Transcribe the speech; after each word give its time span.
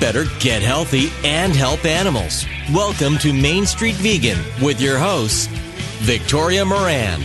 Better, 0.00 0.24
get 0.40 0.62
healthy, 0.62 1.10
and 1.24 1.54
help 1.54 1.84
animals. 1.84 2.46
Welcome 2.72 3.18
to 3.18 3.32
Main 3.32 3.66
Street 3.66 3.96
Vegan 3.96 4.38
with 4.62 4.80
your 4.80 4.98
host, 4.98 5.50
Victoria 6.00 6.64
Moran. 6.64 7.20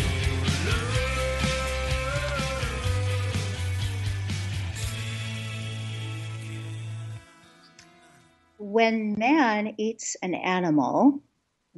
When 8.57 9.19
man 9.19 9.75
eats 9.77 10.17
an 10.23 10.33
animal, 10.33 11.21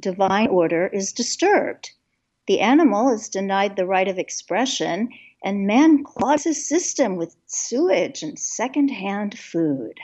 divine 0.00 0.48
order 0.48 0.86
is 0.86 1.12
disturbed. 1.12 1.90
The 2.46 2.60
animal 2.60 3.12
is 3.12 3.28
denied 3.28 3.76
the 3.76 3.86
right 3.86 4.08
of 4.08 4.18
expression, 4.18 5.10
and 5.44 5.66
man 5.66 6.04
clogs 6.04 6.44
his 6.44 6.66
system 6.66 7.16
with 7.16 7.36
sewage 7.46 8.22
and 8.22 8.38
secondhand 8.38 9.38
food. 9.38 9.98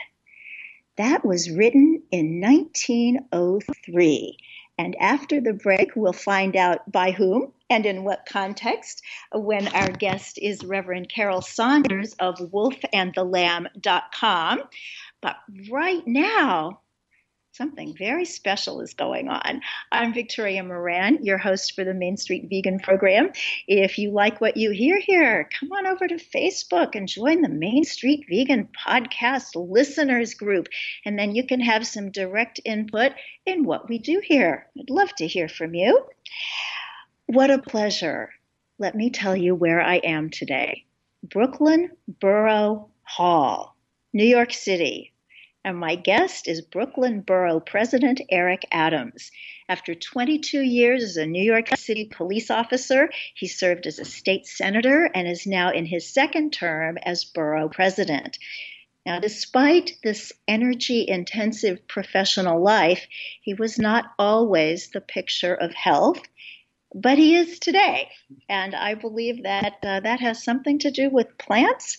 That 0.97 1.25
was 1.25 1.49
written 1.49 2.03
in 2.11 2.39
1903. 2.39 4.37
And 4.77 4.95
after 4.99 5.41
the 5.41 5.53
break, 5.53 5.95
we'll 5.95 6.13
find 6.13 6.55
out 6.55 6.91
by 6.91 7.09
whom 7.11 7.51
and 7.69 7.85
in 7.85 8.03
what 8.03 8.25
context 8.27 9.03
when 9.31 9.67
our 9.69 9.91
guest 9.91 10.37
is 10.41 10.63
Reverend 10.63 11.09
Carol 11.09 11.41
Saunders 11.41 12.13
of 12.19 12.37
wolfandthelamb.com. 12.37 14.61
But 15.21 15.35
right 15.71 16.05
now, 16.05 16.81
something 17.53 17.95
very 17.95 18.25
special 18.25 18.81
is 18.81 18.95
going 18.95 19.29
on. 19.29 19.61
I'm 19.91 20.11
Victoria 20.11 20.63
Moran, 20.63 21.23
your 21.23 21.37
host 21.37 21.75
for 21.75 21.83
the 21.83 21.93
Main 21.93 22.17
Street 22.17 22.47
Vegan 22.49 22.79
program. 22.79 23.29
If 23.67 23.99
you 23.99 24.09
like 24.09 24.41
what 24.41 24.57
you 24.57 24.71
hear 24.71 24.99
here, 24.99 25.47
come 25.59 25.71
on 25.71 25.85
over 25.85 26.07
to 26.07 26.15
Facebook 26.15 26.95
and 26.95 27.07
join 27.07 27.41
the 27.41 27.49
Main 27.49 27.83
Street 27.83 28.25
Vegan 28.27 28.69
podcast 28.83 29.51
listeners 29.55 30.33
group, 30.33 30.67
and 31.05 31.17
then 31.19 31.35
you 31.35 31.45
can 31.45 31.59
have 31.59 31.85
some 31.85 32.09
direct 32.09 32.59
input 32.65 33.11
in 33.45 33.65
what 33.65 33.87
we 33.87 33.99
do 33.99 34.19
here. 34.23 34.65
I'd 34.79 34.89
love 34.89 35.13
to 35.17 35.27
hear 35.27 35.47
from 35.47 35.75
you. 35.75 36.03
What 37.27 37.51
a 37.51 37.59
pleasure. 37.59 38.31
Let 38.79 38.95
me 38.95 39.11
tell 39.11 39.35
you 39.35 39.53
where 39.53 39.79
I 39.79 39.97
am 39.97 40.31
today 40.31 40.85
Brooklyn 41.21 41.91
Borough 42.07 42.89
Hall, 43.03 43.75
New 44.11 44.25
York 44.25 44.51
City, 44.53 45.12
and 45.65 45.77
my 45.77 45.95
guest 45.95 46.47
is 46.47 46.61
Brooklyn 46.61 47.21
Borough 47.21 47.61
President 47.61 48.19
Eric 48.29 48.65
Adams. 48.71 49.31
After 49.69 49.95
22 49.95 50.59
years 50.59 51.03
as 51.03 51.17
a 51.17 51.25
New 51.25 51.43
York 51.43 51.69
City 51.77 52.05
police 52.05 52.51
officer, 52.51 53.09
he 53.33 53.47
served 53.47 53.87
as 53.87 53.97
a 53.97 54.05
state 54.05 54.45
senator 54.45 55.09
and 55.15 55.25
is 55.25 55.47
now 55.47 55.71
in 55.71 55.85
his 55.85 56.07
second 56.07 56.51
term 56.51 56.97
as 57.03 57.23
borough 57.23 57.69
president. 57.69 58.37
Now, 59.05 59.19
despite 59.19 59.97
this 60.03 60.33
energy 60.47 61.05
intensive 61.07 61.87
professional 61.87 62.61
life, 62.61 63.07
he 63.41 63.53
was 63.53 63.79
not 63.79 64.11
always 64.19 64.89
the 64.89 65.01
picture 65.01 65.55
of 65.55 65.73
health, 65.73 66.21
but 66.93 67.17
he 67.17 67.35
is 67.35 67.59
today. 67.59 68.09
And 68.49 68.75
I 68.75 68.95
believe 68.95 69.43
that 69.43 69.77
uh, 69.83 70.01
that 70.01 70.19
has 70.19 70.43
something 70.43 70.79
to 70.79 70.91
do 70.91 71.09
with 71.09 71.37
plants. 71.37 71.97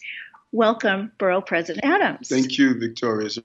Welcome, 0.52 1.12
Borough 1.18 1.42
President 1.42 1.84
Adams. 1.84 2.28
Thank 2.28 2.58
you, 2.58 2.78
Victoria. 2.78 3.26
It's 3.26 3.38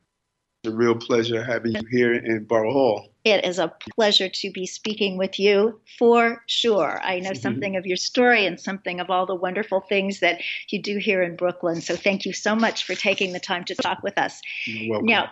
a 0.66 0.72
real 0.72 0.96
pleasure 0.96 1.44
having 1.44 1.74
you 1.74 1.82
here 1.90 2.14
in 2.14 2.44
Borough 2.44 2.74
Hall. 2.74 3.14
It 3.24 3.46
is 3.46 3.60
a 3.60 3.74
pleasure 3.96 4.28
to 4.28 4.52
be 4.52 4.66
speaking 4.66 5.18
with 5.18 5.40
you 5.40 5.80
for 5.98 6.44
sure. 6.48 7.00
I 7.02 7.20
know 7.20 7.32
mm-hmm. 7.32 7.42
something 7.42 7.76
of 7.78 7.86
your 7.86 7.98
story 7.98 8.46
and 8.46 8.60
something 8.60 9.00
of 9.00 9.10
all 9.10 9.26
the 9.26 9.36
wonderful 9.36 9.82
things 9.82 10.20
that 10.20 10.42
you 10.70 10.82
do 10.82 10.98
here 10.98 11.22
in 11.22 11.38
Brooklyn. 11.38 11.80
So 11.80 11.96
thank 11.96 12.26
you 12.26 12.34
so 12.34 12.56
much 12.56 12.84
for 12.84 12.96
taking 12.96 13.32
the 13.32 13.40
time 13.40 13.64
to 13.66 13.76
talk 13.76 14.04
with 14.04 14.18
us. 14.18 14.42
Now, 14.68 15.30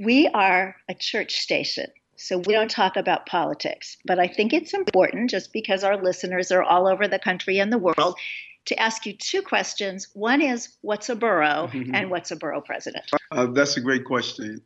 we 0.00 0.28
are 0.28 0.76
a 0.88 0.94
church 0.94 1.34
station. 1.36 1.86
So 2.16 2.38
we 2.38 2.54
don't 2.54 2.70
talk 2.70 2.96
about 2.96 3.26
politics, 3.26 3.96
but 4.04 4.20
I 4.20 4.28
think 4.28 4.52
it's 4.52 4.74
important 4.74 5.30
just 5.30 5.52
because 5.52 5.82
our 5.82 6.00
listeners 6.00 6.52
are 6.52 6.62
all 6.62 6.86
over 6.86 7.08
the 7.08 7.18
country 7.18 7.58
and 7.58 7.72
the 7.72 7.78
world 7.78 8.16
to 8.66 8.78
ask 8.78 9.06
you 9.06 9.14
two 9.16 9.42
questions. 9.42 10.08
One 10.14 10.40
is 10.40 10.76
what's 10.82 11.08
a 11.08 11.16
borough 11.16 11.68
Mhm. 11.72 11.90
and 11.94 12.10
what's 12.10 12.30
a 12.30 12.36
borough 12.36 12.60
president? 12.60 13.04
Uh, 13.30 13.46
that's 13.46 13.76
a 13.76 13.80
great 13.80 14.04
question. 14.04 14.60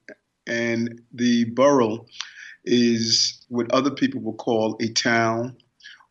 And 0.46 1.00
the 1.12 1.44
borough 1.44 2.06
is 2.64 3.44
what 3.48 3.70
other 3.72 3.90
people 3.90 4.20
will 4.20 4.34
call 4.34 4.76
a 4.80 4.88
town 4.88 5.56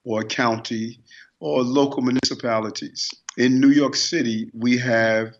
or 0.03 0.21
a 0.21 0.25
county 0.25 0.99
or 1.39 1.63
local 1.63 2.01
municipalities. 2.01 3.09
In 3.37 3.59
New 3.59 3.69
York 3.69 3.95
City, 3.95 4.49
we 4.53 4.77
have 4.77 5.35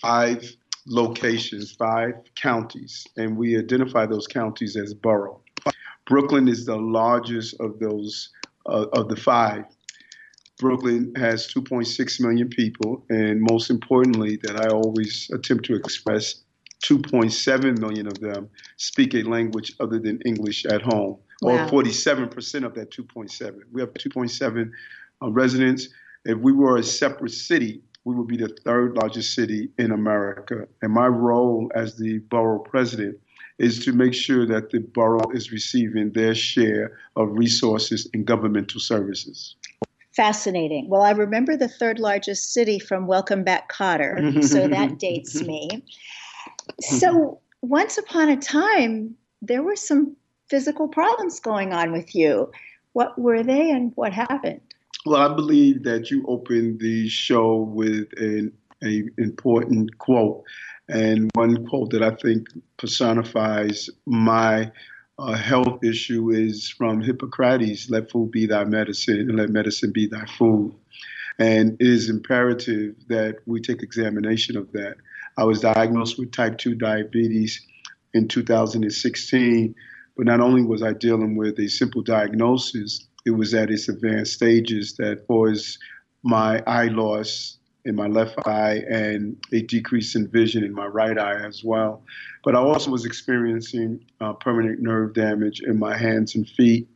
five 0.00 0.44
locations, 0.86 1.72
five 1.72 2.14
counties, 2.34 3.06
and 3.16 3.36
we 3.36 3.56
identify 3.58 4.06
those 4.06 4.26
counties 4.26 4.76
as 4.76 4.94
borough. 4.94 5.40
Brooklyn 6.06 6.46
is 6.48 6.66
the 6.66 6.76
largest 6.76 7.54
of 7.60 7.78
those 7.78 8.30
uh, 8.66 8.86
of 8.92 9.08
the 9.08 9.16
five. 9.16 9.64
Brooklyn 10.58 11.12
has 11.16 11.46
2.6 11.52 12.20
million 12.20 12.48
people, 12.48 13.04
and 13.10 13.40
most 13.40 13.70
importantly, 13.70 14.38
that 14.42 14.60
I 14.64 14.68
always 14.68 15.28
attempt 15.34 15.66
to 15.66 15.74
express, 15.74 16.42
2.7 16.84 17.78
million 17.78 18.06
of 18.06 18.18
them 18.20 18.48
speak 18.76 19.14
a 19.14 19.22
language 19.22 19.72
other 19.80 19.98
than 19.98 20.20
English 20.24 20.64
at 20.66 20.82
home, 20.82 21.18
Wow. 21.42 21.66
or 21.66 21.82
47% 21.84 22.64
of 22.64 22.74
that 22.74 22.90
2.7. 22.90 23.60
We 23.72 23.80
have 23.82 23.92
2.7 23.92 24.70
uh, 25.22 25.30
residents. 25.30 25.88
If 26.24 26.38
we 26.38 26.52
were 26.52 26.78
a 26.78 26.82
separate 26.82 27.32
city, 27.32 27.82
we 28.04 28.14
would 28.14 28.28
be 28.28 28.36
the 28.38 28.48
third 28.64 28.96
largest 28.96 29.34
city 29.34 29.68
in 29.78 29.90
America. 29.90 30.66
And 30.80 30.92
my 30.92 31.08
role 31.08 31.70
as 31.74 31.96
the 31.96 32.18
borough 32.30 32.60
president 32.60 33.18
is 33.58 33.84
to 33.84 33.92
make 33.92 34.14
sure 34.14 34.46
that 34.46 34.70
the 34.70 34.78
borough 34.78 35.30
is 35.32 35.50
receiving 35.50 36.12
their 36.12 36.34
share 36.34 36.96
of 37.16 37.28
resources 37.32 38.08
and 38.14 38.24
governmental 38.26 38.80
services. 38.80 39.56
Fascinating. 40.16 40.88
Well, 40.88 41.02
I 41.02 41.10
remember 41.10 41.58
the 41.58 41.68
third 41.68 41.98
largest 41.98 42.54
city 42.54 42.78
from 42.78 43.06
Welcome 43.06 43.44
Back 43.44 43.70
Kotter, 43.70 44.42
so 44.48 44.66
that 44.66 44.98
dates 44.98 45.42
me. 45.42 45.84
So, 46.80 47.40
once 47.60 47.98
upon 47.98 48.30
a 48.30 48.36
time, 48.38 49.14
there 49.42 49.62
were 49.62 49.76
some 49.76 50.16
physical 50.48 50.88
problems 50.88 51.38
going 51.38 51.74
on 51.74 51.92
with 51.92 52.14
you. 52.14 52.50
What 52.94 53.18
were 53.18 53.42
they 53.42 53.70
and 53.70 53.92
what 53.94 54.14
happened? 54.14 54.62
Well, 55.04 55.20
I 55.20 55.34
believe 55.34 55.84
that 55.84 56.10
you 56.10 56.24
opened 56.26 56.80
the 56.80 57.10
show 57.10 57.56
with 57.58 58.08
an 58.16 58.52
a 58.82 59.04
important 59.18 59.98
quote, 59.98 60.44
and 60.88 61.30
one 61.34 61.66
quote 61.66 61.90
that 61.90 62.02
I 62.02 62.10
think 62.10 62.48
personifies 62.78 63.90
my 64.06 64.70
uh, 65.18 65.32
health 65.32 65.82
issue 65.82 66.30
is 66.30 66.68
from 66.68 67.00
Hippocrates: 67.00 67.88
"Let 67.90 68.10
food 68.10 68.30
be 68.30 68.46
thy 68.46 68.64
medicine, 68.64 69.20
and 69.20 69.36
let 69.36 69.50
medicine 69.50 69.92
be 69.92 70.06
thy 70.06 70.26
food." 70.26 70.74
And 71.38 71.76
it 71.80 71.86
is 71.86 72.08
imperative 72.08 72.94
that 73.08 73.36
we 73.46 73.60
take 73.60 73.82
examination 73.82 74.56
of 74.56 74.72
that. 74.72 74.96
I 75.36 75.44
was 75.44 75.60
diagnosed 75.60 76.18
with 76.18 76.32
type 76.32 76.56
2 76.56 76.74
diabetes 76.74 77.60
in 78.14 78.26
2016, 78.26 79.74
but 80.16 80.26
not 80.26 80.40
only 80.40 80.62
was 80.62 80.82
I 80.82 80.94
dealing 80.94 81.36
with 81.36 81.58
a 81.58 81.68
simple 81.68 82.02
diagnosis, 82.02 83.06
it 83.26 83.32
was 83.32 83.52
at 83.52 83.70
its 83.70 83.88
advanced 83.88 84.32
stages 84.32 84.96
that 84.96 85.26
caused 85.26 85.78
my 86.22 86.62
eye 86.66 86.88
loss 86.88 87.58
in 87.86 87.94
my 87.94 88.08
left 88.08 88.36
eye 88.46 88.82
and 88.90 89.36
a 89.52 89.62
decrease 89.62 90.16
in 90.16 90.28
vision 90.28 90.64
in 90.64 90.74
my 90.74 90.86
right 90.86 91.16
eye 91.16 91.46
as 91.46 91.62
well. 91.64 92.02
But 92.44 92.56
I 92.56 92.58
also 92.58 92.90
was 92.90 93.04
experiencing 93.04 94.04
uh, 94.20 94.32
permanent 94.34 94.80
nerve 94.80 95.14
damage 95.14 95.60
in 95.60 95.78
my 95.78 95.96
hands 95.96 96.34
and 96.34 96.48
feet. 96.48 96.88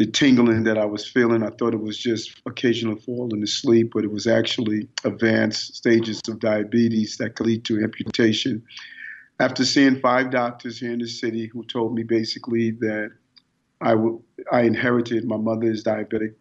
The 0.00 0.06
tingling 0.06 0.64
that 0.64 0.76
I 0.76 0.86
was 0.86 1.06
feeling, 1.06 1.44
I 1.44 1.50
thought 1.50 1.72
it 1.72 1.80
was 1.80 1.96
just 1.96 2.42
occasional 2.46 2.96
falling 2.96 3.42
asleep, 3.44 3.92
but 3.94 4.02
it 4.02 4.10
was 4.10 4.26
actually 4.26 4.88
advanced 5.04 5.76
stages 5.76 6.20
of 6.28 6.40
diabetes 6.40 7.16
that 7.18 7.36
could 7.36 7.46
lead 7.46 7.64
to 7.66 7.80
amputation. 7.82 8.64
After 9.38 9.64
seeing 9.64 10.00
five 10.00 10.30
doctors 10.30 10.80
here 10.80 10.92
in 10.92 10.98
the 10.98 11.06
city 11.06 11.46
who 11.46 11.64
told 11.64 11.94
me 11.94 12.02
basically 12.02 12.72
that 12.72 13.12
I, 13.80 13.90
w- 13.90 14.22
I 14.50 14.62
inherited 14.62 15.26
my 15.26 15.36
mother's 15.36 15.84
diabetic 15.84 16.34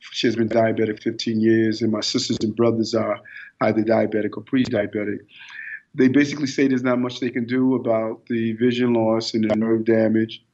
she 0.00 0.26
has 0.26 0.36
been 0.36 0.48
diabetic 0.48 1.02
15 1.02 1.40
years, 1.40 1.82
and 1.82 1.92
my 1.92 2.00
sisters 2.00 2.38
and 2.42 2.54
brothers 2.54 2.94
are 2.94 3.20
either 3.62 3.82
diabetic 3.82 4.36
or 4.36 4.42
pre-diabetic. 4.42 5.18
They 5.94 6.08
basically 6.08 6.46
say 6.46 6.68
there's 6.68 6.82
not 6.82 6.98
much 6.98 7.20
they 7.20 7.30
can 7.30 7.46
do 7.46 7.74
about 7.74 8.26
the 8.26 8.52
vision 8.54 8.92
loss 8.92 9.34
and 9.34 9.48
the 9.48 9.56
nerve 9.56 9.84
damage, 9.84 10.44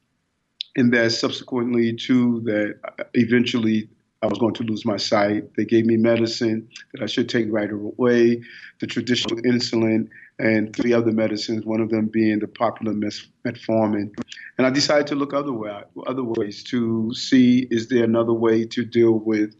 and 0.75 0.93
that 0.93 1.11
subsequently 1.11 1.93
to 2.07 2.41
that, 2.45 2.75
eventually 3.13 3.89
I 4.21 4.27
was 4.27 4.39
going 4.39 4.53
to 4.55 4.63
lose 4.63 4.85
my 4.85 4.97
sight. 4.97 5.53
They 5.55 5.65
gave 5.65 5.85
me 5.85 5.97
medicine 5.97 6.69
that 6.93 7.03
I 7.03 7.07
should 7.07 7.27
take 7.27 7.47
right 7.49 7.69
away, 7.69 8.41
the 8.79 8.87
traditional 8.87 9.41
insulin, 9.41 10.07
and 10.39 10.75
three 10.75 10.93
other 10.93 11.11
medicines, 11.11 11.65
one 11.65 11.79
of 11.79 11.89
them 11.89 12.07
being 12.07 12.39
the 12.39 12.47
popular 12.47 12.93
metformin. 12.93 14.11
And 14.57 14.67
I 14.67 14.69
decided 14.69 15.07
to 15.07 15.15
look 15.15 15.33
other 15.33 15.51
way, 15.51 15.83
other 16.07 16.23
ways 16.23 16.63
to 16.65 17.13
see 17.13 17.67
is 17.69 17.87
there 17.89 18.03
another 18.03 18.33
way 18.33 18.65
to 18.65 18.83
deal 18.83 19.19
with 19.19 19.55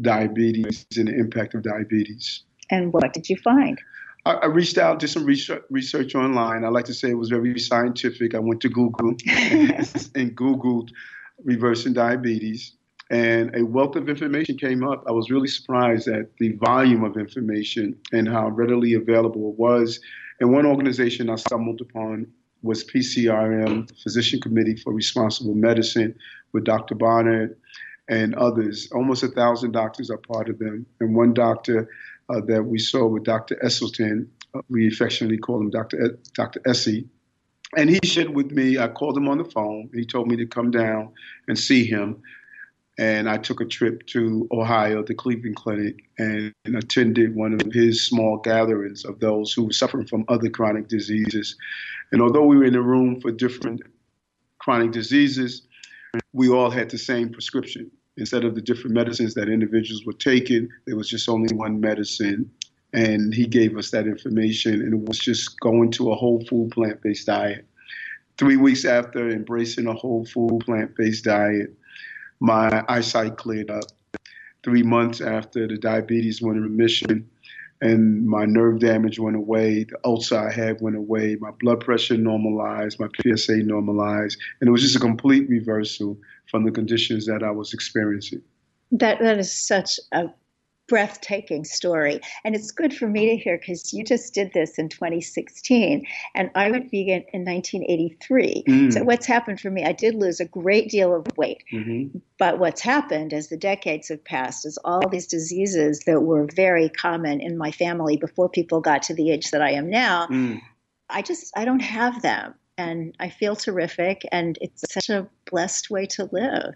diabetes 0.00 0.86
and 0.96 1.08
the 1.08 1.14
impact 1.14 1.54
of 1.54 1.62
diabetes. 1.62 2.42
And 2.70 2.92
what 2.92 3.12
did 3.12 3.28
you 3.28 3.36
find? 3.36 3.80
I, 4.24 4.32
I 4.32 4.46
reached 4.46 4.78
out, 4.78 4.98
did 4.98 5.08
some 5.08 5.24
research, 5.24 5.62
research 5.70 6.14
online. 6.14 6.64
I 6.64 6.68
like 6.68 6.84
to 6.86 6.94
say 6.94 7.10
it 7.10 7.14
was 7.18 7.28
very 7.28 7.58
scientific. 7.58 8.34
I 8.34 8.40
went 8.40 8.60
to 8.62 8.68
Google 8.68 9.10
and 9.30 10.36
Googled 10.36 10.90
reversing 11.44 11.92
diabetes 11.92 12.72
and 13.10 13.54
a 13.54 13.64
wealth 13.64 13.94
of 13.96 14.08
information 14.08 14.58
came 14.58 14.82
up. 14.82 15.04
I 15.06 15.12
was 15.12 15.30
really 15.30 15.48
surprised 15.48 16.08
at 16.08 16.36
the 16.38 16.52
volume 16.52 17.04
of 17.04 17.16
information 17.16 17.98
and 18.12 18.28
how 18.28 18.48
readily 18.48 18.94
available 18.94 19.50
it 19.50 19.58
was. 19.58 20.00
And 20.40 20.52
one 20.52 20.66
organization 20.66 21.30
I 21.30 21.36
stumbled 21.36 21.80
upon 21.80 22.26
was 22.62 22.84
PCRM, 22.84 23.88
Physician 24.02 24.40
Committee 24.40 24.76
for 24.76 24.92
Responsible 24.92 25.54
Medicine, 25.54 26.16
with 26.52 26.64
Dr. 26.64 26.94
Barnard 26.94 27.56
and 28.08 28.34
others. 28.34 28.90
Almost 28.92 29.22
a 29.22 29.28
thousand 29.28 29.72
doctors 29.72 30.10
are 30.10 30.18
part 30.18 30.48
of 30.48 30.58
them. 30.58 30.86
And 31.00 31.14
one 31.14 31.32
doctor 31.32 31.88
uh, 32.28 32.40
that 32.46 32.64
we 32.64 32.78
saw 32.78 33.06
with 33.06 33.24
Dr. 33.24 33.56
Esselstyn, 33.62 34.26
uh, 34.54 34.62
we 34.68 34.88
affectionately 34.88 35.38
call 35.38 35.60
him 35.60 35.70
Dr. 35.70 36.04
E- 36.04 36.28
Dr. 36.34 36.60
Essie. 36.66 37.08
And 37.76 37.90
he 37.90 38.00
shared 38.04 38.30
with 38.30 38.50
me, 38.50 38.78
I 38.78 38.88
called 38.88 39.16
him 39.16 39.28
on 39.28 39.38
the 39.38 39.44
phone. 39.44 39.90
He 39.92 40.04
told 40.04 40.28
me 40.28 40.36
to 40.36 40.46
come 40.46 40.70
down 40.70 41.12
and 41.46 41.58
see 41.58 41.84
him 41.84 42.22
and 42.98 43.28
I 43.28 43.36
took 43.36 43.60
a 43.60 43.66
trip 43.66 44.06
to 44.06 44.48
Ohio, 44.50 45.02
the 45.02 45.14
Cleveland 45.14 45.56
Clinic, 45.56 46.04
and, 46.18 46.52
and, 46.64 46.76
attended 46.76 47.34
one 47.34 47.52
of 47.52 47.72
his 47.72 48.06
small 48.06 48.38
gatherings 48.38 49.04
of 49.04 49.20
those 49.20 49.52
who 49.52 49.64
were 49.64 49.72
suffering 49.72 50.06
from 50.06 50.24
other 50.28 50.48
chronic 50.48 50.88
diseases. 50.88 51.56
And 52.12 52.22
although 52.22 52.44
we 52.44 52.56
were 52.56 52.64
in 52.64 52.74
a 52.74 52.82
room 52.82 53.20
for 53.20 53.30
different 53.30 53.82
chronic 54.58 54.92
diseases, 54.92 55.62
we 56.32 56.48
all 56.48 56.70
had 56.70 56.90
the 56.90 56.98
same 56.98 57.30
prescription. 57.30 57.90
Instead 58.16 58.44
of 58.44 58.54
the 58.54 58.62
different 58.62 58.94
medicines 58.94 59.34
that 59.34 59.50
individuals 59.50 60.04
were 60.06 60.14
taking, 60.14 60.68
there 60.86 60.96
was 60.96 61.10
just 61.10 61.28
only 61.28 61.54
one 61.54 61.80
medicine. 61.80 62.50
And 62.94 63.34
he 63.34 63.46
gave 63.46 63.76
us 63.76 63.90
that 63.90 64.06
information, 64.06 64.80
and 64.80 64.94
it 64.94 65.08
was 65.08 65.18
just 65.18 65.60
going 65.60 65.90
to 65.92 66.12
a 66.12 66.14
whole 66.14 66.42
food 66.46 66.70
plant 66.70 67.02
based 67.02 67.26
diet. 67.26 67.66
Three 68.38 68.56
weeks 68.56 68.86
after 68.86 69.28
embracing 69.28 69.86
a 69.86 69.92
whole 69.92 70.24
food 70.24 70.60
plant 70.64 70.96
based 70.96 71.24
diet, 71.24 71.76
my 72.40 72.84
eyesight 72.88 73.36
cleared 73.36 73.70
up. 73.70 73.84
Three 74.62 74.82
months 74.82 75.20
after 75.20 75.66
the 75.68 75.78
diabetes 75.78 76.42
went 76.42 76.56
in 76.58 76.64
remission 76.64 77.30
and 77.80 78.26
my 78.26 78.46
nerve 78.46 78.80
damage 78.80 79.18
went 79.18 79.36
away, 79.36 79.84
the 79.84 79.98
ulcer 80.04 80.38
I 80.38 80.50
had 80.50 80.80
went 80.80 80.96
away, 80.96 81.36
my 81.40 81.50
blood 81.60 81.80
pressure 81.80 82.16
normalized, 82.16 82.98
my 82.98 83.08
PSA 83.20 83.58
normalized, 83.58 84.38
and 84.60 84.68
it 84.68 84.70
was 84.70 84.82
just 84.82 84.96
a 84.96 85.00
complete 85.00 85.48
reversal 85.48 86.18
from 86.50 86.64
the 86.64 86.70
conditions 86.70 87.26
that 87.26 87.42
I 87.42 87.50
was 87.50 87.74
experiencing. 87.74 88.42
That 88.92 89.18
that 89.20 89.38
is 89.38 89.52
such 89.52 90.00
a 90.12 90.28
breathtaking 90.88 91.64
story. 91.64 92.20
And 92.44 92.54
it's 92.54 92.70
good 92.70 92.94
for 92.94 93.08
me 93.08 93.30
to 93.30 93.36
hear 93.36 93.58
because 93.58 93.92
you 93.92 94.04
just 94.04 94.34
did 94.34 94.52
this 94.52 94.78
in 94.78 94.88
2016 94.88 96.06
and 96.34 96.50
I 96.54 96.70
went 96.70 96.90
vegan 96.90 97.24
in 97.32 97.44
1983. 97.44 98.64
Mm. 98.66 98.92
So, 98.92 99.04
what's 99.04 99.26
happened 99.26 99.60
for 99.60 99.70
me, 99.70 99.84
I 99.84 99.92
did 99.92 100.14
lose 100.14 100.40
a 100.40 100.44
great 100.44 100.90
deal 100.90 101.14
of 101.14 101.26
weight. 101.36 101.64
Mm-hmm. 101.72 102.18
But 102.38 102.58
what's 102.58 102.80
happened 102.80 103.32
as 103.32 103.48
the 103.48 103.56
decades 103.56 104.08
have 104.08 104.24
passed 104.24 104.66
is 104.66 104.78
all 104.84 105.08
these 105.08 105.26
diseases 105.26 106.00
that 106.06 106.20
were 106.20 106.46
very 106.54 106.88
common 106.88 107.40
in 107.40 107.58
my 107.58 107.70
family 107.70 108.16
before 108.16 108.48
people 108.48 108.80
got 108.80 109.02
to 109.04 109.14
the 109.14 109.30
age 109.30 109.50
that 109.50 109.62
I 109.62 109.72
am 109.72 109.90
now, 109.90 110.26
mm. 110.28 110.60
I 111.08 111.22
just, 111.22 111.52
I 111.56 111.64
don't 111.64 111.80
have 111.80 112.22
them. 112.22 112.54
And 112.78 113.16
I 113.18 113.30
feel 113.30 113.56
terrific, 113.56 114.20
and 114.32 114.58
it's 114.60 114.84
such 114.92 115.08
a 115.08 115.26
blessed 115.50 115.88
way 115.88 116.04
to 116.08 116.28
live. 116.30 116.74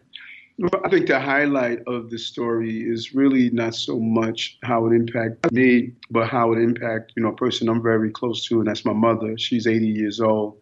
I 0.85 0.89
think 0.91 1.07
the 1.07 1.19
highlight 1.19 1.81
of 1.87 2.11
the 2.11 2.19
story 2.19 2.83
is 2.83 3.15
really 3.15 3.49
not 3.51 3.75
so 3.75 3.99
much 3.99 4.59
how 4.62 4.87
it 4.87 4.95
impacted 4.95 5.53
me, 5.53 5.93
but 6.11 6.29
how 6.29 6.53
it 6.53 6.59
impacted, 6.59 7.12
you 7.17 7.23
know, 7.23 7.31
a 7.31 7.37
person 7.37 7.69
I'm 7.69 7.83
very 7.83 8.11
close 8.11 8.47
to, 8.49 8.59
and 8.59 8.69
that's 8.69 8.85
my 8.85 8.93
mother. 8.93 9.39
She's 9.39 9.67
80 9.67 9.87
years 9.87 10.21
old, 10.21 10.59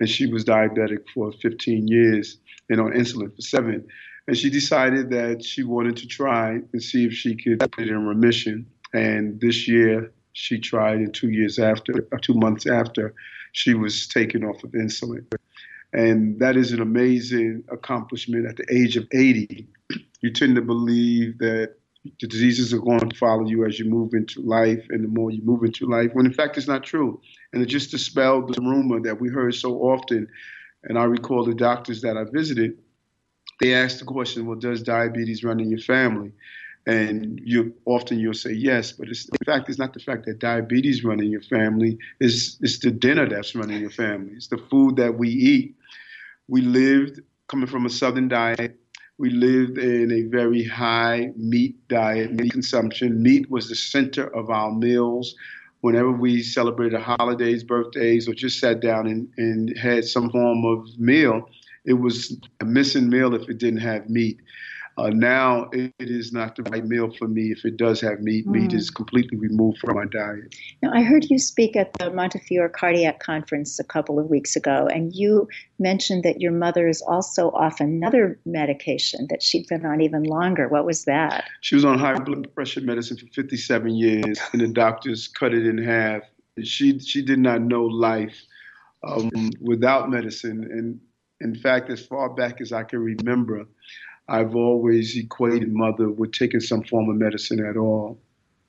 and 0.00 0.08
she 0.08 0.26
was 0.26 0.44
diabetic 0.44 1.04
for 1.14 1.30
15 1.30 1.86
years 1.86 2.38
and 2.68 2.80
on 2.80 2.92
insulin 2.92 3.34
for 3.36 3.42
seven. 3.42 3.86
And 4.26 4.36
she 4.36 4.50
decided 4.50 5.10
that 5.10 5.44
she 5.44 5.62
wanted 5.62 5.96
to 5.98 6.08
try 6.08 6.58
and 6.72 6.82
see 6.82 7.04
if 7.04 7.12
she 7.12 7.36
could 7.36 7.60
put 7.60 7.84
it 7.84 7.88
in 7.88 8.04
remission. 8.04 8.66
And 8.92 9.40
this 9.40 9.68
year, 9.68 10.10
she 10.32 10.58
tried, 10.58 10.98
and 10.98 11.14
two 11.14 11.30
years 11.30 11.60
after, 11.60 11.92
two 12.20 12.34
months 12.34 12.66
after, 12.66 13.14
she 13.52 13.74
was 13.74 14.08
taken 14.08 14.44
off 14.44 14.64
of 14.64 14.72
insulin. 14.72 15.24
And 15.92 16.38
that 16.40 16.56
is 16.56 16.72
an 16.72 16.80
amazing 16.80 17.64
accomplishment 17.70 18.46
at 18.46 18.56
the 18.56 18.66
age 18.70 18.96
of 18.96 19.06
80. 19.12 19.68
You 20.20 20.32
tend 20.32 20.56
to 20.56 20.62
believe 20.62 21.38
that 21.38 21.74
the 22.20 22.26
diseases 22.26 22.72
are 22.72 22.78
going 22.78 23.08
to 23.08 23.16
follow 23.16 23.46
you 23.46 23.64
as 23.64 23.78
you 23.78 23.84
move 23.84 24.14
into 24.14 24.40
life, 24.40 24.84
and 24.90 25.02
the 25.02 25.08
more 25.08 25.30
you 25.30 25.42
move 25.42 25.64
into 25.64 25.86
life, 25.86 26.10
when 26.12 26.26
in 26.26 26.32
fact 26.32 26.56
it's 26.56 26.68
not 26.68 26.84
true. 26.84 27.20
And 27.52 27.62
it 27.62 27.66
just 27.66 27.90
dispelled 27.90 28.54
the 28.54 28.60
rumor 28.60 29.00
that 29.00 29.20
we 29.20 29.28
heard 29.28 29.54
so 29.54 29.76
often. 29.78 30.28
And 30.84 30.98
I 30.98 31.04
recall 31.04 31.44
the 31.44 31.54
doctors 31.54 32.02
that 32.02 32.16
I 32.16 32.24
visited, 32.24 32.78
they 33.60 33.74
asked 33.74 33.98
the 33.98 34.04
question, 34.04 34.46
well, 34.46 34.58
does 34.58 34.82
diabetes 34.82 35.42
run 35.42 35.60
in 35.60 35.70
your 35.70 35.80
family? 35.80 36.32
And 36.86 37.40
you 37.44 37.74
often 37.84 38.20
you'll 38.20 38.34
say 38.34 38.52
yes, 38.52 38.92
but 38.92 39.08
it's, 39.08 39.28
in 39.28 39.44
fact, 39.44 39.68
it's 39.68 39.78
not 39.78 39.92
the 39.92 39.98
fact 39.98 40.24
that 40.26 40.38
diabetes 40.38 41.02
running 41.04 41.30
your 41.30 41.42
family. 41.42 41.98
It's, 42.20 42.58
it's 42.60 42.78
the 42.78 42.92
dinner 42.92 43.28
that's 43.28 43.56
running 43.56 43.80
your 43.80 43.90
family. 43.90 44.34
It's 44.34 44.46
the 44.46 44.58
food 44.70 44.96
that 44.96 45.18
we 45.18 45.28
eat 45.28 45.74
we 46.48 46.60
lived 46.62 47.20
coming 47.48 47.66
from 47.66 47.86
a 47.86 47.90
southern 47.90 48.28
diet. 48.28 48.78
We 49.18 49.30
lived 49.30 49.78
in 49.78 50.12
a 50.12 50.22
very 50.22 50.64
high 50.64 51.32
meat 51.36 51.76
diet, 51.88 52.32
meat 52.32 52.52
consumption. 52.52 53.22
Meat 53.22 53.50
was 53.50 53.68
the 53.68 53.74
center 53.74 54.26
of 54.34 54.50
our 54.50 54.72
meals. 54.72 55.34
Whenever 55.80 56.12
we 56.12 56.42
celebrated 56.42 57.00
holidays, 57.00 57.64
birthdays, 57.64 58.28
or 58.28 58.34
just 58.34 58.60
sat 58.60 58.80
down 58.80 59.06
and, 59.06 59.28
and 59.38 59.76
had 59.78 60.04
some 60.04 60.30
form 60.30 60.64
of 60.64 60.86
meal, 60.98 61.48
it 61.84 61.94
was 61.94 62.38
a 62.60 62.64
missing 62.64 63.08
meal 63.08 63.34
if 63.34 63.48
it 63.48 63.58
didn't 63.58 63.80
have 63.80 64.08
meat. 64.08 64.38
Uh, 64.98 65.10
now 65.10 65.68
it, 65.72 65.92
is 65.98 66.32
not 66.32 66.56
the 66.56 66.62
right 66.64 66.86
meal 66.86 67.10
for 67.18 67.28
me 67.28 67.52
if 67.52 67.64
it 67.64 67.76
does 67.76 68.00
have 68.00 68.20
meat. 68.20 68.46
Mm. 68.46 68.52
Meat 68.52 68.72
is 68.72 68.90
completely 68.90 69.36
removed 69.36 69.78
from 69.78 69.96
my 69.96 70.06
diet. 70.06 70.54
Now, 70.82 70.90
I 70.94 71.02
heard 71.02 71.26
you 71.28 71.38
speak 71.38 71.76
at 71.76 71.92
the 71.94 72.10
Montefiore 72.10 72.70
Cardiac 72.70 73.20
Conference 73.20 73.78
a 73.78 73.84
couple 73.84 74.18
of 74.18 74.30
weeks 74.30 74.56
ago, 74.56 74.88
and 74.90 75.14
you 75.14 75.48
mentioned 75.78 76.22
that 76.22 76.40
your 76.40 76.52
mother 76.52 76.88
is 76.88 77.02
also 77.02 77.50
off 77.50 77.80
another 77.80 78.38
medication 78.46 79.26
that 79.28 79.42
she'd 79.42 79.66
been 79.66 79.84
on 79.84 80.00
even 80.00 80.22
longer. 80.22 80.68
What 80.68 80.86
was 80.86 81.04
that? 81.04 81.44
She 81.60 81.74
was 81.74 81.84
on 81.84 81.98
high 81.98 82.18
blood 82.18 82.54
pressure 82.54 82.80
medicine 82.80 83.18
for 83.18 83.26
57 83.26 83.94
years, 83.94 84.40
and 84.52 84.62
the 84.62 84.68
doctors 84.68 85.28
cut 85.28 85.52
it 85.52 85.66
in 85.66 85.76
half. 85.76 86.22
She 86.62 86.98
she 87.00 87.20
did 87.20 87.38
not 87.38 87.60
know 87.60 87.84
life 87.84 88.42
um, 89.04 89.50
without 89.60 90.08
medicine, 90.08 90.64
and 90.64 90.98
in 91.40 91.54
fact, 91.54 91.90
as 91.90 92.04
far 92.04 92.30
back 92.30 92.62
as 92.62 92.72
I 92.72 92.82
can 92.82 93.00
remember, 93.00 93.66
I've 94.28 94.56
always 94.56 95.16
equated 95.16 95.72
mother 95.72 96.08
with 96.10 96.32
taking 96.32 96.60
some 96.60 96.82
form 96.82 97.08
of 97.08 97.16
medicine 97.16 97.64
at 97.64 97.76
all. 97.76 98.18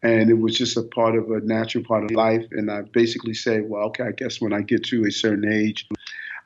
And 0.03 0.29
it 0.29 0.39
was 0.39 0.55
just 0.55 0.77
a 0.77 0.83
part 0.83 1.15
of 1.15 1.31
a 1.31 1.39
natural 1.41 1.83
part 1.83 2.03
of 2.03 2.11
life. 2.11 2.45
And 2.51 2.69
I 2.69 2.81
basically 2.81 3.33
said, 3.33 3.67
well, 3.67 3.85
okay, 3.87 4.03
I 4.03 4.11
guess 4.11 4.39
when 4.39 4.53
I 4.53 4.61
get 4.61 4.83
to 4.85 5.05
a 5.05 5.11
certain 5.11 5.51
age, 5.51 5.87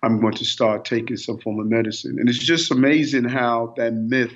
I'm 0.04 0.22
going 0.22 0.34
to 0.36 0.46
start 0.46 0.86
taking 0.86 1.18
some 1.18 1.40
form 1.40 1.60
of 1.60 1.68
medicine. 1.68 2.18
And 2.20 2.30
it's 2.30 2.40
just 2.40 2.72
amazing 2.72 3.26
how 3.26 3.74
that 3.78 3.94
myth 3.94 4.32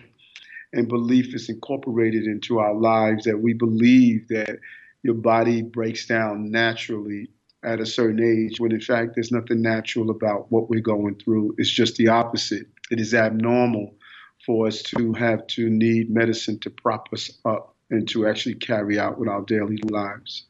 and 0.74 0.88
belief 0.88 1.34
is 1.34 1.50
incorporated 1.50 2.26
into 2.26 2.60
our 2.60 2.74
lives 2.74 3.24
that 3.24 3.40
we 3.40 3.54
believe 3.54 4.28
that 4.28 4.60
your 5.04 5.14
body 5.14 5.62
breaks 5.62 6.06
down 6.06 6.52
naturally 6.52 7.30
at 7.64 7.80
a 7.80 7.86
certain 7.86 8.22
age 8.22 8.60
when 8.60 8.72
in 8.72 8.82
fact 8.82 9.16
there's 9.16 9.32
nothing 9.32 9.62
natural 9.62 10.12
about 10.12 10.52
what 10.52 10.70
we're 10.70 10.82
going 10.82 11.16
through. 11.16 11.56
It's 11.58 11.70
just 11.70 11.96
the 11.96 12.10
opposite. 12.10 12.68
It 12.92 13.00
is 13.00 13.14
abnormal 13.14 13.96
for 14.46 14.68
us 14.68 14.82
to 14.84 15.14
have 15.14 15.46
to 15.48 15.70
need 15.70 16.10
medicine 16.10 16.60
to 16.60 16.70
prop 16.70 17.10
us 17.14 17.32
up 17.46 17.76
and 17.90 18.08
to 18.10 18.28
actually 18.28 18.56
carry 18.56 19.00
out 19.00 19.18
with 19.18 19.30
our 19.30 19.42
daily 19.42 19.78
lives. 19.84 20.46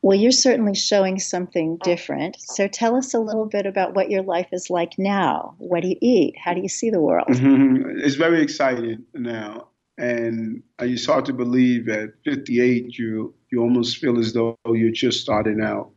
Well, 0.00 0.16
you're 0.16 0.30
certainly 0.30 0.74
showing 0.74 1.18
something 1.18 1.78
different. 1.82 2.36
So 2.40 2.68
tell 2.68 2.94
us 2.94 3.14
a 3.14 3.18
little 3.18 3.46
bit 3.46 3.66
about 3.66 3.94
what 3.94 4.10
your 4.10 4.22
life 4.22 4.48
is 4.52 4.70
like 4.70 4.92
now. 4.96 5.56
What 5.58 5.82
do 5.82 5.88
you 5.88 5.96
eat? 6.00 6.36
How 6.42 6.54
do 6.54 6.60
you 6.60 6.68
see 6.68 6.90
the 6.90 7.00
world? 7.00 7.26
Mm-hmm. 7.28 7.98
It's 7.98 8.14
very 8.14 8.40
exciting 8.40 9.04
now. 9.14 9.68
And 9.96 10.62
it's 10.78 11.06
hard 11.06 11.24
to 11.24 11.32
believe 11.32 11.88
at 11.88 12.10
58, 12.24 12.96
you, 12.96 13.34
you 13.50 13.60
almost 13.60 13.96
feel 13.96 14.20
as 14.20 14.32
though 14.32 14.56
you're 14.66 14.92
just 14.92 15.20
starting 15.20 15.60
out 15.60 15.90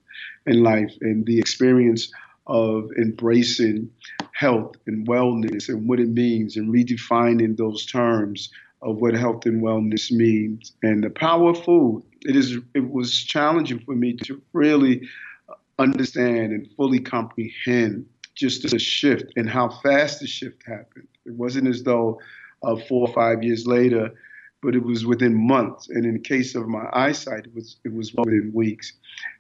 in 0.47 0.63
life. 0.63 0.91
And 1.01 1.23
the 1.27 1.37
experience 1.37 2.11
of 2.51 2.91
embracing 2.97 3.89
health 4.33 4.75
and 4.85 5.07
wellness 5.07 5.69
and 5.69 5.87
what 5.87 6.01
it 6.01 6.09
means 6.09 6.57
and 6.57 6.73
redefining 6.73 7.55
those 7.55 7.85
terms 7.85 8.49
of 8.81 8.97
what 8.97 9.13
health 9.13 9.45
and 9.45 9.63
wellness 9.63 10.11
means 10.11 10.73
and 10.83 11.01
the 11.01 11.09
power 11.09 11.51
of 11.51 11.63
food. 11.63 12.03
It 12.23 12.35
is 12.35 12.57
it 12.75 12.91
was 12.91 13.23
challenging 13.23 13.79
for 13.79 13.95
me 13.95 14.17
to 14.25 14.41
really 14.51 15.07
understand 15.79 16.51
and 16.51 16.67
fully 16.75 16.99
comprehend 16.99 18.05
just 18.35 18.69
the 18.69 18.79
shift 18.79 19.31
and 19.37 19.49
how 19.49 19.69
fast 19.69 20.19
the 20.19 20.27
shift 20.27 20.61
happened. 20.67 21.07
It 21.25 21.33
wasn't 21.33 21.69
as 21.69 21.83
though 21.83 22.19
uh, 22.63 22.75
four 22.75 23.07
or 23.07 23.13
five 23.13 23.43
years 23.43 23.65
later, 23.65 24.11
but 24.61 24.75
it 24.75 24.83
was 24.83 25.05
within 25.05 25.35
months. 25.35 25.89
And 25.89 26.05
in 26.05 26.13
the 26.13 26.19
case 26.19 26.55
of 26.55 26.67
my 26.67 26.87
eyesight, 26.93 27.45
it 27.45 27.55
was 27.55 27.77
it 27.83 27.93
was 27.93 28.13
within 28.13 28.51
weeks. 28.53 28.93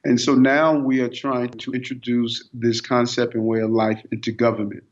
And 0.03 0.19
so 0.19 0.35
now 0.35 0.77
we 0.77 1.01
are 1.01 1.09
trying 1.09 1.49
to 1.49 1.71
introduce 1.71 2.49
this 2.53 2.81
concept 2.81 3.35
and 3.35 3.45
way 3.45 3.61
of 3.61 3.71
life 3.71 4.03
into 4.11 4.31
government. 4.31 4.83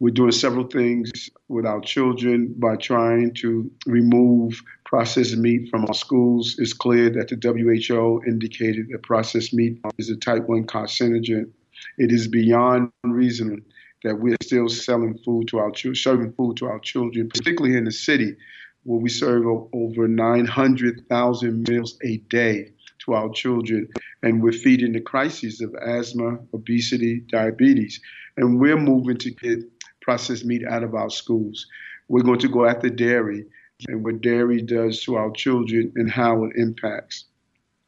We're 0.00 0.10
doing 0.10 0.32
several 0.32 0.66
things 0.66 1.30
with 1.48 1.64
our 1.64 1.80
children 1.80 2.54
by 2.58 2.76
trying 2.76 3.32
to 3.34 3.70
remove 3.86 4.60
processed 4.84 5.36
meat 5.36 5.70
from 5.70 5.84
our 5.86 5.94
schools. 5.94 6.56
It's 6.58 6.72
clear 6.72 7.10
that 7.10 7.28
the 7.28 7.36
WHO 7.36 8.22
indicated 8.26 8.88
that 8.90 9.02
processed 9.02 9.54
meat 9.54 9.80
is 9.98 10.10
a 10.10 10.16
type 10.16 10.48
1 10.48 10.66
carcinogen. 10.66 11.50
It 11.96 12.10
is 12.10 12.26
beyond 12.26 12.90
reason 13.04 13.64
that 14.02 14.18
we're 14.18 14.36
still 14.42 14.68
selling 14.68 15.16
food 15.24 15.48
to 15.48 15.58
our 15.58 15.70
children, 15.70 15.94
serving 15.94 16.32
food 16.32 16.56
to 16.58 16.66
our 16.66 16.80
children, 16.80 17.28
particularly 17.28 17.76
in 17.76 17.84
the 17.84 17.92
city 17.92 18.36
where 18.84 19.00
we 19.00 19.08
serve 19.08 19.46
over 19.72 20.06
900,000 20.08 21.68
meals 21.68 21.98
a 22.04 22.18
day 22.28 22.70
to 23.00 23.14
our 23.14 23.30
children, 23.30 23.88
and 24.22 24.42
we're 24.42 24.52
feeding 24.52 24.92
the 24.92 25.00
crises 25.00 25.60
of 25.60 25.74
asthma, 25.74 26.38
obesity, 26.54 27.20
diabetes. 27.30 28.00
And 28.36 28.60
we're 28.60 28.78
moving 28.78 29.18
to 29.18 29.30
get 29.30 29.60
processed 30.00 30.44
meat 30.44 30.64
out 30.64 30.82
of 30.82 30.94
our 30.94 31.10
schools. 31.10 31.66
We're 32.08 32.22
going 32.22 32.40
to 32.40 32.48
go 32.48 32.66
after 32.66 32.88
dairy 32.88 33.46
and 33.88 34.04
what 34.04 34.20
dairy 34.20 34.62
does 34.62 35.02
to 35.04 35.16
our 35.16 35.30
children 35.32 35.92
and 35.96 36.10
how 36.10 36.44
it 36.44 36.52
impacts. 36.56 37.26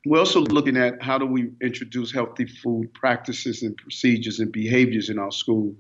We're 0.05 0.21
also 0.21 0.41
looking 0.43 0.77
at 0.77 1.03
how 1.03 1.19
do 1.19 1.27
we 1.27 1.51
introduce 1.61 2.13
healthy 2.13 2.47
food 2.47 2.93
practices 2.95 3.63
and 3.63 3.77
procedures 3.77 4.39
and 4.41 4.53
behaviors 4.53 5.11
in 5.11 5.19
our 5.19 5.33
school. 5.33 5.75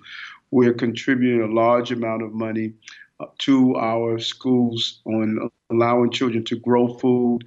We're 0.50 0.74
contributing 0.74 1.42
a 1.42 1.54
large 1.54 1.92
amount 1.92 2.22
of 2.22 2.32
money 2.32 2.72
to 3.38 3.76
our 3.76 4.18
schools 4.18 5.00
on 5.06 5.50
allowing 5.70 6.10
children 6.10 6.44
to 6.44 6.56
grow 6.56 6.88
food 6.98 7.40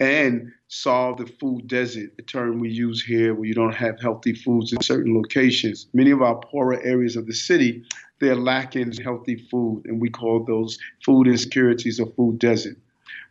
and 0.00 0.50
solve 0.68 1.18
the 1.18 1.26
food 1.26 1.68
desert, 1.68 2.10
a 2.18 2.22
term 2.22 2.58
we 2.58 2.70
use 2.70 3.02
here 3.04 3.34
where 3.34 3.44
you 3.44 3.54
don't 3.54 3.74
have 3.74 4.00
healthy 4.00 4.34
foods 4.34 4.72
in 4.72 4.80
certain 4.82 5.14
locations. 5.14 5.86
Many 5.92 6.10
of 6.10 6.22
our 6.22 6.40
poorer 6.40 6.80
areas 6.82 7.14
of 7.16 7.26
the 7.26 7.34
city 7.34 7.84
they're 8.22 8.36
lacking 8.36 8.92
healthy 8.98 9.34
food, 9.50 9.82
and 9.84 10.00
we 10.00 10.08
call 10.08 10.44
those 10.44 10.78
food 11.04 11.26
insecurities 11.26 11.98
or 11.98 12.06
food 12.06 12.38
desert. 12.38 12.76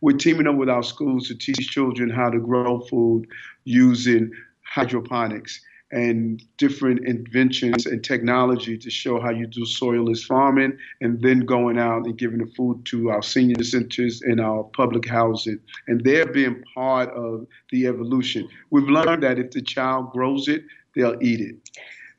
We're 0.02 0.18
teaming 0.18 0.46
up 0.46 0.56
with 0.56 0.68
our 0.68 0.82
schools 0.82 1.28
to 1.28 1.34
teach 1.34 1.70
children 1.70 2.10
how 2.10 2.28
to 2.28 2.38
grow 2.38 2.80
food 2.80 3.26
using 3.64 4.30
hydroponics 4.66 5.62
and 5.92 6.42
different 6.56 7.06
inventions 7.06 7.84
and 7.84 8.02
technology 8.02 8.78
to 8.78 8.90
show 8.90 9.20
how 9.20 9.30
you 9.30 9.46
do 9.46 9.60
soilless 9.60 10.24
farming 10.24 10.76
and 11.02 11.20
then 11.20 11.40
going 11.40 11.78
out 11.78 12.06
and 12.06 12.16
giving 12.16 12.38
the 12.38 12.50
food 12.56 12.84
to 12.86 13.10
our 13.10 13.22
senior 13.22 13.62
centers 13.62 14.22
and 14.22 14.40
our 14.40 14.64
public 14.74 15.06
housing. 15.06 15.60
And 15.86 16.02
they're 16.02 16.26
being 16.26 16.64
part 16.74 17.10
of 17.10 17.46
the 17.70 17.86
evolution. 17.86 18.48
We've 18.70 18.88
learned 18.88 19.22
that 19.22 19.38
if 19.38 19.50
the 19.50 19.60
child 19.60 20.12
grows 20.12 20.48
it, 20.48 20.64
they'll 20.96 21.22
eat 21.22 21.40
it. 21.40 21.70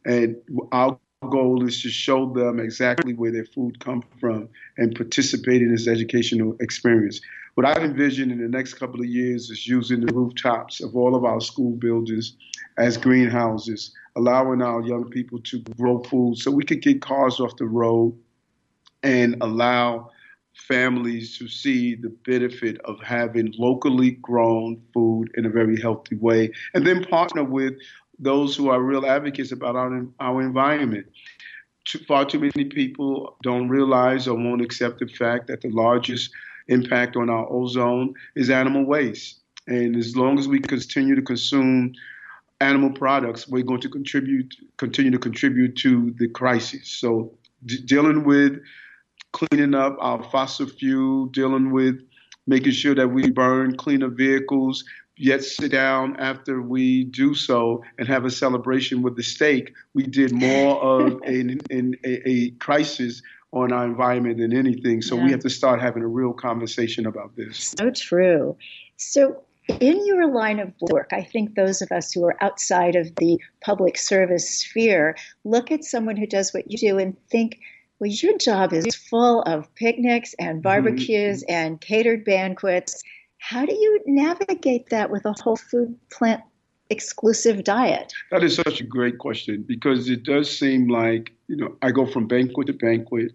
And 0.05 0.37
our 0.71 0.99
goal 1.29 1.65
is 1.65 1.81
to 1.81 1.89
show 1.89 2.31
them 2.31 2.59
exactly 2.59 3.13
where 3.13 3.31
their 3.31 3.45
food 3.45 3.79
comes 3.79 4.05
from 4.19 4.49
and 4.77 4.95
participate 4.95 5.61
in 5.61 5.71
this 5.71 5.87
educational 5.87 6.55
experience. 6.59 7.21
What 7.55 7.67
I 7.67 7.83
envision 7.83 8.31
in 8.31 8.41
the 8.41 8.47
next 8.47 8.75
couple 8.75 8.99
of 8.99 9.05
years 9.05 9.51
is 9.51 9.67
using 9.67 10.01
the 10.01 10.11
rooftops 10.11 10.81
of 10.81 10.95
all 10.95 11.15
of 11.15 11.23
our 11.23 11.39
school 11.39 11.75
buildings 11.75 12.35
as 12.79 12.97
greenhouses, 12.97 13.93
allowing 14.15 14.63
our 14.63 14.81
young 14.81 15.07
people 15.09 15.39
to 15.41 15.59
grow 15.77 15.99
food 15.99 16.37
so 16.37 16.49
we 16.49 16.63
could 16.63 16.81
get 16.81 17.01
cars 17.01 17.39
off 17.39 17.55
the 17.57 17.65
road 17.65 18.17
and 19.03 19.35
allow 19.41 20.09
families 20.55 21.37
to 21.37 21.47
see 21.47 21.93
the 21.93 22.09
benefit 22.25 22.79
of 22.85 22.99
having 23.01 23.53
locally 23.59 24.11
grown 24.11 24.81
food 24.91 25.29
in 25.35 25.45
a 25.45 25.49
very 25.49 25.79
healthy 25.79 26.15
way, 26.15 26.51
and 26.73 26.87
then 26.87 27.03
partner 27.05 27.43
with 27.43 27.73
those 28.17 28.55
who 28.55 28.69
are 28.69 28.81
real 28.81 29.05
advocates 29.05 29.51
about 29.51 29.75
our, 29.75 30.05
our 30.19 30.41
environment. 30.41 31.05
Too, 31.85 31.99
far 32.07 32.25
too 32.25 32.39
many 32.39 32.65
people 32.65 33.35
don't 33.43 33.67
realize 33.67 34.27
or 34.27 34.35
won't 34.35 34.61
accept 34.61 34.99
the 34.99 35.07
fact 35.07 35.47
that 35.47 35.61
the 35.61 35.69
largest 35.69 36.31
impact 36.67 37.15
on 37.15 37.29
our 37.29 37.47
ozone 37.49 38.13
is 38.35 38.49
animal 38.49 38.85
waste. 38.85 39.41
And 39.67 39.95
as 39.95 40.15
long 40.15 40.39
as 40.39 40.47
we 40.47 40.59
continue 40.59 41.15
to 41.15 41.21
consume 41.21 41.93
animal 42.59 42.91
products, 42.91 43.47
we're 43.47 43.63
going 43.63 43.81
to 43.81 43.89
contribute, 43.89 44.55
continue 44.77 45.11
to 45.11 45.19
contribute 45.19 45.75
to 45.77 46.13
the 46.17 46.27
crisis. 46.27 46.89
So, 46.89 47.33
d- 47.65 47.81
dealing 47.85 48.23
with 48.23 48.59
cleaning 49.31 49.73
up 49.73 49.97
our 49.99 50.23
fossil 50.23 50.67
fuel, 50.67 51.27
dealing 51.27 51.71
with 51.71 51.99
making 52.45 52.71
sure 52.73 52.95
that 52.95 53.07
we 53.07 53.29
burn 53.31 53.75
cleaner 53.77 54.09
vehicles, 54.09 54.83
yet 55.17 55.43
sit 55.43 55.71
down 55.71 56.15
after 56.17 56.61
we 56.61 57.05
do 57.05 57.35
so 57.35 57.83
and 57.97 58.07
have 58.07 58.25
a 58.25 58.31
celebration 58.31 59.01
with 59.01 59.15
the 59.15 59.23
steak. 59.23 59.73
We 59.93 60.03
did 60.03 60.31
more 60.31 60.81
of 60.81 61.21
a, 61.25 61.57
a, 61.71 62.29
a, 62.29 62.49
crisis 62.51 63.21
on 63.53 63.71
our 63.71 63.85
environment 63.85 64.39
than 64.39 64.53
anything. 64.53 65.01
So 65.01 65.15
yeah. 65.15 65.23
we 65.23 65.31
have 65.31 65.41
to 65.41 65.49
start 65.49 65.81
having 65.81 66.03
a 66.03 66.07
real 66.07 66.33
conversation 66.33 67.05
about 67.05 67.35
this. 67.35 67.73
So 67.79 67.91
true. 67.91 68.57
So 68.97 69.43
in 69.79 70.05
your 70.05 70.27
line 70.27 70.59
of 70.59 70.73
work, 70.81 71.11
I 71.13 71.23
think 71.23 71.55
those 71.55 71.81
of 71.81 71.91
us 71.91 72.11
who 72.11 72.25
are 72.25 72.35
outside 72.41 72.95
of 72.95 73.15
the 73.15 73.39
public 73.61 73.97
service 73.97 74.59
sphere 74.59 75.15
look 75.45 75.71
at 75.71 75.83
someone 75.83 76.17
who 76.17 76.27
does 76.27 76.53
what 76.53 76.69
you 76.69 76.77
do 76.77 76.97
and 76.97 77.15
think, 77.29 77.59
well, 77.99 78.09
your 78.09 78.37
job 78.37 78.73
is 78.73 78.95
full 78.95 79.41
of 79.43 79.73
picnics 79.75 80.35
and 80.39 80.57
mm-hmm. 80.57 80.61
barbecues 80.61 81.43
mm-hmm. 81.43 81.53
and 81.53 81.79
catered 81.79 82.25
banquets 82.25 83.03
how 83.43 83.65
do 83.65 83.73
you 83.73 83.99
navigate 84.05 84.89
that 84.89 85.11
with 85.11 85.25
a 85.25 85.33
whole 85.33 85.57
food 85.57 85.99
plant 86.09 86.41
exclusive 86.89 87.65
diet? 87.65 88.13
That 88.31 88.41
is 88.41 88.55
such 88.55 88.79
a 88.79 88.85
great 88.85 89.17
question 89.17 89.65
because 89.67 90.09
it 90.09 90.23
does 90.23 90.57
seem 90.57 90.87
like, 90.87 91.33
you 91.47 91.57
know, 91.57 91.75
I 91.81 91.91
go 91.91 92.05
from 92.05 92.25
banquet 92.25 92.67
to 92.67 92.73
banquet, 92.73 93.33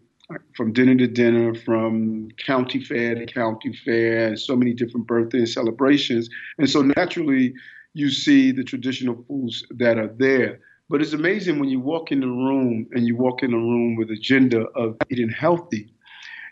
from 0.54 0.72
dinner 0.72 0.94
to 0.96 1.06
dinner, 1.06 1.54
from 1.54 2.28
county 2.44 2.80
fair 2.82 3.14
to 3.14 3.26
county 3.26 3.72
fair, 3.84 4.28
and 4.28 4.40
so 4.40 4.56
many 4.56 4.72
different 4.72 5.06
birthday 5.06 5.46
celebrations. 5.46 6.28
And 6.58 6.68
so 6.68 6.82
naturally, 6.82 7.54
you 7.94 8.10
see 8.10 8.52
the 8.52 8.64
traditional 8.64 9.24
foods 9.28 9.64
that 9.70 9.98
are 9.98 10.12
there. 10.18 10.60
But 10.90 11.02
it's 11.02 11.12
amazing 11.12 11.58
when 11.58 11.68
you 11.68 11.80
walk 11.80 12.12
in 12.12 12.20
the 12.20 12.28
room 12.28 12.86
and 12.92 13.06
you 13.06 13.16
walk 13.16 13.42
in 13.42 13.50
the 13.50 13.56
room 13.56 13.96
with 13.96 14.10
agenda 14.10 14.62
of 14.74 14.96
eating 15.10 15.30
healthy, 15.30 15.92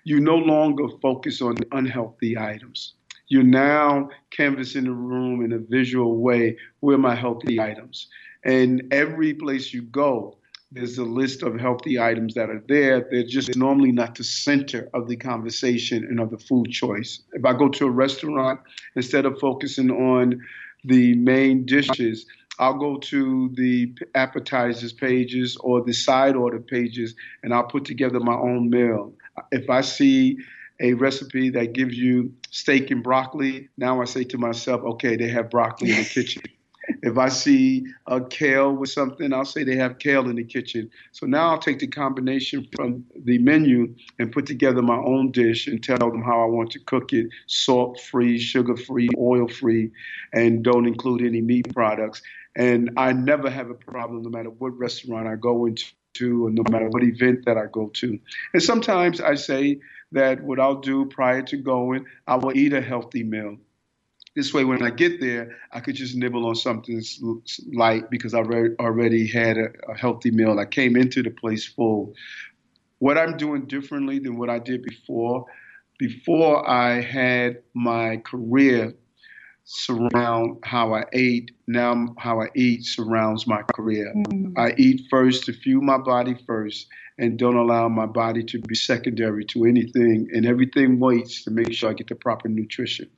you 0.04 0.20
no 0.20 0.36
longer 0.36 0.88
focus 1.00 1.40
on 1.40 1.56
unhealthy 1.72 2.36
items 2.38 2.94
you're 3.28 3.42
now 3.42 4.08
canvassing 4.30 4.84
the 4.84 4.92
room 4.92 5.44
in 5.44 5.52
a 5.52 5.58
visual 5.58 6.18
way. 6.18 6.56
Where 6.80 6.94
are 6.94 6.98
my 6.98 7.14
healthy 7.14 7.60
items? 7.60 8.08
And 8.44 8.82
every 8.92 9.34
place 9.34 9.74
you 9.74 9.82
go, 9.82 10.38
there's 10.72 10.98
a 10.98 11.04
list 11.04 11.42
of 11.42 11.58
healthy 11.58 11.98
items 11.98 12.34
that 12.34 12.50
are 12.50 12.62
there. 12.68 13.06
They're 13.10 13.22
just 13.22 13.56
normally 13.56 13.92
not 13.92 14.16
the 14.16 14.24
center 14.24 14.88
of 14.94 15.08
the 15.08 15.16
conversation 15.16 16.04
and 16.04 16.18
of 16.18 16.30
the 16.30 16.38
food 16.38 16.70
choice. 16.70 17.22
If 17.32 17.44
I 17.44 17.52
go 17.52 17.68
to 17.68 17.86
a 17.86 17.90
restaurant, 17.90 18.60
instead 18.96 19.26
of 19.26 19.38
focusing 19.38 19.90
on 19.90 20.42
the 20.84 21.14
main 21.14 21.66
dishes, 21.66 22.26
I'll 22.58 22.78
go 22.78 22.96
to 22.98 23.50
the 23.54 23.94
appetizers 24.14 24.92
pages 24.92 25.56
or 25.60 25.84
the 25.84 25.92
side 25.92 26.36
order 26.36 26.60
pages 26.60 27.14
and 27.42 27.52
I'll 27.54 27.64
put 27.64 27.84
together 27.84 28.18
my 28.18 28.34
own 28.34 28.70
meal. 28.70 29.12
If 29.52 29.70
I 29.70 29.82
see 29.82 30.38
a 30.80 30.94
recipe 30.94 31.50
that 31.50 31.74
gives 31.74 31.96
you 31.96 32.32
steak 32.50 32.90
and 32.90 33.02
broccoli, 33.02 33.68
now 33.76 34.00
I 34.00 34.04
say 34.04 34.24
to 34.24 34.38
myself, 34.38 34.82
okay, 34.82 35.16
they 35.16 35.28
have 35.28 35.50
broccoli 35.50 35.90
in 35.90 35.98
the 35.98 36.04
kitchen. 36.10 36.42
If 37.06 37.18
I 37.18 37.28
see 37.28 37.86
a 38.08 38.20
kale 38.20 38.72
with 38.72 38.90
something, 38.90 39.32
I'll 39.32 39.44
say 39.44 39.62
they 39.62 39.76
have 39.76 40.00
kale 40.00 40.28
in 40.28 40.34
the 40.34 40.42
kitchen. 40.42 40.90
So 41.12 41.24
now 41.24 41.50
I'll 41.50 41.58
take 41.60 41.78
the 41.78 41.86
combination 41.86 42.66
from 42.74 43.04
the 43.14 43.38
menu 43.38 43.94
and 44.18 44.32
put 44.32 44.44
together 44.44 44.82
my 44.82 44.96
own 44.96 45.30
dish 45.30 45.68
and 45.68 45.80
tell 45.80 45.98
them 45.98 46.20
how 46.20 46.42
I 46.42 46.46
want 46.46 46.72
to 46.72 46.80
cook 46.80 47.12
it 47.12 47.28
salt 47.46 48.00
free, 48.00 48.40
sugar 48.40 48.76
free, 48.76 49.08
oil 49.16 49.46
free, 49.46 49.92
and 50.32 50.64
don't 50.64 50.84
include 50.84 51.22
any 51.22 51.40
meat 51.40 51.72
products. 51.72 52.22
And 52.56 52.90
I 52.96 53.12
never 53.12 53.48
have 53.50 53.70
a 53.70 53.74
problem 53.74 54.22
no 54.22 54.30
matter 54.30 54.50
what 54.50 54.76
restaurant 54.76 55.28
I 55.28 55.36
go 55.36 55.66
into 55.66 56.46
or 56.46 56.50
no 56.50 56.64
matter 56.70 56.88
what 56.88 57.04
event 57.04 57.44
that 57.44 57.56
I 57.56 57.66
go 57.70 57.86
to. 57.94 58.18
And 58.52 58.60
sometimes 58.60 59.20
I 59.20 59.36
say 59.36 59.78
that 60.10 60.42
what 60.42 60.58
I'll 60.58 60.80
do 60.80 61.06
prior 61.06 61.42
to 61.42 61.56
going, 61.56 62.04
I 62.26 62.34
will 62.34 62.56
eat 62.56 62.72
a 62.72 62.80
healthy 62.80 63.22
meal. 63.22 63.58
This 64.36 64.52
way, 64.52 64.64
when 64.64 64.82
I 64.82 64.90
get 64.90 65.18
there, 65.18 65.56
I 65.72 65.80
could 65.80 65.94
just 65.94 66.14
nibble 66.14 66.46
on 66.46 66.54
something 66.56 67.02
light 67.72 68.10
because 68.10 68.34
I 68.34 68.40
already 68.40 69.26
had 69.26 69.56
a, 69.56 69.68
a 69.88 69.96
healthy 69.96 70.30
meal. 70.30 70.60
I 70.60 70.66
came 70.66 70.94
into 70.94 71.22
the 71.22 71.30
place 71.30 71.66
full. 71.66 72.12
What 72.98 73.16
I'm 73.16 73.38
doing 73.38 73.64
differently 73.64 74.18
than 74.18 74.36
what 74.36 74.50
I 74.50 74.58
did 74.58 74.82
before, 74.82 75.46
before 75.98 76.68
I 76.68 77.00
had 77.00 77.62
my 77.72 78.18
career 78.18 78.94
surround 79.64 80.58
how 80.64 80.94
I 80.94 81.04
ate. 81.14 81.52
Now 81.66 82.14
how 82.18 82.42
I 82.42 82.48
eat 82.54 82.84
surrounds 82.84 83.46
my 83.46 83.62
career. 83.74 84.12
Mm-hmm. 84.14 84.58
I 84.58 84.74
eat 84.76 85.06
first 85.08 85.44
to 85.44 85.54
fuel 85.54 85.82
my 85.82 85.98
body 85.98 86.36
first 86.46 86.88
and 87.18 87.38
don't 87.38 87.56
allow 87.56 87.88
my 87.88 88.06
body 88.06 88.44
to 88.44 88.60
be 88.60 88.74
secondary 88.74 89.46
to 89.46 89.64
anything 89.64 90.28
and 90.34 90.44
everything 90.44 91.00
waits 91.00 91.42
to 91.44 91.50
make 91.50 91.72
sure 91.72 91.88
I 91.88 91.94
get 91.94 92.08
the 92.08 92.14
proper 92.14 92.48
nutrition. 92.48 93.08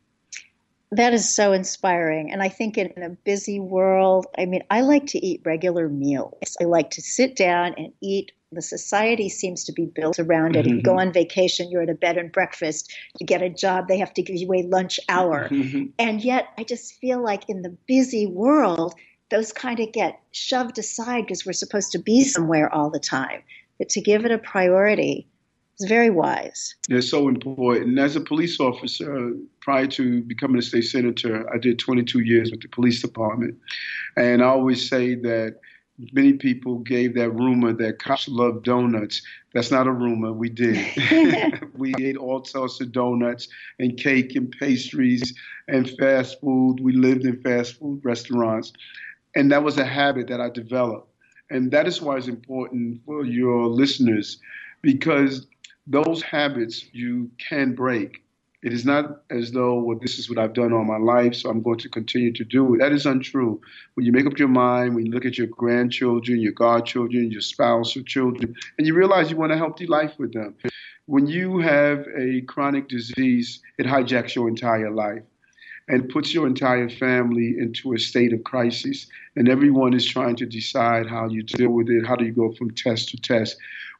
That 0.90 1.12
is 1.12 1.34
so 1.34 1.52
inspiring. 1.52 2.32
And 2.32 2.42
I 2.42 2.48
think 2.48 2.78
in 2.78 3.02
a 3.02 3.10
busy 3.10 3.60
world, 3.60 4.26
I 4.38 4.46
mean, 4.46 4.62
I 4.70 4.80
like 4.80 5.06
to 5.08 5.24
eat 5.24 5.42
regular 5.44 5.88
meals. 5.88 6.56
I 6.60 6.64
like 6.64 6.90
to 6.92 7.02
sit 7.02 7.36
down 7.36 7.74
and 7.76 7.92
eat. 8.00 8.32
The 8.52 8.62
society 8.62 9.28
seems 9.28 9.64
to 9.64 9.72
be 9.72 9.84
built 9.84 10.18
around 10.18 10.56
it. 10.56 10.64
Mm-hmm. 10.64 10.76
You 10.76 10.82
go 10.82 10.98
on 10.98 11.12
vacation, 11.12 11.70
you're 11.70 11.82
at 11.82 11.90
a 11.90 11.94
bed 11.94 12.16
and 12.16 12.32
breakfast. 12.32 12.94
You 13.20 13.26
get 13.26 13.42
a 13.42 13.50
job, 13.50 13.88
they 13.88 13.98
have 13.98 14.14
to 14.14 14.22
give 14.22 14.36
you 14.36 14.50
a 14.54 14.62
lunch 14.62 14.98
hour. 15.10 15.50
Mm-hmm. 15.50 15.90
And 15.98 16.24
yet, 16.24 16.46
I 16.56 16.64
just 16.64 16.94
feel 16.94 17.22
like 17.22 17.50
in 17.50 17.60
the 17.60 17.76
busy 17.86 18.26
world, 18.26 18.94
those 19.30 19.52
kind 19.52 19.80
of 19.80 19.92
get 19.92 20.18
shoved 20.32 20.78
aside 20.78 21.26
because 21.26 21.44
we're 21.44 21.52
supposed 21.52 21.92
to 21.92 21.98
be 21.98 22.24
somewhere 22.24 22.72
all 22.72 22.88
the 22.88 22.98
time. 22.98 23.42
But 23.78 23.90
to 23.90 24.00
give 24.00 24.24
it 24.24 24.32
a 24.32 24.38
priority, 24.38 25.28
it's 25.78 25.88
very 25.88 26.10
wise. 26.10 26.74
It's 26.88 27.08
so 27.08 27.28
important. 27.28 28.00
As 28.00 28.16
a 28.16 28.20
police 28.20 28.58
officer, 28.58 29.32
prior 29.60 29.86
to 29.86 30.22
becoming 30.22 30.58
a 30.58 30.62
state 30.62 30.82
senator, 30.82 31.48
I 31.54 31.58
did 31.58 31.78
22 31.78 32.20
years 32.20 32.50
with 32.50 32.62
the 32.62 32.68
police 32.68 33.00
department. 33.00 33.56
And 34.16 34.42
I 34.42 34.46
always 34.46 34.88
say 34.90 35.14
that 35.14 35.60
many 36.12 36.32
people 36.32 36.80
gave 36.80 37.14
that 37.14 37.30
rumor 37.30 37.72
that 37.74 38.00
cops 38.00 38.26
love 38.28 38.64
donuts. 38.64 39.22
That's 39.54 39.70
not 39.70 39.86
a 39.86 39.92
rumor. 39.92 40.32
We 40.32 40.48
did. 40.48 40.84
we 41.76 41.94
ate 42.00 42.16
all 42.16 42.44
sorts 42.44 42.80
of 42.80 42.90
donuts 42.90 43.46
and 43.78 43.96
cake 43.96 44.34
and 44.34 44.50
pastries 44.58 45.32
and 45.68 45.88
fast 45.96 46.40
food. 46.40 46.80
We 46.80 46.92
lived 46.92 47.24
in 47.24 47.40
fast 47.40 47.78
food 47.78 48.00
restaurants. 48.04 48.72
And 49.36 49.52
that 49.52 49.62
was 49.62 49.78
a 49.78 49.84
habit 49.84 50.26
that 50.26 50.40
I 50.40 50.50
developed. 50.50 51.08
And 51.50 51.70
that 51.70 51.86
is 51.86 52.02
why 52.02 52.16
it's 52.16 52.26
important 52.26 53.00
for 53.06 53.24
your 53.24 53.66
listeners 53.68 54.40
because 54.82 55.46
those 55.88 56.22
habits 56.22 56.84
you 56.92 57.30
can 57.38 57.74
break. 57.74 58.22
It 58.62 58.72
is 58.72 58.84
not 58.84 59.22
as 59.30 59.52
though, 59.52 59.80
well, 59.80 59.98
this 60.00 60.18
is 60.18 60.28
what 60.28 60.38
I've 60.38 60.52
done 60.52 60.72
all 60.72 60.84
my 60.84 60.98
life, 60.98 61.34
so 61.34 61.48
I'm 61.48 61.62
going 61.62 61.78
to 61.78 61.88
continue 61.88 62.32
to 62.32 62.44
do 62.44 62.74
it. 62.74 62.78
That 62.78 62.92
is 62.92 63.06
untrue. 63.06 63.60
When 63.94 64.04
you 64.04 64.12
make 64.12 64.26
up 64.26 64.38
your 64.38 64.48
mind, 64.48 64.94
when 64.94 65.06
you 65.06 65.12
look 65.12 65.24
at 65.24 65.38
your 65.38 65.46
grandchildren, 65.46 66.40
your 66.40 66.52
godchildren, 66.52 67.30
your 67.30 67.40
spouse, 67.40 67.96
or 67.96 68.02
children, 68.02 68.54
and 68.76 68.86
you 68.86 68.94
realize 68.94 69.30
you 69.30 69.36
want 69.36 69.52
a 69.52 69.56
healthy 69.56 69.86
life 69.86 70.12
with 70.18 70.32
them. 70.32 70.56
When 71.06 71.28
you 71.28 71.60
have 71.60 72.04
a 72.16 72.42
chronic 72.42 72.88
disease, 72.88 73.62
it 73.78 73.86
hijacks 73.86 74.34
your 74.34 74.48
entire 74.48 74.90
life 74.90 75.22
and 75.88 76.08
puts 76.08 76.34
your 76.34 76.46
entire 76.46 76.90
family 76.90 77.54
into 77.58 77.94
a 77.94 77.98
state 77.98 78.32
of 78.32 78.44
crisis. 78.44 79.06
And 79.36 79.48
everyone 79.48 79.94
is 79.94 80.04
trying 80.04 80.36
to 80.36 80.46
decide 80.46 81.06
how 81.06 81.28
you 81.28 81.42
deal 81.42 81.70
with 81.70 81.88
it. 81.88 82.06
How 82.06 82.16
do 82.16 82.24
you 82.24 82.32
go 82.32 82.52
from 82.52 82.72
test 82.72 83.08
to 83.10 83.16
test? 83.16 83.56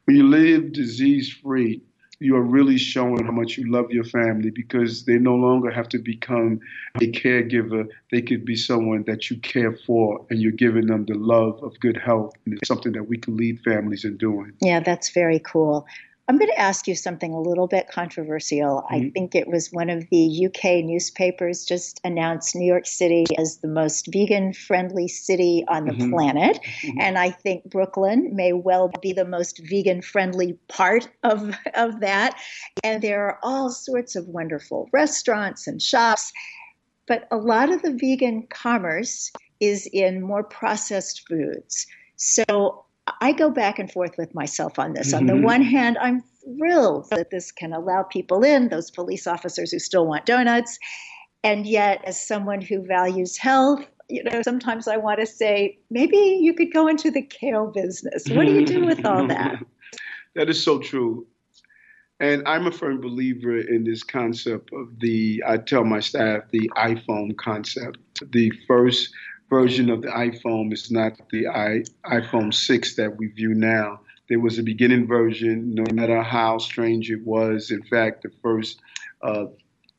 When 0.09 0.15
you 0.15 0.27
live 0.27 0.73
disease 0.73 1.31
free, 1.31 1.83
you 2.19 2.35
are 2.35 2.41
really 2.41 2.79
showing 2.79 3.25
how 3.25 3.31
much 3.31 3.59
you 3.59 3.71
love 3.71 3.91
your 3.91 4.05
family 4.05 4.49
because 4.49 5.05
they 5.05 5.19
no 5.19 5.35
longer 5.35 5.69
have 5.69 5.87
to 5.89 5.99
become 5.99 6.61
a 6.95 7.11
caregiver. 7.11 7.87
They 8.09 8.23
could 8.23 8.43
be 8.43 8.55
someone 8.55 9.03
that 9.03 9.29
you 9.29 9.37
care 9.37 9.71
for 9.71 10.25
and 10.31 10.41
you're 10.41 10.51
giving 10.51 10.87
them 10.87 11.05
the 11.05 11.13
love 11.13 11.61
of 11.61 11.79
good 11.79 11.95
health. 11.95 12.33
And 12.45 12.55
it's 12.55 12.67
something 12.67 12.93
that 12.93 13.07
we 13.07 13.19
can 13.19 13.37
lead 13.37 13.59
families 13.59 14.03
in 14.03 14.17
doing. 14.17 14.53
Yeah, 14.61 14.79
that's 14.79 15.11
very 15.11 15.37
cool. 15.37 15.85
I'm 16.29 16.37
going 16.37 16.51
to 16.51 16.59
ask 16.59 16.87
you 16.87 16.93
something 16.93 17.33
a 17.33 17.41
little 17.41 17.65
bit 17.65 17.87
controversial. 17.89 18.83
Mm-hmm. 18.83 18.93
I 18.93 19.09
think 19.09 19.33
it 19.33 19.47
was 19.47 19.71
one 19.71 19.89
of 19.89 20.07
the 20.11 20.45
UK 20.45 20.85
newspapers 20.85 21.65
just 21.65 21.99
announced 22.03 22.55
New 22.55 22.67
York 22.67 22.85
City 22.85 23.25
as 23.39 23.57
the 23.57 23.67
most 23.67 24.07
vegan 24.13 24.53
friendly 24.53 25.07
city 25.07 25.65
on 25.67 25.85
the 25.85 25.93
mm-hmm. 25.93 26.11
planet. 26.11 26.59
Mm-hmm. 26.61 27.01
And 27.01 27.17
I 27.17 27.31
think 27.31 27.63
Brooklyn 27.71 28.35
may 28.35 28.53
well 28.53 28.91
be 29.01 29.11
the 29.11 29.25
most 29.25 29.59
vegan 29.67 30.03
friendly 30.03 30.53
part 30.67 31.09
of, 31.23 31.55
of 31.73 31.99
that. 32.01 32.39
And 32.83 33.01
there 33.01 33.25
are 33.25 33.39
all 33.41 33.71
sorts 33.71 34.15
of 34.15 34.27
wonderful 34.27 34.87
restaurants 34.93 35.65
and 35.65 35.81
shops. 35.81 36.31
But 37.07 37.27
a 37.31 37.37
lot 37.37 37.71
of 37.71 37.81
the 37.81 37.97
vegan 37.99 38.45
commerce 38.51 39.31
is 39.59 39.89
in 39.91 40.21
more 40.21 40.43
processed 40.43 41.27
foods. 41.27 41.87
So 42.17 42.85
I 43.21 43.31
go 43.31 43.49
back 43.49 43.79
and 43.79 43.91
forth 43.91 44.17
with 44.17 44.33
myself 44.33 44.79
on 44.79 44.93
this. 44.93 45.07
Mm-hmm. 45.07 45.17
On 45.17 45.25
the 45.25 45.33
mm-hmm. 45.33 45.43
one 45.43 45.61
hand, 45.61 45.97
I'm 46.01 46.23
thrilled 46.43 47.09
that 47.11 47.31
this 47.31 47.51
can 47.51 47.73
allow 47.73 48.03
people 48.03 48.43
in, 48.43 48.69
those 48.69 48.91
police 48.91 49.27
officers 49.27 49.71
who 49.71 49.79
still 49.79 50.05
want 50.05 50.25
donuts. 50.25 50.77
And 51.43 51.65
yet, 51.65 52.01
as 52.05 52.25
someone 52.25 52.61
who 52.61 52.85
values 52.85 53.37
health, 53.37 53.85
you 54.09 54.23
know, 54.23 54.41
sometimes 54.41 54.87
I 54.87 54.97
want 54.97 55.19
to 55.19 55.25
say, 55.25 55.77
maybe 55.89 56.17
you 56.17 56.53
could 56.53 56.73
go 56.73 56.87
into 56.87 57.11
the 57.11 57.21
kale 57.21 57.67
business. 57.67 58.27
What 58.29 58.45
do 58.45 58.53
you 58.53 58.65
do 58.65 58.85
with 58.85 59.05
all 59.05 59.27
that? 59.27 59.63
that 60.35 60.49
is 60.49 60.61
so 60.61 60.79
true. 60.79 61.27
And 62.19 62.45
I'm 62.45 62.67
a 62.67 62.71
firm 62.71 62.99
believer 62.99 63.57
in 63.57 63.85
this 63.85 64.03
concept 64.03 64.71
of 64.73 64.99
the, 64.99 65.41
I 65.47 65.57
tell 65.57 65.85
my 65.85 66.01
staff, 66.01 66.43
the 66.51 66.69
iPhone 66.75 67.37
concept. 67.37 67.99
The 68.33 68.51
first 68.67 69.13
version 69.49 69.89
of 69.89 70.01
the 70.01 70.09
iPhone 70.09 70.71
is 70.71 70.91
not 70.91 71.13
the 71.31 71.47
I, 71.47 71.83
iPhone 72.05 72.53
6 72.53 72.95
that 72.95 73.17
we 73.17 73.27
view 73.27 73.53
now. 73.53 74.01
There 74.29 74.39
was 74.39 74.59
a 74.59 74.63
beginning 74.63 75.07
version, 75.07 75.73
no 75.73 75.83
matter 75.91 76.21
how 76.21 76.59
strange 76.59 77.09
it 77.09 77.25
was. 77.25 77.71
In 77.71 77.81
fact, 77.83 78.23
the 78.23 78.31
first 78.43 78.79
uh, 79.23 79.45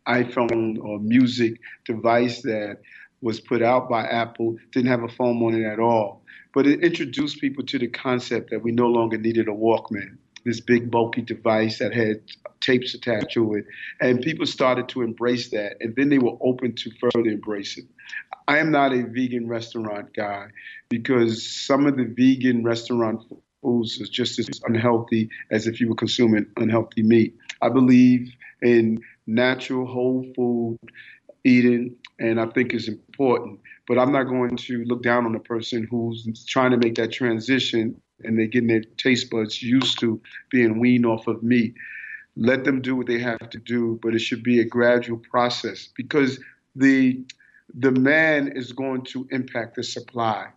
iPhone 0.06 0.78
or 0.82 1.00
music 1.00 1.60
device 1.84 2.42
that 2.42 2.78
was 3.20 3.40
put 3.40 3.62
out 3.62 3.88
by 3.88 4.04
Apple 4.04 4.56
didn't 4.72 4.88
have 4.88 5.02
a 5.02 5.08
phone 5.08 5.42
on 5.42 5.54
it 5.54 5.66
at 5.66 5.80
all. 5.80 6.22
But 6.54 6.66
it 6.66 6.82
introduced 6.82 7.40
people 7.40 7.64
to 7.66 7.78
the 7.78 7.88
concept 7.88 8.50
that 8.50 8.62
we 8.62 8.72
no 8.72 8.86
longer 8.86 9.18
needed 9.18 9.48
a 9.48 9.52
Walkman, 9.52 10.16
this 10.44 10.60
big 10.60 10.90
bulky 10.90 11.22
device 11.22 11.78
that 11.78 11.94
had 11.94 12.22
tapes 12.60 12.94
attached 12.94 13.32
to 13.32 13.54
it. 13.54 13.64
And 14.00 14.20
people 14.20 14.46
started 14.46 14.88
to 14.90 15.02
embrace 15.02 15.50
that. 15.50 15.76
And 15.80 15.94
then 15.96 16.08
they 16.08 16.18
were 16.18 16.36
open 16.40 16.74
to 16.76 16.90
further 17.00 17.28
embrace 17.28 17.78
it. 17.78 17.84
I 18.48 18.58
am 18.58 18.70
not 18.70 18.92
a 18.92 19.04
vegan 19.06 19.46
restaurant 19.48 20.12
guy 20.14 20.48
because 20.88 21.48
some 21.48 21.86
of 21.86 21.96
the 21.96 22.04
vegan 22.04 22.64
restaurant 22.64 23.22
foods 23.62 24.00
is 24.00 24.08
just 24.08 24.38
as 24.38 24.48
unhealthy 24.64 25.30
as 25.50 25.66
if 25.66 25.80
you 25.80 25.88
were 25.88 25.94
consuming 25.94 26.46
unhealthy 26.56 27.02
meat. 27.02 27.36
I 27.62 27.68
believe 27.68 28.32
in 28.62 28.98
natural 29.26 29.86
whole 29.86 30.26
food 30.34 30.78
eating, 31.44 31.96
and 32.18 32.40
I 32.40 32.46
think 32.46 32.74
it's 32.74 32.88
important. 32.88 33.60
But 33.86 33.98
I'm 33.98 34.12
not 34.12 34.24
going 34.24 34.56
to 34.56 34.84
look 34.84 35.02
down 35.02 35.26
on 35.26 35.34
a 35.34 35.40
person 35.40 35.86
who's 35.90 36.44
trying 36.46 36.70
to 36.72 36.76
make 36.76 36.96
that 36.96 37.12
transition 37.12 38.00
and 38.24 38.38
they're 38.38 38.46
getting 38.46 38.68
their 38.68 38.82
taste 38.96 39.30
buds 39.30 39.62
used 39.62 39.98
to 40.00 40.20
being 40.50 40.78
weaned 40.80 41.06
off 41.06 41.26
of 41.26 41.42
meat. 41.42 41.74
Let 42.36 42.64
them 42.64 42.80
do 42.80 42.96
what 42.96 43.06
they 43.06 43.18
have 43.18 43.50
to 43.50 43.58
do, 43.58 43.98
but 44.02 44.14
it 44.14 44.20
should 44.20 44.42
be 44.42 44.60
a 44.60 44.64
gradual 44.64 45.18
process 45.18 45.88
because 45.96 46.40
the 46.76 47.22
demand 47.78 48.52
is 48.56 48.72
going 48.72 49.02
to 49.02 49.26
impact 49.30 49.76
the 49.76 49.82
supply. 49.82 50.48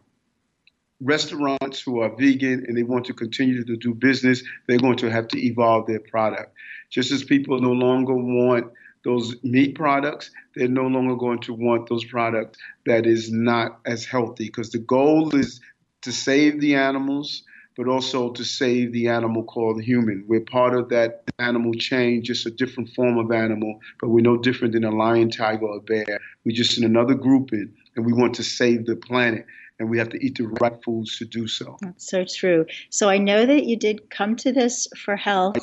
restaurants 1.03 1.81
who 1.81 1.99
are 1.99 2.15
vegan 2.15 2.65
and 2.67 2.77
they 2.77 2.83
want 2.83 3.05
to 3.05 3.13
continue 3.13 3.63
to 3.63 3.75
do 3.77 3.93
business, 3.93 4.43
they're 4.67 4.79
going 4.79 4.97
to 4.97 5.11
have 5.11 5.27
to 5.29 5.45
evolve 5.45 5.85
their 5.87 5.99
product. 5.99 6.55
Just 6.89 7.11
as 7.11 7.23
people 7.23 7.59
no 7.59 7.71
longer 7.71 8.13
want 8.13 8.71
those 9.03 9.35
meat 9.43 9.75
products, 9.75 10.31
they're 10.55 10.67
no 10.67 10.87
longer 10.87 11.15
going 11.15 11.39
to 11.39 11.53
want 11.53 11.89
those 11.89 12.05
products 12.05 12.57
that 12.85 13.05
is 13.05 13.31
not 13.31 13.79
as 13.85 14.05
healthy 14.05 14.45
because 14.45 14.71
the 14.71 14.79
goal 14.79 15.35
is 15.35 15.59
to 16.01 16.11
save 16.11 16.61
the 16.61 16.75
animals, 16.75 17.43
but 17.75 17.87
also 17.87 18.31
to 18.31 18.43
save 18.43 18.91
the 18.93 19.07
animal 19.07 19.43
called 19.43 19.81
human. 19.81 20.25
We're 20.27 20.41
part 20.41 20.75
of 20.75 20.89
that 20.89 21.23
animal 21.39 21.73
chain, 21.73 22.23
just 22.23 22.45
a 22.45 22.51
different 22.51 22.89
form 22.89 23.17
of 23.17 23.31
animal, 23.31 23.79
but 23.99 24.09
we're 24.09 24.21
no 24.21 24.37
different 24.37 24.73
than 24.73 24.83
a 24.83 24.91
lion, 24.91 25.29
tiger, 25.29 25.65
or 25.65 25.81
bear. 25.81 26.19
We're 26.45 26.55
just 26.55 26.77
in 26.77 26.83
another 26.83 27.15
grouping, 27.15 27.73
and 27.95 28.05
we 28.05 28.13
want 28.13 28.35
to 28.35 28.43
save 28.43 28.85
the 28.85 28.95
planet. 28.95 29.45
And 29.79 29.89
we 29.89 29.97
have 29.97 30.09
to 30.09 30.23
eat 30.23 30.37
the 30.37 30.47
right 30.61 30.81
foods 30.85 31.17
to 31.17 31.25
do 31.25 31.47
so. 31.47 31.77
That's 31.81 32.07
so 32.07 32.23
true. 32.23 32.67
So 32.91 33.09
I 33.09 33.17
know 33.17 33.45
that 33.45 33.65
you 33.65 33.75
did 33.75 34.11
come 34.11 34.35
to 34.37 34.51
this 34.51 34.87
for 34.95 35.15
health, 35.15 35.57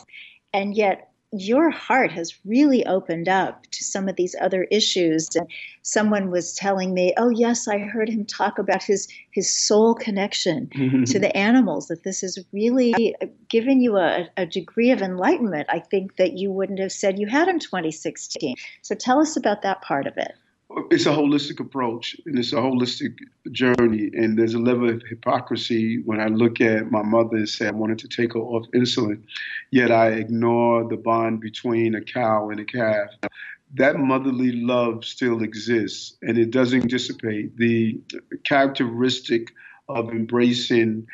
and 0.53 0.75
yet 0.75 1.10
your 1.33 1.71
heart 1.71 2.11
has 2.11 2.35
really 2.45 2.85
opened 2.87 3.29
up 3.29 3.67
to 3.71 3.85
some 3.85 4.09
of 4.09 4.17
these 4.17 4.35
other 4.41 4.65
issues. 4.65 5.29
And 5.37 5.49
someone 5.83 6.31
was 6.31 6.53
telling 6.53 6.93
me 6.93 7.15
oh 7.17 7.31
yes 7.31 7.67
i 7.67 7.79
heard 7.79 8.09
him 8.09 8.25
talk 8.25 8.59
about 8.59 8.83
his 8.83 9.09
his 9.31 9.49
soul 9.49 9.95
connection 9.95 10.69
mm-hmm. 10.75 11.05
to 11.05 11.19
the 11.19 11.35
animals 11.37 11.89
that 11.89 12.03
this 12.05 12.23
is 12.23 12.39
really 12.53 13.17
giving 13.49 13.81
you 13.81 13.97
a, 13.97 14.29
a 14.37 14.45
degree 14.45 14.91
of 14.91 15.01
enlightenment. 15.01 15.67
I 15.71 15.79
think 15.79 16.17
that 16.17 16.35
you 16.35 16.53
wouldn't 16.53 16.81
have 16.81 16.93
said 16.93 17.19
you 17.19 17.27
had 17.27 17.49
in 17.49 17.59
2016 17.59 18.57
so 18.83 18.95
tell 18.95 19.21
us 19.21 19.37
about 19.37 19.63
that 19.63 19.83
part 19.83 20.07
of 20.07 20.17
it 20.17 20.33
it's 20.91 21.07
a 21.07 21.11
holistic 21.11 21.61
approach 21.61 22.17
and 22.27 22.39
it's 22.39 22.53
a 22.53 22.57
holistic 22.57 23.17
journey. 23.51 24.11
And 24.15 24.39
there's 24.39 24.55
a 24.55 24.59
level 24.59 24.89
of 24.89 25.03
hypocrisy 25.09 26.03
when 26.05 26.21
I 26.21 26.27
look 26.27 26.61
at 26.61 26.91
my 26.91 27.03
mother 27.03 27.37
and 27.37 27.49
say 27.49 27.69
I 27.69 27.73
wanted 27.73 27.99
to 28.01 28.09
take 28.09 28.35
her 28.35 28.41
off 28.41 28.67
insulin, 28.75 29.23
yet 29.71 29.91
I 29.91 30.09
ignore 30.09 30.89
the 30.89 30.97
bond 30.97 31.41
between 31.41 31.95
a 31.95 32.01
cow 32.01 32.51
and 32.51 32.61
a 32.61 32.65
calf. 32.65 33.11
That 33.75 33.99
motherly 33.99 34.53
love 34.53 35.05
still 35.05 35.43
exists 35.43 36.17
and 36.23 36.39
it 36.39 36.51
doesn't 36.51 36.89
dissipate. 36.89 37.57
The 37.57 38.01
characteristic 38.45 39.53
of 39.89 40.11
embracing 40.11 41.07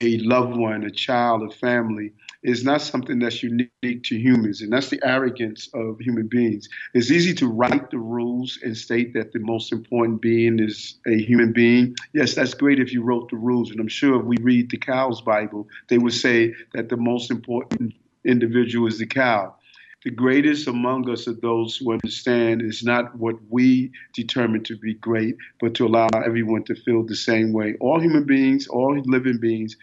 a 0.00 0.18
loved 0.18 0.56
one, 0.56 0.84
a 0.84 0.90
child, 0.90 1.42
a 1.42 1.54
family, 1.56 2.12
is 2.42 2.64
not 2.64 2.80
something 2.80 3.18
that's 3.18 3.42
unique 3.42 4.02
to 4.04 4.16
humans, 4.16 4.62
and 4.62 4.72
that's 4.72 4.88
the 4.88 5.00
arrogance 5.04 5.68
of 5.74 5.98
human 6.00 6.26
beings. 6.26 6.68
It's 6.94 7.10
easy 7.10 7.34
to 7.34 7.46
write 7.46 7.90
the 7.90 7.98
rules 7.98 8.58
and 8.62 8.76
state 8.76 9.12
that 9.14 9.32
the 9.32 9.40
most 9.40 9.72
important 9.72 10.22
being 10.22 10.58
is 10.58 10.94
a 11.06 11.18
human 11.18 11.52
being. 11.52 11.94
Yes, 12.14 12.34
that's 12.34 12.54
great 12.54 12.80
if 12.80 12.92
you 12.92 13.02
wrote 13.02 13.30
the 13.30 13.36
rules, 13.36 13.70
and 13.70 13.80
I'm 13.80 13.88
sure 13.88 14.20
if 14.20 14.26
we 14.26 14.36
read 14.40 14.70
the 14.70 14.78
cow's 14.78 15.20
Bible, 15.20 15.68
they 15.88 15.98
would 15.98 16.14
say 16.14 16.54
that 16.72 16.88
the 16.88 16.96
most 16.96 17.30
important 17.30 17.94
individual 18.24 18.86
is 18.86 18.98
the 18.98 19.06
cow. 19.06 19.54
The 20.02 20.10
greatest 20.10 20.66
among 20.66 21.10
us 21.10 21.28
are 21.28 21.34
those 21.34 21.76
who 21.76 21.92
understand 21.92 22.62
it's 22.62 22.82
not 22.82 23.14
what 23.18 23.36
we 23.50 23.92
determine 24.14 24.64
to 24.64 24.78
be 24.78 24.94
great, 24.94 25.36
but 25.60 25.74
to 25.74 25.86
allow 25.86 26.08
everyone 26.14 26.64
to 26.64 26.74
feel 26.74 27.02
the 27.02 27.14
same 27.14 27.52
way. 27.52 27.76
All 27.80 28.00
human 28.00 28.24
beings, 28.24 28.66
all 28.66 28.98
living 29.04 29.36
beings 29.36 29.76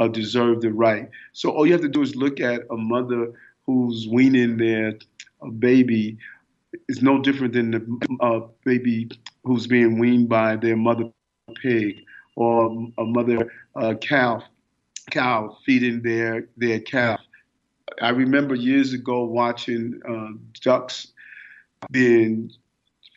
uh, 0.00 0.08
deserve 0.08 0.60
the 0.60 0.72
right. 0.72 1.08
So 1.32 1.50
all 1.50 1.66
you 1.66 1.72
have 1.72 1.82
to 1.82 1.88
do 1.88 2.02
is 2.02 2.16
look 2.16 2.40
at 2.40 2.62
a 2.70 2.76
mother 2.76 3.32
who's 3.66 4.06
weaning 4.08 4.56
their 4.56 4.98
uh, 5.42 5.48
baby 5.48 6.18
is 6.88 7.02
no 7.02 7.20
different 7.22 7.52
than 7.54 7.70
the 7.70 8.16
uh, 8.20 8.40
baby 8.64 9.10
who's 9.44 9.66
being 9.66 9.98
weaned 9.98 10.28
by 10.28 10.56
their 10.56 10.76
mother 10.76 11.10
pig 11.62 12.02
or 12.36 12.90
a 12.98 13.04
mother 13.04 13.52
uh, 13.76 13.94
cow 13.94 14.42
cow 15.10 15.56
feeding 15.64 16.02
their 16.02 16.48
their 16.56 16.80
calf. 16.80 17.20
I 18.00 18.10
remember 18.10 18.54
years 18.54 18.92
ago 18.92 19.24
watching 19.24 20.00
uh, 20.08 20.38
ducks 20.62 21.08
being 21.90 22.50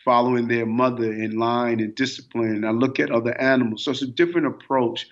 following 0.04 0.48
their 0.48 0.66
mother 0.66 1.12
in 1.12 1.38
line 1.38 1.80
and 1.80 1.96
discipline. 1.96 2.64
I 2.64 2.72
look 2.72 3.00
at 3.00 3.12
other 3.12 3.40
animals, 3.42 3.84
so 3.84 3.92
it's 3.92 4.02
a 4.02 4.08
different 4.08 4.48
approach 4.48 5.08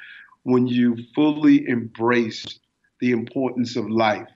when 0.45 0.67
you 0.67 0.95
fully 1.15 1.67
embrace 1.67 2.45
the 3.01 3.11
importance 3.11 3.75
of 3.75 3.89
life 3.89 4.27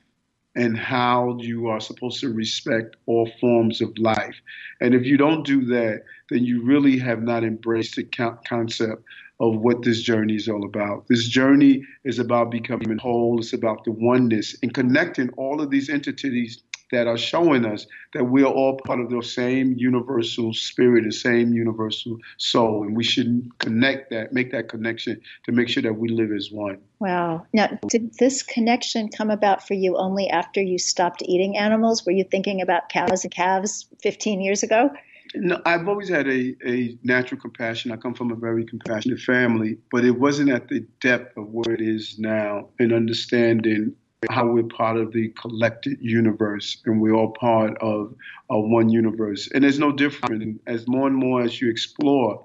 and 0.55 0.77
how 0.77 1.37
you 1.39 1.67
are 1.67 1.79
supposed 1.79 2.19
to 2.19 2.33
respect 2.33 2.95
all 3.05 3.29
forms 3.39 3.79
of 3.79 3.95
life. 3.99 4.35
And 4.81 4.95
if 4.95 5.05
you 5.05 5.17
don't 5.17 5.45
do 5.45 5.63
that, 5.65 6.03
then 6.31 6.43
you 6.43 6.63
really 6.63 6.97
have 6.97 7.21
not 7.21 7.43
embraced 7.43 7.95
the 7.95 8.03
concept 8.47 9.03
of 9.39 9.57
what 9.57 9.83
this 9.83 10.01
journey 10.01 10.35
is 10.35 10.49
all 10.49 10.65
about. 10.65 11.07
This 11.07 11.27
journey 11.27 11.85
is 12.03 12.17
about 12.17 12.49
becoming 12.49 12.97
whole, 12.97 13.39
it's 13.39 13.53
about 13.53 13.85
the 13.85 13.91
oneness 13.91 14.57
and 14.63 14.73
connecting 14.73 15.29
all 15.37 15.61
of 15.61 15.69
these 15.69 15.89
entities 15.89 16.63
that 16.91 17.07
are 17.07 17.17
showing 17.17 17.65
us 17.65 17.85
that 18.13 18.23
we 18.23 18.43
are 18.43 18.51
all 18.51 18.77
part 18.85 18.99
of 18.99 19.09
the 19.09 19.21
same 19.21 19.73
universal 19.77 20.53
spirit, 20.53 21.03
the 21.05 21.11
same 21.11 21.53
universal 21.53 22.17
soul, 22.37 22.83
and 22.83 22.95
we 22.95 23.03
should 23.03 23.47
connect 23.59 24.09
that, 24.09 24.33
make 24.33 24.51
that 24.51 24.69
connection 24.69 25.21
to 25.45 25.51
make 25.51 25.69
sure 25.69 25.83
that 25.83 25.93
we 25.93 26.09
live 26.09 26.31
as 26.31 26.51
one. 26.51 26.79
Wow. 26.99 27.45
Now, 27.53 27.77
did 27.87 28.13
this 28.19 28.43
connection 28.43 29.09
come 29.09 29.29
about 29.29 29.65
for 29.65 29.73
you 29.73 29.97
only 29.97 30.29
after 30.29 30.61
you 30.61 30.77
stopped 30.77 31.21
eating 31.25 31.57
animals? 31.57 32.05
Were 32.05 32.11
you 32.11 32.23
thinking 32.23 32.61
about 32.61 32.89
cows 32.89 33.23
and 33.23 33.33
calves 33.33 33.87
15 34.01 34.41
years 34.41 34.63
ago? 34.63 34.89
No, 35.35 35.61
I've 35.65 35.87
always 35.87 36.09
had 36.09 36.27
a, 36.27 36.55
a 36.65 36.97
natural 37.03 37.39
compassion. 37.39 37.91
I 37.91 37.97
come 37.97 38.15
from 38.15 38.31
a 38.31 38.35
very 38.35 38.65
compassionate 38.65 39.19
family, 39.19 39.77
but 39.91 40.03
it 40.03 40.19
wasn't 40.19 40.49
at 40.49 40.69
the 40.69 40.79
depth 41.01 41.37
of 41.37 41.49
where 41.49 41.71
it 41.73 41.81
is 41.81 42.17
now 42.17 42.69
in 42.79 42.91
understanding 42.91 43.95
how 44.29 44.45
we're 44.45 44.63
part 44.63 44.97
of 44.97 45.13
the 45.13 45.29
collected 45.29 45.97
universe 46.01 46.81
and 46.85 46.99
we're 46.99 47.13
all 47.13 47.31
part 47.31 47.77
of, 47.77 48.13
of 48.49 48.65
one 48.65 48.89
universe. 48.89 49.49
And 49.53 49.63
there's 49.63 49.79
no 49.79 49.91
different. 49.91 50.59
As 50.67 50.87
more 50.87 51.07
and 51.07 51.15
more 51.15 51.41
as 51.41 51.61
you 51.61 51.69
explore, 51.69 52.43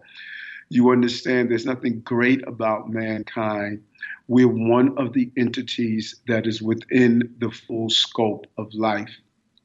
you 0.69 0.91
understand 0.91 1.51
there's 1.51 1.67
nothing 1.67 2.01
great 2.01 2.47
about 2.47 2.91
mankind. 2.91 3.83
We're 4.29 4.49
one 4.49 4.97
of 4.99 5.13
the 5.13 5.31
entities 5.37 6.21
that 6.29 6.47
is 6.47 6.63
within 6.63 7.35
the 7.39 7.51
full 7.51 7.91
scope 7.91 8.47
of 8.57 8.73
life. 8.73 9.11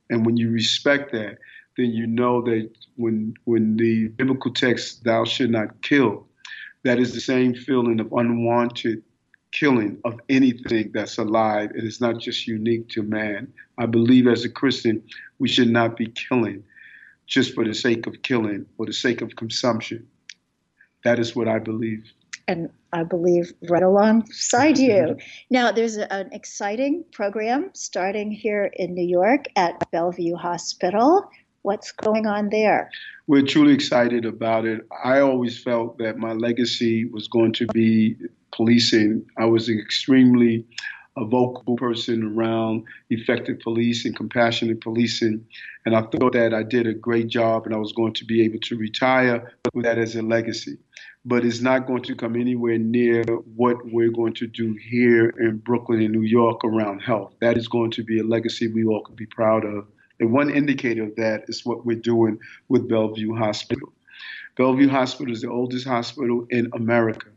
And 0.09 0.25
when 0.25 0.35
you 0.35 0.49
respect 0.49 1.11
that, 1.11 1.37
then 1.77 1.91
you 1.91 2.07
know 2.07 2.41
that 2.41 2.69
when 2.95 3.35
when 3.45 3.77
the 3.77 4.07
biblical 4.09 4.51
text 4.51 5.03
thou 5.03 5.23
should 5.23 5.51
not 5.51 5.81
kill, 5.81 6.27
that 6.83 6.99
is 6.99 7.13
the 7.13 7.21
same 7.21 7.53
feeling 7.53 7.99
of 7.99 8.11
unwanted 8.11 9.03
killing 9.51 9.99
of 10.05 10.19
anything 10.29 10.91
that's 10.93 11.17
alive. 11.17 11.71
It 11.75 11.83
is 11.83 11.99
not 11.99 12.19
just 12.19 12.47
unique 12.47 12.89
to 12.89 13.03
man. 13.03 13.53
I 13.77 13.85
believe 13.85 14.27
as 14.27 14.45
a 14.45 14.49
Christian, 14.49 15.03
we 15.39 15.47
should 15.47 15.69
not 15.69 15.97
be 15.97 16.07
killing 16.07 16.63
just 17.25 17.53
for 17.53 17.63
the 17.63 17.73
sake 17.73 18.07
of 18.07 18.21
killing 18.21 18.65
or 18.77 18.85
the 18.85 18.93
sake 18.93 19.21
of 19.21 19.35
consumption. 19.35 20.07
That 21.03 21.19
is 21.19 21.35
what 21.35 21.47
I 21.47 21.59
believe. 21.59 22.11
And 22.47 22.69
I 22.91 23.03
believe 23.03 23.53
right 23.69 23.83
alongside 23.83 24.79
you. 24.79 24.93
Mm-hmm. 24.93 25.19
now, 25.51 25.71
there's 25.71 25.97
an 25.97 26.29
exciting 26.31 27.05
program 27.11 27.69
starting 27.73 28.31
here 28.31 28.71
in 28.73 28.95
New 28.95 29.07
York 29.07 29.45
at 29.55 29.91
Bellevue 29.91 30.35
Hospital. 30.35 31.29
What's 31.61 31.91
going 31.91 32.25
on 32.25 32.49
there? 32.49 32.89
We're 33.27 33.45
truly 33.45 33.73
excited 33.73 34.25
about 34.25 34.65
it. 34.65 34.87
I 35.03 35.19
always 35.19 35.61
felt 35.61 35.99
that 35.99 36.17
my 36.17 36.33
legacy 36.33 37.05
was 37.05 37.27
going 37.27 37.53
to 37.53 37.67
be 37.67 38.15
policing. 38.59 39.25
I 39.37 39.45
was 39.45 39.69
an 39.69 39.79
extremely 39.79 40.65
a 41.15 41.23
vocal 41.23 41.77
person 41.77 42.23
around 42.23 42.83
effective 43.09 43.59
police 43.59 44.03
and 44.05 44.15
compassionate 44.15 44.81
policing. 44.81 45.45
And 45.85 45.95
I 45.95 46.01
thought 46.01 46.33
that 46.33 46.53
I 46.53 46.63
did 46.63 46.85
a 46.85 46.93
great 46.93 47.27
job 47.27 47.65
and 47.65 47.73
I 47.73 47.77
was 47.77 47.93
going 47.93 48.13
to 48.15 48.25
be 48.25 48.43
able 48.43 48.59
to 48.59 48.77
retire 48.77 49.53
with 49.73 49.85
that 49.85 49.97
as 49.97 50.15
a 50.17 50.21
legacy. 50.21 50.77
But 51.23 51.45
it's 51.45 51.61
not 51.61 51.87
going 51.87 52.03
to 52.03 52.15
come 52.15 52.35
anywhere 52.35 52.77
near 52.77 53.23
what 53.55 53.77
we're 53.85 54.11
going 54.11 54.33
to 54.35 54.47
do 54.47 54.77
here 54.89 55.29
in 55.39 55.57
Brooklyn 55.57 56.01
and 56.01 56.13
New 56.13 56.27
York 56.27 56.65
around 56.65 56.99
health. 56.99 57.35
That 57.39 57.57
is 57.57 57.69
going 57.69 57.91
to 57.91 58.03
be 58.03 58.19
a 58.19 58.23
legacy 58.23 58.67
we 58.67 58.83
all 58.83 59.03
can 59.03 59.15
be 59.15 59.25
proud 59.25 59.63
of. 59.63 59.87
And 60.19 60.33
one 60.33 60.49
indicator 60.49 61.03
of 61.03 61.15
that 61.15 61.45
is 61.47 61.65
what 61.65 61.85
we're 61.85 61.97
doing 62.13 62.39
with 62.67 62.89
Bellevue 62.89 63.35
Hospital. 63.35 63.93
Bellevue 64.57 64.89
Hospital 64.89 65.33
is 65.33 65.41
the 65.41 65.49
oldest 65.49 65.87
hospital 65.87 66.45
in 66.49 66.69
America 66.73 67.29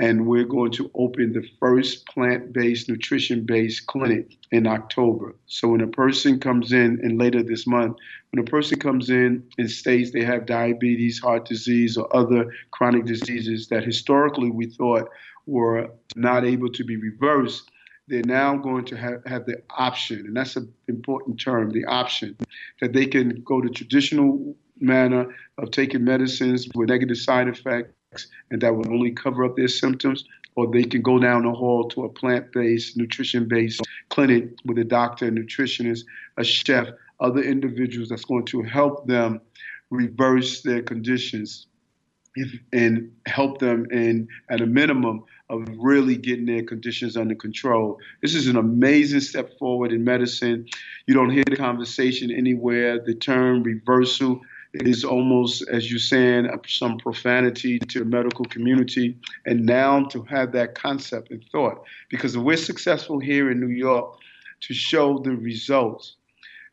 and 0.00 0.26
we're 0.26 0.44
going 0.44 0.72
to 0.72 0.90
open 0.94 1.34
the 1.34 1.46
first 1.60 2.06
plant-based, 2.06 2.88
nutrition-based 2.88 3.86
clinic 3.86 4.38
in 4.50 4.66
October. 4.66 5.36
So 5.44 5.68
when 5.68 5.82
a 5.82 5.86
person 5.86 6.40
comes 6.40 6.72
in, 6.72 6.98
and 7.02 7.18
later 7.18 7.42
this 7.42 7.66
month, 7.66 7.98
when 8.30 8.42
a 8.42 8.50
person 8.50 8.78
comes 8.78 9.10
in 9.10 9.46
and 9.58 9.70
states 9.70 10.10
they 10.10 10.24
have 10.24 10.46
diabetes, 10.46 11.18
heart 11.18 11.44
disease, 11.44 11.98
or 11.98 12.14
other 12.16 12.50
chronic 12.70 13.04
diseases 13.04 13.68
that 13.68 13.84
historically 13.84 14.50
we 14.50 14.66
thought 14.66 15.10
were 15.44 15.90
not 16.16 16.46
able 16.46 16.70
to 16.70 16.82
be 16.82 16.96
reversed, 16.96 17.70
they're 18.08 18.22
now 18.24 18.56
going 18.56 18.86
to 18.86 18.96
have, 18.96 19.22
have 19.26 19.44
the 19.44 19.62
option, 19.76 20.20
and 20.20 20.34
that's 20.34 20.56
an 20.56 20.72
important 20.88 21.38
term, 21.38 21.70
the 21.70 21.84
option, 21.84 22.36
that 22.80 22.94
they 22.94 23.04
can 23.04 23.42
go 23.42 23.60
the 23.60 23.68
traditional 23.68 24.56
manner 24.78 25.26
of 25.58 25.70
taking 25.70 26.04
medicines 26.04 26.66
with 26.74 26.88
negative 26.88 27.18
side 27.18 27.48
effects 27.48 27.92
and 28.50 28.60
that 28.60 28.74
will 28.74 28.92
only 28.92 29.12
cover 29.12 29.44
up 29.44 29.56
their 29.56 29.68
symptoms, 29.68 30.24
or 30.56 30.70
they 30.70 30.82
can 30.82 31.02
go 31.02 31.18
down 31.18 31.44
the 31.44 31.52
hall 31.52 31.88
to 31.88 32.04
a 32.04 32.08
plant 32.08 32.52
based, 32.52 32.96
nutrition 32.96 33.46
based 33.46 33.80
clinic 34.08 34.48
with 34.64 34.78
a 34.78 34.84
doctor, 34.84 35.28
a 35.28 35.30
nutritionist, 35.30 36.04
a 36.36 36.44
chef, 36.44 36.88
other 37.20 37.42
individuals 37.42 38.08
that's 38.08 38.24
going 38.24 38.44
to 38.46 38.62
help 38.62 39.06
them 39.06 39.40
reverse 39.90 40.62
their 40.62 40.82
conditions 40.82 41.66
and 42.72 43.12
help 43.26 43.58
them 43.58 43.86
in, 43.90 44.28
at 44.50 44.60
a 44.60 44.66
minimum, 44.66 45.24
of 45.48 45.66
really 45.78 46.16
getting 46.16 46.46
their 46.46 46.62
conditions 46.62 47.16
under 47.16 47.34
control. 47.34 47.98
This 48.22 48.36
is 48.36 48.46
an 48.46 48.56
amazing 48.56 49.20
step 49.20 49.58
forward 49.58 49.92
in 49.92 50.04
medicine. 50.04 50.66
You 51.06 51.14
don't 51.14 51.30
hear 51.30 51.42
the 51.44 51.56
conversation 51.56 52.30
anywhere. 52.30 53.00
The 53.00 53.14
term 53.16 53.64
reversal 53.64 54.42
is 54.72 55.04
almost, 55.04 55.68
as 55.68 55.90
you're 55.90 55.98
saying, 55.98 56.48
some 56.66 56.98
profanity 56.98 57.78
to 57.78 58.00
the 58.00 58.04
medical 58.04 58.44
community. 58.44 59.16
And 59.46 59.66
now 59.66 60.04
to 60.04 60.22
have 60.24 60.52
that 60.52 60.74
concept 60.74 61.30
and 61.30 61.44
thought, 61.50 61.84
because 62.08 62.36
if 62.36 62.42
we're 62.42 62.56
successful 62.56 63.18
here 63.18 63.50
in 63.50 63.60
New 63.60 63.74
York 63.74 64.16
to 64.60 64.74
show 64.74 65.18
the 65.18 65.32
results, 65.32 66.16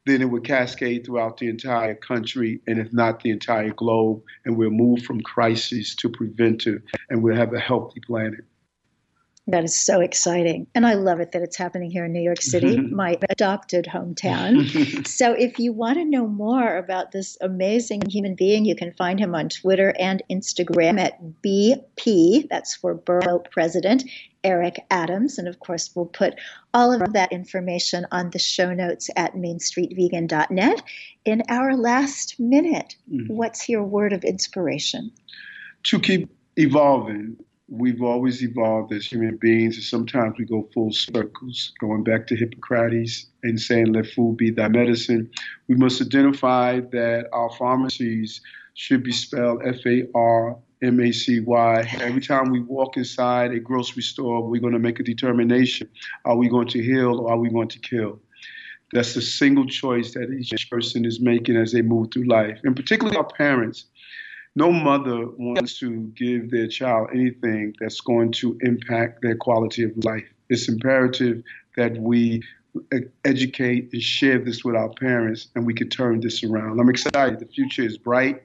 then 0.06 0.22
it 0.22 0.26
would 0.26 0.46
cascade 0.46 1.06
throughout 1.06 1.38
the 1.38 1.50
entire 1.50 1.94
country 1.94 2.62
and 2.68 2.80
if 2.80 2.94
not 2.94 3.22
the 3.22 3.30
entire 3.30 3.72
globe 3.72 4.22
and 4.46 4.56
we'll 4.56 4.70
move 4.70 5.02
from 5.04 5.20
crisis 5.22 5.94
to 5.96 6.08
preventive 6.08 6.82
and 7.10 7.22
we'll 7.22 7.36
have 7.36 7.54
a 7.54 7.60
healthy 7.60 8.00
planet 8.00 8.46
that 9.48 9.64
is 9.64 9.78
so 9.78 10.02
exciting. 10.02 10.68
And 10.76 10.86
I 10.86 10.94
love 10.96 11.20
it 11.22 11.32
that 11.32 11.42
it's 11.42 11.56
happening 11.56 11.90
here 11.90 12.06
in 12.06 12.12
New 12.12 12.22
York 12.22 12.42
City, 12.42 12.78
my 12.78 13.18
adopted 13.30 13.86
hometown. 13.86 15.08
so, 15.08 15.32
if 15.32 15.58
you 15.58 15.72
want 15.72 15.98
to 15.98 16.06
know 16.06 16.28
more 16.28 16.78
about 16.78 17.12
this 17.12 17.38
amazing 17.42 18.02
human 18.10 18.36
being, 18.36 18.66
you 18.66 18.76
can 18.76 18.94
find 18.94 19.20
him 19.20 19.34
on 19.34 19.50
Twitter 19.50 19.94
and 19.98 20.22
Instagram 20.30 21.00
at 21.00 21.20
BP, 21.44 22.50
that's 22.50 22.76
for 22.76 22.94
Borough 22.94 23.42
President, 23.52 24.04
Eric 24.44 24.86
Adams. 24.92 25.38
And 25.38 25.48
of 25.48 25.60
course, 25.60 25.92
we'll 25.96 26.06
put 26.06 26.36
all 26.74 26.92
of 26.92 27.14
that 27.14 27.32
information 27.32 28.06
on 28.12 28.32
the 28.32 28.40
show 28.40 28.74
notes 28.74 29.10
at 29.16 29.34
mainstreetvegan.net. 29.34 30.84
In 31.24 31.44
our 31.50 31.76
last 31.76 32.40
minute, 32.40 32.96
mm-hmm. 33.12 33.34
what's 33.34 33.70
your 33.70 33.84
word 33.84 34.14
of 34.14 34.24
inspiration? 34.24 35.12
To 35.84 36.00
keep 36.00 36.30
evolving 36.58 37.38
we've 37.68 38.02
always 38.02 38.42
evolved 38.44 38.94
as 38.94 39.06
human 39.06 39.38
beings, 39.38 39.76
and 39.76 39.84
sometimes 39.84 40.36
we 40.38 40.46
go 40.46 40.70
full 40.74 40.92
circles, 40.92 41.74
going 41.80 42.04
back 42.04 42.28
to 42.28 42.36
Hippocrates 42.36 43.28
and 43.44 43.60
saying, 43.60 43.94
let 43.94 44.08
food 44.08 44.38
be 44.38 44.52
thy 44.52 44.70
medicine. 44.70 45.30
We 45.68 45.76
must 45.76 46.02
identify 46.02 46.80
that 46.80 47.28
our 47.34 47.50
pharmacies 47.58 48.42
should 48.74 49.04
be 49.04 49.12
spelled 49.12 49.62
F 49.66 49.86
A 49.86 50.08
R 50.16 50.58
M 50.82 51.00
A 51.00 51.12
C 51.12 51.40
Y. 51.42 51.98
Every 52.00 52.22
time 52.22 52.52
we 52.52 52.62
walk 52.62 52.96
inside 52.96 53.52
a 53.52 53.60
grocery 53.60 54.04
store, 54.04 54.48
we're 54.48 54.62
going 54.62 54.74
to 54.74 54.80
make 54.80 55.00
a 55.00 55.04
determination 55.04 55.90
are 56.26 56.38
we 56.38 56.48
going 56.48 56.68
to 56.70 56.82
heal 56.82 57.20
or 57.20 57.32
are 57.32 57.38
we 57.38 57.50
going 57.50 57.70
to 57.70 57.80
kill? 57.80 58.20
That's 58.94 59.16
the 59.16 59.22
single 59.22 59.66
choice 59.66 60.14
that 60.14 60.32
each 60.32 60.70
person 60.70 61.04
is 61.04 61.20
making 61.20 61.58
as 61.58 61.74
they 61.74 61.82
move 61.82 62.10
through 62.14 62.28
life, 62.28 62.60
and 62.64 62.74
particularly 62.76 63.18
our 63.18 63.26
parents 63.26 63.86
no 64.58 64.72
mother 64.72 65.28
wants 65.38 65.78
to 65.78 66.12
give 66.16 66.50
their 66.50 66.68
child 66.68 67.10
anything 67.14 67.76
that's 67.80 68.02
going 68.02 68.32
to 68.32 68.58
impact 68.62 69.22
their 69.22 69.36
quality 69.36 69.84
of 69.84 69.92
life. 70.04 70.26
It's 70.50 70.68
imperative 70.68 71.44
that 71.76 71.96
we 71.98 72.42
educate 73.24 73.90
and 73.94 74.02
share 74.02 74.40
this 74.40 74.64
with 74.64 74.76
our 74.76 74.90
parents 74.90 75.50
and 75.54 75.64
we 75.64 75.76
could 75.76 75.92
turn 75.92 76.22
this 76.22 76.44
around. 76.44 76.80
I'm 76.80 76.90
excited. 76.90 77.40
The 77.40 77.46
future 77.46 77.84
is 77.84 78.00
bright 78.00 78.42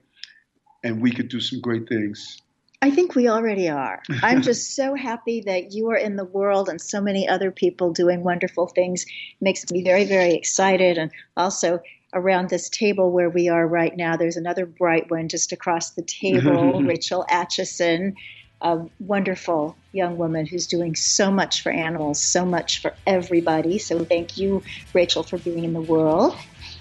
and 0.85 1.01
we 1.01 1.13
could 1.13 1.29
do 1.29 1.41
some 1.41 1.61
great 1.63 1.89
things. 1.89 2.43
I 2.83 2.91
think 2.91 3.15
we 3.15 3.29
already 3.29 3.71
are. 3.71 4.03
I'm 4.23 4.43
just 4.43 4.77
so 4.77 4.95
happy 4.95 5.41
that 5.47 5.73
you 5.73 5.89
are 5.93 5.97
in 5.97 6.17
the 6.17 6.27
world 6.27 6.69
and 6.69 6.79
so 6.79 7.01
many 7.01 7.27
other 7.27 7.51
people 7.51 7.91
doing 7.91 8.23
wonderful 8.23 8.67
things. 8.67 9.05
It 9.05 9.41
makes 9.41 9.71
me 9.71 9.83
very, 9.83 10.05
very 10.05 10.35
excited. 10.35 10.99
And 10.99 11.11
also, 11.39 11.81
around 12.15 12.49
this 12.49 12.69
table 12.69 13.11
where 13.11 13.31
we 13.31 13.49
are 13.49 13.67
right 13.67 13.97
now. 13.97 14.17
There's 14.17 14.37
another 14.37 14.67
bright 14.67 15.11
one 15.11 15.29
just 15.29 15.53
across 15.53 15.91
the 15.91 16.03
table, 16.03 16.83
Rachel 16.85 17.25
Atchison, 17.29 18.17
a 18.61 18.81
wonderful 19.01 19.77
young 19.93 20.17
woman 20.17 20.47
who's 20.47 20.67
doing 20.67 20.95
so 20.95 21.31
much 21.31 21.63
for 21.63 21.73
animals, 21.73 22.23
so 22.23 22.45
much 22.45 22.81
for 22.81 22.95
everybody. 23.07 23.79
So 23.79 24.05
thank 24.05 24.37
you, 24.39 24.63
Rachel, 24.95 25.23
for 25.23 25.39
being 25.39 25.65
in 25.65 25.73
the 25.73 25.81
world. 25.81 26.37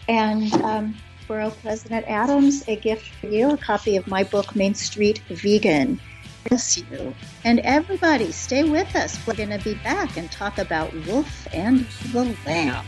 And 0.07 0.53
um, 0.61 0.95
Borough 1.27 1.51
President 1.61 2.05
Adams, 2.07 2.63
a 2.67 2.75
gift 2.75 3.07
for 3.15 3.27
you, 3.27 3.51
a 3.51 3.57
copy 3.57 3.95
of 3.95 4.07
my 4.07 4.23
book, 4.23 4.55
Main 4.55 4.75
Street 4.75 5.19
Vegan. 5.29 5.99
Bless 6.47 6.77
you. 6.77 7.15
And 7.43 7.59
everybody, 7.59 8.31
stay 8.31 8.63
with 8.63 8.95
us. 8.95 9.17
We're 9.25 9.35
going 9.35 9.57
to 9.57 9.63
be 9.63 9.75
back 9.75 10.17
and 10.17 10.31
talk 10.31 10.57
about 10.57 10.93
Wolf 11.05 11.47
and 11.53 11.85
the 12.11 12.35
Lamb. 12.45 12.85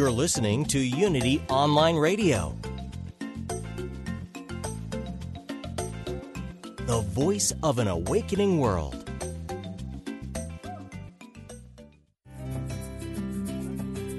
You're 0.00 0.10
listening 0.10 0.64
to 0.64 0.78
Unity 0.78 1.44
Online 1.50 1.96
Radio, 1.96 2.56
the 6.86 7.04
voice 7.08 7.52
of 7.62 7.78
an 7.78 7.86
awakening 7.86 8.60
world. 8.60 8.96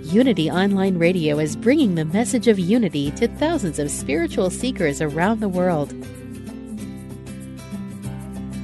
Unity 0.03 0.51
Online 0.51 0.99
Radio 0.99 1.39
is 1.39 1.55
bringing 1.55 1.95
the 1.95 2.05
message 2.05 2.47
of 2.47 2.59
unity 2.59 3.09
to 3.13 3.27
thousands 3.27 3.79
of 3.79 3.89
spiritual 3.89 4.51
seekers 4.51 5.01
around 5.01 5.39
the 5.39 5.49
world. 5.49 5.95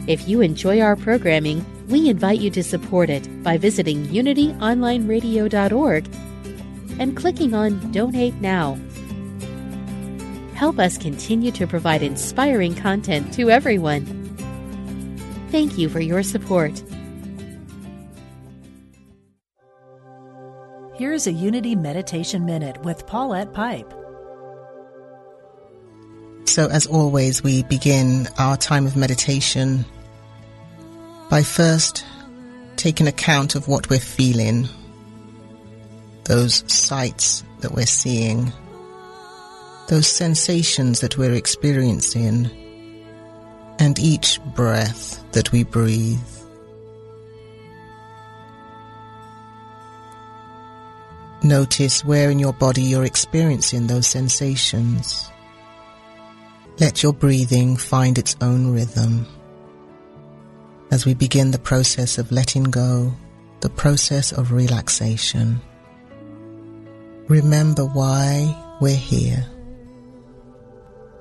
If 0.08 0.28
you 0.28 0.42
enjoy 0.42 0.82
our 0.82 0.96
programming, 0.96 1.66
we 1.88 2.10
invite 2.10 2.42
you 2.42 2.52
to 2.52 2.64
support 2.64 3.10
it 3.10 3.42
by 3.42 3.58
visiting 3.58 4.06
unityonlineradio.org 4.06 6.27
and 7.00 7.16
clicking 7.16 7.54
on 7.54 7.92
Donate 7.92 8.36
Now. 8.42 8.78
Help 10.54 10.80
us 10.80 10.98
continue 10.98 11.52
to 11.52 11.68
provide 11.68 12.02
inspiring 12.02 12.74
content 12.74 13.34
to 13.36 13.50
everyone. 13.50 14.06
Thank 15.52 15.78
you 15.78 15.88
for 15.88 16.00
your 16.00 16.24
support. 16.24 16.82
Here's 20.96 21.28
a 21.28 21.32
Unity 21.32 21.76
Meditation 21.76 22.46
Minute 22.46 22.84
with 22.84 23.06
Paulette 23.06 23.54
Pipe. 23.54 23.94
So, 26.46 26.68
as 26.70 26.88
always, 26.88 27.44
we 27.44 27.62
begin 27.64 28.28
our 28.40 28.58
time 28.58 28.88
of 28.88 28.96
meditation 28.96 29.86
by 31.30 31.44
first 31.44 32.04
taking 32.78 33.08
account 33.08 33.54
of 33.54 33.68
what 33.68 33.92
we're 33.92 34.00
feeling 34.00 34.68
those 36.28 36.64
sights 36.72 37.44
that 37.62 37.72
we're 37.72 37.86
seeing, 37.86 38.52
those 39.88 40.08
sensations 40.08 41.00
that 41.00 41.18
we're 41.18 41.34
experiencing, 41.34 42.50
and 43.80 43.98
each 43.98 44.40
breath 44.56 45.24
that 45.32 45.52
we 45.52 45.64
breathe. 45.64 46.20
Notice 51.44 52.04
where 52.04 52.30
in 52.30 52.40
your 52.40 52.54
body 52.54 52.82
you're 52.82 53.06
experiencing 53.06 53.88
those 53.88 54.08
sensations. 54.08 55.32
Let 56.80 57.04
your 57.04 57.14
breathing 57.14 57.78
find 57.78 58.18
its 58.18 58.36
own 58.42 58.72
rhythm 58.72 59.26
as 60.92 61.06
we 61.06 61.14
begin 61.14 61.52
the 61.52 61.60
process 61.60 62.18
of 62.18 62.32
letting 62.32 62.64
go, 62.64 63.14
the 63.62 63.70
process 63.70 64.32
of 64.32 64.52
relaxation. 64.52 65.62
Remember 67.28 67.86
why 67.86 68.56
we're 68.80 68.96
here. 68.96 69.46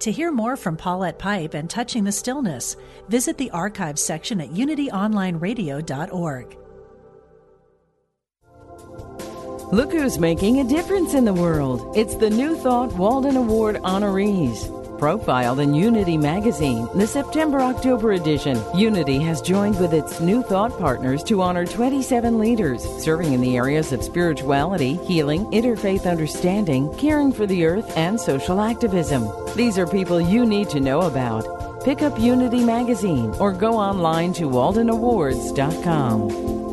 To 0.01 0.13
hear 0.13 0.31
more 0.31 0.57
from 0.57 0.77
Paulette 0.77 1.19
Pipe 1.19 1.55
and 1.55 1.69
Touching 1.69 2.05
the 2.05 2.13
Stillness, 2.13 2.77
visit 3.09 3.39
the 3.39 3.51
archives 3.51 4.03
section 4.03 4.41
at 4.41 4.51
unityonlineradio.org. 4.51 6.57
Look 9.73 9.91
who's 9.91 10.21
making 10.21 10.61
a 10.61 10.69
difference 10.69 11.13
in 11.13 11.25
the 11.25 11.35
world. 11.35 11.97
It's 11.97 12.15
the 12.15 12.31
New 12.31 12.57
Thought 12.57 12.93
Walden 12.93 13.37
Award 13.37 13.75
honorees. 13.77 14.86
Profiled 14.99 15.61
in 15.61 15.75
Unity 15.75 16.17
magazine, 16.17 16.89
the 16.95 17.07
September 17.07 17.61
October 17.61 18.13
edition, 18.13 18.59
Unity 18.75 19.19
has 19.19 19.43
joined 19.43 19.79
with 19.79 19.93
its 19.93 20.21
New 20.21 20.43
Thought 20.43 20.79
partners 20.79 21.23
to 21.25 21.43
honor 21.43 21.67
27 21.67 22.39
leaders 22.39 22.83
serving 23.03 23.35
in 23.35 23.43
the 23.43 23.57
areas 23.57 23.93
of 23.93 24.03
spirituality, 24.03 24.95
healing, 25.05 25.45
interfaith 25.47 26.11
understanding, 26.11 26.93
caring 26.97 27.31
for 27.31 27.47
the 27.47 27.67
earth, 27.67 27.95
and 27.97 28.19
social 28.19 28.61
activism. 28.61 29.29
These 29.55 29.79
are 29.79 29.87
people 29.87 30.21
you 30.21 30.47
need 30.47 30.71
to 30.71 30.81
know 30.81 31.03
about. 31.03 31.85
Pick 31.85 32.03
up 32.03 32.19
Unity 32.19 32.65
magazine 32.65 33.35
or 33.39 33.53
go 33.53 33.75
online 33.75 34.33
to 34.33 34.49
waldenawards.com. 34.49 36.66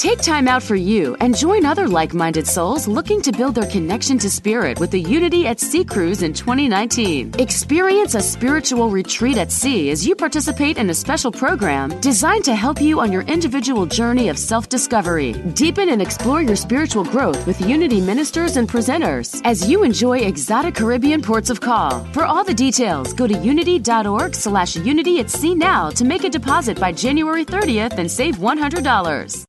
Take 0.00 0.22
time 0.22 0.48
out 0.48 0.62
for 0.62 0.76
you 0.76 1.14
and 1.20 1.36
join 1.36 1.66
other 1.66 1.86
like 1.86 2.14
minded 2.14 2.46
souls 2.46 2.88
looking 2.88 3.20
to 3.20 3.32
build 3.32 3.54
their 3.54 3.70
connection 3.70 4.16
to 4.20 4.30
spirit 4.30 4.80
with 4.80 4.90
the 4.90 4.98
Unity 5.02 5.46
at 5.46 5.60
Sea 5.60 5.84
Cruise 5.84 6.22
in 6.22 6.32
2019. 6.32 7.34
Experience 7.38 8.14
a 8.14 8.22
spiritual 8.22 8.88
retreat 8.88 9.36
at 9.36 9.52
sea 9.52 9.90
as 9.90 10.06
you 10.06 10.16
participate 10.16 10.78
in 10.78 10.88
a 10.88 10.94
special 10.94 11.30
program 11.30 12.00
designed 12.00 12.44
to 12.46 12.54
help 12.54 12.80
you 12.80 12.98
on 12.98 13.12
your 13.12 13.24
individual 13.24 13.84
journey 13.84 14.30
of 14.30 14.38
self 14.38 14.70
discovery. 14.70 15.34
Deepen 15.52 15.90
and 15.90 16.00
explore 16.00 16.40
your 16.40 16.56
spiritual 16.56 17.04
growth 17.04 17.46
with 17.46 17.60
Unity 17.60 18.00
ministers 18.00 18.56
and 18.56 18.66
presenters 18.66 19.42
as 19.44 19.68
you 19.68 19.82
enjoy 19.82 20.20
exotic 20.20 20.76
Caribbean 20.76 21.20
ports 21.20 21.50
of 21.50 21.60
call. 21.60 22.06
For 22.14 22.24
all 22.24 22.42
the 22.42 22.54
details, 22.54 23.12
go 23.12 23.26
to 23.26 23.34
unity.org 23.34 24.34
slash 24.34 24.76
unity 24.76 25.20
at 25.20 25.28
sea 25.28 25.54
now 25.54 25.90
to 25.90 26.06
make 26.06 26.24
a 26.24 26.30
deposit 26.30 26.80
by 26.80 26.90
January 26.90 27.44
30th 27.44 27.98
and 27.98 28.10
save 28.10 28.36
$100. 28.36 29.44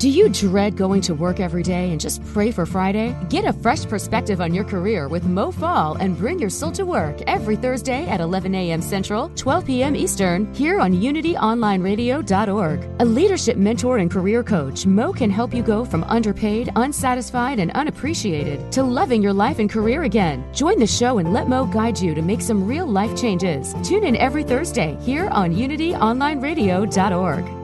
Do 0.00 0.08
you 0.08 0.30
dread 0.30 0.78
going 0.78 1.02
to 1.02 1.14
work 1.14 1.40
every 1.40 1.62
day 1.62 1.90
and 1.90 2.00
just 2.00 2.24
pray 2.24 2.50
for 2.50 2.64
Friday? 2.64 3.14
Get 3.28 3.44
a 3.44 3.52
fresh 3.52 3.84
perspective 3.84 4.40
on 4.40 4.54
your 4.54 4.64
career 4.64 5.08
with 5.08 5.24
Mo 5.24 5.50
Fall 5.50 5.96
and 5.96 6.16
bring 6.16 6.38
your 6.38 6.48
soul 6.48 6.72
to 6.72 6.86
work 6.86 7.20
every 7.26 7.54
Thursday 7.54 8.06
at 8.06 8.18
11 8.18 8.54
a.m. 8.54 8.80
Central, 8.80 9.28
12 9.36 9.66
p.m. 9.66 9.94
Eastern, 9.94 10.50
here 10.54 10.80
on 10.80 10.94
UnityOnlineRadio.org. 10.94 12.90
A 13.00 13.04
leadership 13.04 13.58
mentor 13.58 13.98
and 13.98 14.10
career 14.10 14.42
coach, 14.42 14.86
Mo 14.86 15.12
can 15.12 15.28
help 15.28 15.52
you 15.52 15.62
go 15.62 15.84
from 15.84 16.04
underpaid, 16.04 16.70
unsatisfied, 16.76 17.58
and 17.58 17.70
unappreciated 17.72 18.72
to 18.72 18.82
loving 18.82 19.22
your 19.22 19.34
life 19.34 19.58
and 19.58 19.68
career 19.68 20.04
again. 20.04 20.42
Join 20.54 20.78
the 20.78 20.86
show 20.86 21.18
and 21.18 21.34
let 21.34 21.46
Mo 21.46 21.66
guide 21.66 22.00
you 22.00 22.14
to 22.14 22.22
make 22.22 22.40
some 22.40 22.66
real 22.66 22.86
life 22.86 23.14
changes. 23.14 23.74
Tune 23.84 24.04
in 24.04 24.16
every 24.16 24.44
Thursday 24.44 24.96
here 25.02 25.28
on 25.28 25.54
UnityOnlineRadio.org. 25.54 27.59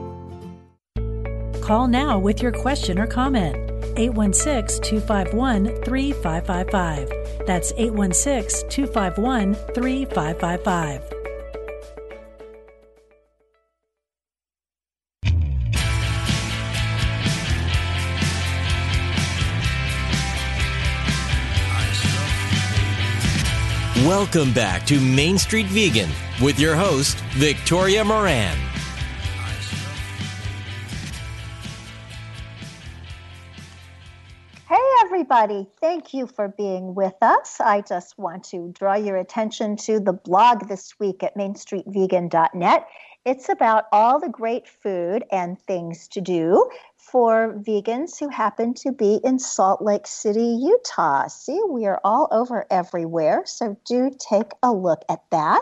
Call 1.67 1.89
now 1.89 2.17
with 2.17 2.41
your 2.41 2.53
question 2.53 2.97
or 2.97 3.05
comment. 3.05 3.57
816 3.97 4.81
251 4.83 5.65
3555. 5.83 7.45
That's 7.45 7.73
816 7.75 8.69
251 8.69 9.53
3555. 9.53 11.01
Welcome 24.05 24.53
back 24.53 24.85
to 24.85 25.01
Main 25.01 25.37
Street 25.37 25.65
Vegan 25.65 26.09
with 26.41 26.57
your 26.61 26.77
host, 26.77 27.17
Victoria 27.33 28.05
Moran. 28.05 28.66
Everybody. 35.37 35.69
Thank 35.79 36.15
you 36.15 36.25
for 36.25 36.47
being 36.47 36.95
with 36.95 37.13
us. 37.21 37.61
I 37.61 37.81
just 37.81 38.17
want 38.17 38.43
to 38.45 38.73
draw 38.73 38.95
your 38.95 39.17
attention 39.17 39.75
to 39.77 39.99
the 39.99 40.13
blog 40.13 40.67
this 40.67 40.99
week 40.99 41.21
at 41.21 41.35
mainstreetvegan.net. 41.35 42.87
It's 43.23 43.47
about 43.47 43.83
all 43.91 44.19
the 44.19 44.29
great 44.29 44.67
food 44.67 45.25
and 45.31 45.61
things 45.61 46.07
to 46.09 46.21
do 46.21 46.67
for 46.95 47.53
vegans 47.59 48.19
who 48.19 48.29
happen 48.29 48.73
to 48.75 48.91
be 48.91 49.19
in 49.23 49.37
Salt 49.37 49.81
Lake 49.81 50.07
City, 50.07 50.57
Utah. 50.59 51.27
See, 51.27 51.61
we 51.69 51.85
are 51.85 52.01
all 52.03 52.27
over 52.31 52.65
everywhere, 52.71 53.43
so 53.45 53.77
do 53.85 54.09
take 54.17 54.51
a 54.63 54.71
look 54.71 55.03
at 55.07 55.21
that. 55.29 55.61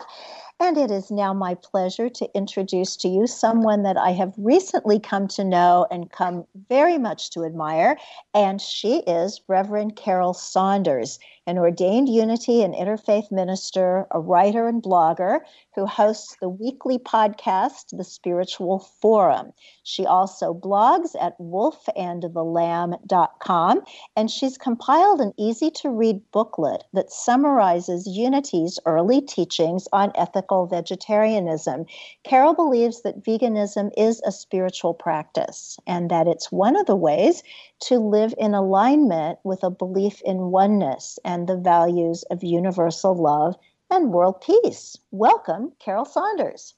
And 0.58 0.78
it 0.78 0.90
is 0.90 1.12
now 1.12 1.34
my 1.34 1.56
pleasure 1.56 2.08
to 2.08 2.30
introduce 2.34 2.96
to 2.98 3.10
you 3.10 3.28
someone 3.28 3.84
that 3.84 3.98
I 3.98 4.12
have 4.12 4.34
recently 4.38 5.02
come 5.02 5.28
to 5.30 5.44
know 5.44 5.86
and 5.92 6.10
come 6.10 6.46
very 6.70 6.98
much 6.98 7.30
to 7.32 7.44
admire. 7.44 7.98
And 8.34 8.62
she 8.62 9.00
is 9.00 9.42
Reverend 9.50 9.98
Carol 9.98 10.34
Saunders, 10.34 11.20
an 11.46 11.58
ordained 11.58 12.08
unity 12.08 12.64
and 12.64 12.74
interfaith 12.74 13.34
minister, 13.34 14.08
a 14.12 14.22
writer 14.22 14.70
and 14.70 14.82
blogger 14.82 15.42
who 15.76 15.86
hosts 15.86 16.38
the 16.40 16.48
weekly 16.48 16.98
podcast, 16.98 17.88
The 17.92 18.06
Spiritual 18.06 18.80
Forum. 18.80 19.52
She 19.84 20.06
also 20.06 20.54
blogs 20.54 21.18
at 21.20 21.38
wolfandthelamb.com, 21.38 23.82
and 24.16 24.32
she's 24.32 24.58
compiled 24.58 25.20
an 25.20 25.34
easy 25.38 25.70
to 25.72 25.90
read 25.90 26.22
booklet 26.32 26.86
that 26.94 27.12
summarizes 27.12 28.08
Unity's 28.08 28.80
early 28.86 29.20
teachings 29.20 29.90
on 29.92 30.14
ethical 30.16 30.45
vegetarianism. 30.70 31.86
Carol 32.24 32.54
believes 32.54 33.02
that 33.02 33.24
veganism 33.24 33.92
is 33.98 34.22
a 34.26 34.32
spiritual 34.32 34.94
practice 34.94 35.78
and 35.88 36.10
that 36.12 36.28
it's 36.28 36.52
one 36.52 36.76
of 36.76 36.86
the 36.86 36.96
ways 36.96 37.44
to 37.82 37.98
live 37.98 38.34
in 38.38 38.54
alignment 38.54 39.40
with 39.44 39.64
a 39.64 39.70
belief 39.70 40.22
in 40.24 40.52
oneness 40.52 41.20
and 41.26 41.48
the 41.48 41.58
values 41.58 42.24
of 42.32 42.44
universal 42.44 43.16
love 43.16 43.56
and 43.90 44.12
world 44.12 44.42
peace. 44.42 44.98
Welcome, 45.12 45.74
Carol 45.80 46.06
Saunders. 46.06 46.74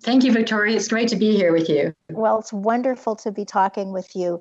Thank 0.00 0.24
you, 0.24 0.32
Victoria. 0.32 0.76
It's 0.76 0.88
great 0.88 1.08
to 1.08 1.16
be 1.16 1.36
here 1.36 1.52
with 1.52 1.68
you. 1.68 1.94
Well, 2.10 2.38
it's 2.38 2.52
wonderful 2.52 3.16
to 3.16 3.32
be 3.32 3.44
talking 3.44 3.92
with 3.92 4.14
you. 4.14 4.40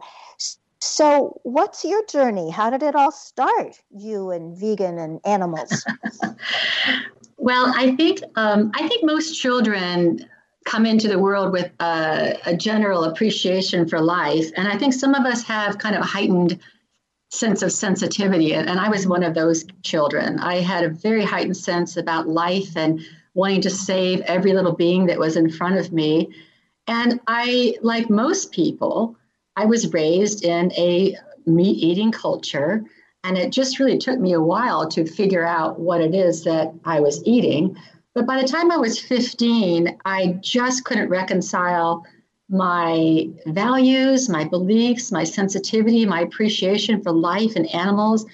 So, 0.79 1.39
what's 1.43 1.83
your 1.83 2.05
journey? 2.05 2.51
How 2.51 2.69
did 2.69 2.83
it 2.83 2.95
all 2.95 3.11
start, 3.11 3.81
you 3.89 4.29
and 4.29 4.57
vegan 4.57 4.99
and 4.99 5.19
animals? 5.25 5.83
well, 7.37 7.71
I 7.75 7.95
think 7.95 8.21
um, 8.35 8.71
I 8.73 8.87
think 8.87 9.05
most 9.05 9.39
children 9.39 10.27
come 10.65 10.85
into 10.85 11.07
the 11.07 11.19
world 11.19 11.53
with 11.53 11.71
a, 11.79 12.37
a 12.45 12.55
general 12.55 13.05
appreciation 13.05 13.87
for 13.87 14.01
life, 14.01 14.51
and 14.57 14.67
I 14.67 14.77
think 14.77 14.93
some 14.93 15.15
of 15.15 15.25
us 15.25 15.43
have 15.43 15.77
kind 15.77 15.95
of 15.95 16.03
heightened 16.03 16.59
sense 17.29 17.61
of 17.61 17.71
sensitivity. 17.71 18.53
And 18.53 18.79
I 18.79 18.89
was 18.89 19.07
one 19.07 19.23
of 19.23 19.33
those 19.33 19.65
children. 19.83 20.39
I 20.39 20.61
had 20.61 20.83
a 20.83 20.89
very 20.89 21.23
heightened 21.23 21.57
sense 21.57 21.97
about 21.97 22.27
life 22.27 22.75
and 22.75 23.01
wanting 23.33 23.61
to 23.61 23.69
save 23.69 24.21
every 24.21 24.53
little 24.53 24.73
being 24.73 25.05
that 25.07 25.19
was 25.19 25.35
in 25.35 25.49
front 25.49 25.77
of 25.77 25.91
me. 25.91 26.29
And 26.87 27.19
I, 27.27 27.75
like 27.81 28.09
most 28.09 28.51
people, 28.51 29.17
I 29.55 29.65
was 29.65 29.91
raised 29.93 30.45
in 30.45 30.71
a 30.73 31.17
meat 31.45 31.77
eating 31.83 32.11
culture. 32.11 32.83
And 33.27 33.37
it 33.37 33.51
just 33.51 33.77
really 33.77 33.97
took 33.97 34.21
me 34.21 34.31
a 34.31 34.41
while 34.41 34.87
to 34.87 35.05
figure 35.05 35.45
out 35.45 35.81
what 35.81 35.99
it 35.99 36.15
is 36.15 36.45
that 36.45 36.73
I 36.85 37.01
was 37.01 37.21
eating. 37.25 37.75
But 38.15 38.25
by 38.25 38.41
the 38.41 38.47
time 38.47 38.71
I 38.71 38.77
was 38.77 39.01
15, 39.01 39.99
I 40.05 40.37
just 40.39 40.85
couldn't 40.85 41.09
reconcile 41.09 42.05
my 42.47 43.27
values, 43.47 44.29
my 44.29 44.45
beliefs, 44.45 45.11
my 45.11 45.25
sensitivity, 45.25 46.05
my 46.05 46.21
appreciation 46.21 47.03
for 47.03 47.11
life 47.11 47.57
and 47.57 47.67
animals 47.75 48.25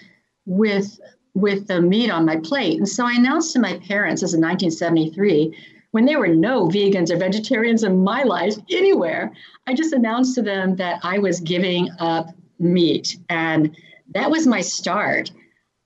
with 0.46 1.00
with 1.34 1.66
the 1.66 1.82
meat 1.82 2.12
on 2.12 2.24
my 2.24 2.36
plate. 2.36 2.78
And 2.78 2.88
so 2.88 3.08
I 3.08 3.14
announced 3.14 3.54
to 3.54 3.60
my 3.60 3.80
parents 3.80 4.22
this 4.22 4.36
in 4.36 4.42
1973 4.42 5.58
when 5.90 6.06
there 6.06 6.20
were 6.20 6.28
no 6.28 6.68
vegans 6.68 7.10
or 7.10 7.18
vegetarians 7.18 7.84
in 7.84 8.04
my 8.04 8.22
life 8.22 8.54
anywhere. 8.70 9.32
I 9.66 9.74
just 9.74 9.94
announced 9.94 10.36
to 10.36 10.44
them 10.44 10.76
that 10.76 11.00
I 11.02 11.18
was 11.18 11.40
giving 11.40 11.90
up 11.98 12.28
meat 12.60 13.18
and 13.30 13.76
that 14.14 14.32
was 14.32 14.48
my 14.48 14.62
start. 14.62 15.32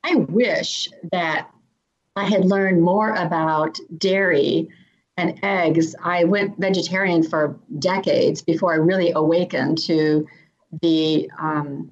I 0.04 0.16
wish 0.16 0.90
that 1.12 1.50
I 2.16 2.26
had 2.26 2.46
learned 2.46 2.82
more 2.82 3.14
about 3.14 3.78
dairy 3.98 4.70
and 5.18 5.40
eggs, 5.44 5.96
I 6.04 6.24
went 6.24 6.60
vegetarian 6.60 7.24
for 7.24 7.58
decades 7.80 8.42
before 8.42 8.74
I 8.74 8.78
really 8.78 9.12
awakened 9.12 9.80
to 9.80 10.28
the 10.82 11.30
um, 11.40 11.92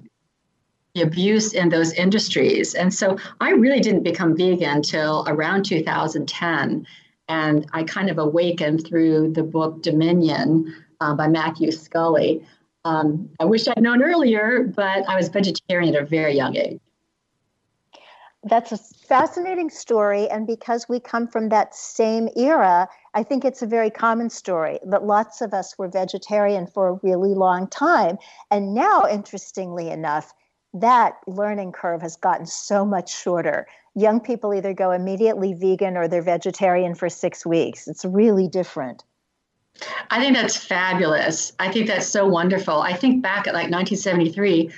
the 0.94 1.02
abuse 1.02 1.52
in 1.52 1.68
those 1.68 1.92
industries. 1.92 2.74
And 2.74 2.94
so 2.94 3.18
I 3.40 3.50
really 3.50 3.80
didn't 3.80 4.04
become 4.04 4.34
vegan 4.34 4.80
till 4.80 5.26
around 5.28 5.64
2010. 5.64 6.86
And 7.28 7.66
I 7.74 7.82
kind 7.82 8.08
of 8.08 8.16
awakened 8.16 8.86
through 8.86 9.32
the 9.32 9.42
book 9.42 9.82
Dominion 9.82 10.74
uh, 11.00 11.14
by 11.14 11.28
Matthew 11.28 11.70
Scully. 11.70 12.46
Um, 12.86 13.28
I 13.40 13.44
wish 13.44 13.66
I'd 13.66 13.82
known 13.82 14.02
earlier, 14.02 14.72
but 14.74 15.08
I 15.08 15.16
was 15.16 15.28
vegetarian 15.28 15.94
at 15.94 16.02
a 16.02 16.06
very 16.06 16.36
young 16.36 16.56
age 16.56 16.80
that's 18.46 18.70
a 18.70 18.78
fascinating 18.78 19.70
story. 19.70 20.28
And 20.28 20.46
because 20.46 20.88
we 20.88 21.00
come 21.00 21.26
from 21.26 21.48
that 21.48 21.74
same 21.74 22.28
era, 22.36 22.88
I 23.14 23.22
think 23.22 23.44
it's 23.44 23.62
a 23.62 23.66
very 23.66 23.90
common 23.90 24.30
story 24.30 24.78
that 24.86 25.04
lots 25.04 25.40
of 25.40 25.52
us 25.52 25.76
were 25.76 25.88
vegetarian 25.88 26.66
for 26.66 26.88
a 26.88 27.00
really 27.02 27.34
long 27.34 27.66
time. 27.66 28.18
And 28.50 28.72
now, 28.72 29.04
interestingly 29.10 29.90
enough, 29.90 30.32
that 30.74 31.14
learning 31.26 31.72
curve 31.72 32.02
has 32.02 32.16
gotten 32.16 32.46
so 32.46 32.84
much 32.84 33.12
shorter. 33.12 33.66
Young 33.94 34.20
people 34.20 34.54
either 34.54 34.74
go 34.74 34.92
immediately 34.92 35.54
vegan 35.54 35.96
or 35.96 36.06
they're 36.06 36.22
vegetarian 36.22 36.94
for 36.94 37.08
six 37.08 37.44
weeks. 37.44 37.88
It's 37.88 38.04
really 38.04 38.46
different. 38.46 39.02
I 40.10 40.20
think 40.20 40.36
that's 40.36 40.56
fabulous. 40.56 41.52
I 41.58 41.70
think 41.70 41.86
that's 41.86 42.06
so 42.06 42.26
wonderful. 42.26 42.80
I 42.80 42.92
think 42.92 43.22
back 43.22 43.46
at 43.46 43.54
like 43.54 43.70
1973, 43.70 44.70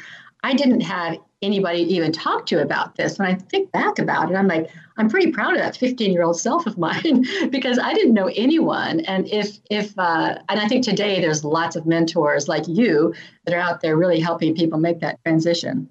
I 0.43 0.55
didn't 0.55 0.81
have 0.83 1.19
anybody 1.43 1.83
even 1.95 2.11
talk 2.13 2.47
to 2.47 2.61
about 2.61 2.97
this. 2.97 3.19
When 3.19 3.29
I 3.29 3.35
think 3.35 3.71
back 3.71 3.99
about 3.99 4.31
it, 4.31 4.35
I'm 4.35 4.49
like, 4.49 4.71
I'm 4.97 5.09
pretty 5.09 5.31
proud 5.31 5.53
of 5.53 5.61
that 5.61 5.77
15 5.77 6.13
year 6.13 6.23
old 6.23 6.39
self 6.41 6.67
of 6.67 6.79
mine 6.79 7.25
because 7.51 7.79
I 7.79 7.93
didn't 7.95 8.15
know 8.15 8.31
anyone. 8.35 9.01
And 9.01 9.29
if, 9.29 9.59
if, 9.71 9.97
uh, 9.99 10.39
and 10.49 10.61
I 10.61 10.69
think 10.69 10.85
today 10.85 11.21
there's 11.21 11.45
lots 11.45 11.77
of 11.77 11.87
mentors 11.87 12.49
like 12.49 12.67
you 12.67 13.15
that 13.45 13.55
are 13.55 13.61
out 13.61 13.81
there 13.81 13.97
really 13.97 14.21
helping 14.21 14.55
people 14.55 14.79
make 14.79 15.01
that 15.01 15.23
transition. 15.25 15.89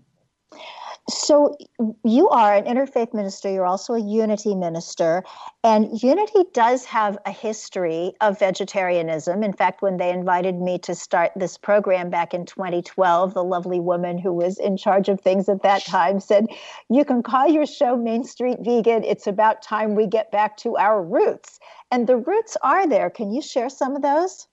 So 1.10 1.56
you 2.04 2.28
are 2.30 2.54
an 2.54 2.66
interfaith 2.66 3.14
minister. 3.14 3.50
You're 3.50 3.66
also 3.66 3.94
a 3.94 4.02
unity 4.02 4.56
minister, 4.56 5.24
and 5.64 6.04
unity 6.04 6.44
does 6.54 6.84
have 6.84 7.18
a 7.26 7.32
history 7.32 8.12
of 8.20 8.38
vegetarianism. 8.40 9.42
In 9.42 9.54
fact, 9.54 9.82
when 9.82 9.96
they 9.96 10.10
invited 10.10 10.56
me 10.60 10.80
to 10.80 10.94
start 10.94 11.32
this 11.38 11.58
program 11.58 12.10
back 12.10 12.34
in 12.34 12.46
2012, 12.46 13.34
the 13.34 13.44
lovely 13.44 13.80
woman 13.80 14.18
who 14.18 14.34
was 14.34 14.60
in 14.60 14.76
charge 14.76 15.08
of 15.08 15.22
things 15.22 15.48
at 15.48 15.64
that 15.64 15.86
time 15.86 16.20
said, 16.20 16.48
"You 16.90 17.06
can 17.06 17.24
call 17.24 17.48
your 17.48 17.66
show 17.66 17.96
Main 17.96 18.26
Street 18.26 18.58
Vegan. 18.60 19.06
It's 19.06 19.28
about 19.28 19.62
time 19.62 19.96
we 19.96 20.08
get 20.08 20.30
back 20.30 20.58
to 20.58 20.76
our 20.76 21.02
roots." 21.02 21.58
And 21.90 22.06
the 22.06 22.18
roots 22.18 22.58
are 22.64 22.86
there. 22.86 23.10
Can 23.10 23.32
you 23.32 23.42
share 23.42 23.70
some 23.70 23.96
of 23.96 24.02
those? 24.02 24.48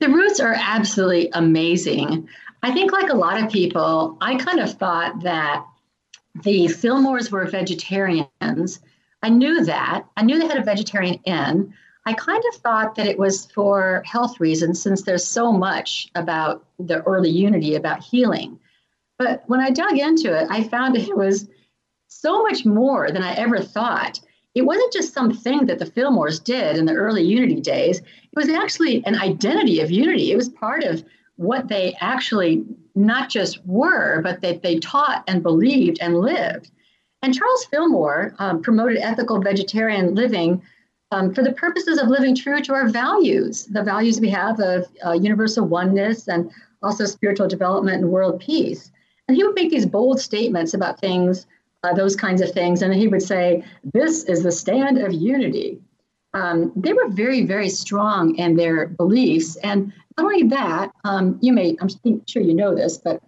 The 0.00 0.08
roots 0.08 0.40
are 0.40 0.56
absolutely 0.58 1.30
amazing. 1.34 2.26
I 2.62 2.72
think, 2.72 2.92
like 2.92 3.10
a 3.10 3.16
lot 3.16 3.42
of 3.42 3.50
people, 3.50 4.16
I 4.20 4.36
kind 4.36 4.60
of 4.60 4.74
thought 4.74 5.22
that 5.22 5.64
the 6.42 6.66
Fillmores 6.66 7.30
were 7.30 7.44
vegetarians. 7.46 8.80
I 9.22 9.28
knew 9.28 9.64
that. 9.64 10.04
I 10.16 10.22
knew 10.22 10.38
they 10.38 10.46
had 10.46 10.58
a 10.58 10.64
vegetarian 10.64 11.20
inn. 11.24 11.74
I 12.06 12.14
kind 12.14 12.42
of 12.52 12.60
thought 12.60 12.94
that 12.94 13.06
it 13.06 13.18
was 13.18 13.46
for 13.52 14.02
health 14.06 14.40
reasons 14.40 14.80
since 14.80 15.02
there's 15.02 15.26
so 15.26 15.52
much 15.52 16.08
about 16.14 16.64
the 16.78 17.02
early 17.02 17.30
unity 17.30 17.74
about 17.74 18.02
healing. 18.02 18.58
But 19.18 19.42
when 19.46 19.60
I 19.60 19.70
dug 19.70 19.98
into 19.98 20.32
it, 20.34 20.46
I 20.48 20.62
found 20.62 20.96
it 20.96 21.16
was 21.16 21.48
so 22.06 22.42
much 22.42 22.64
more 22.64 23.10
than 23.10 23.22
I 23.22 23.34
ever 23.34 23.60
thought. 23.60 24.20
It 24.54 24.62
wasn't 24.62 24.92
just 24.92 25.12
something 25.12 25.66
that 25.66 25.78
the 25.78 25.86
Fillmores 25.86 26.42
did 26.42 26.76
in 26.76 26.86
the 26.86 26.94
early 26.94 27.22
unity 27.22 27.60
days, 27.60 27.98
it 27.98 28.36
was 28.36 28.48
actually 28.48 29.04
an 29.04 29.16
identity 29.16 29.80
of 29.80 29.90
unity. 29.90 30.32
It 30.32 30.36
was 30.36 30.48
part 30.48 30.84
of 30.84 31.04
what 31.38 31.68
they 31.68 31.96
actually 32.00 32.64
not 32.96 33.30
just 33.30 33.64
were, 33.64 34.20
but 34.22 34.40
that 34.40 34.62
they 34.62 34.78
taught 34.80 35.22
and 35.28 35.42
believed 35.42 35.98
and 36.00 36.18
lived. 36.20 36.70
And 37.22 37.32
Charles 37.32 37.64
Fillmore 37.66 38.34
um, 38.38 38.60
promoted 38.60 38.98
ethical 38.98 39.40
vegetarian 39.40 40.14
living 40.14 40.60
um, 41.12 41.32
for 41.32 41.42
the 41.42 41.52
purposes 41.52 41.98
of 41.98 42.08
living 42.08 42.34
true 42.34 42.60
to 42.60 42.74
our 42.74 42.88
values, 42.88 43.66
the 43.66 43.84
values 43.84 44.20
we 44.20 44.28
have 44.30 44.58
of 44.60 44.86
uh, 45.06 45.12
universal 45.12 45.64
oneness 45.64 46.28
and 46.28 46.50
also 46.82 47.04
spiritual 47.04 47.46
development 47.46 48.02
and 48.02 48.10
world 48.10 48.40
peace. 48.40 48.90
And 49.28 49.36
he 49.36 49.44
would 49.44 49.54
make 49.54 49.70
these 49.70 49.86
bold 49.86 50.20
statements 50.20 50.74
about 50.74 51.00
things, 51.00 51.46
uh, 51.84 51.94
those 51.94 52.16
kinds 52.16 52.40
of 52.40 52.50
things. 52.50 52.82
And 52.82 52.92
he 52.92 53.06
would 53.06 53.22
say, 53.22 53.64
This 53.84 54.24
is 54.24 54.42
the 54.42 54.52
stand 54.52 54.98
of 54.98 55.12
unity. 55.12 55.78
Um, 56.34 56.72
they 56.74 56.92
were 56.92 57.08
very, 57.08 57.46
very 57.46 57.68
strong 57.68 58.34
in 58.36 58.56
their 58.56 58.88
beliefs. 58.88 59.56
And 59.56 59.92
not 60.18 60.24
only 60.24 60.48
that, 60.48 60.90
um, 61.04 61.38
you 61.40 61.52
may, 61.52 61.76
I'm 61.80 61.88
sure 62.26 62.42
you 62.42 62.54
know 62.54 62.74
this, 62.74 62.98
but 62.98 63.22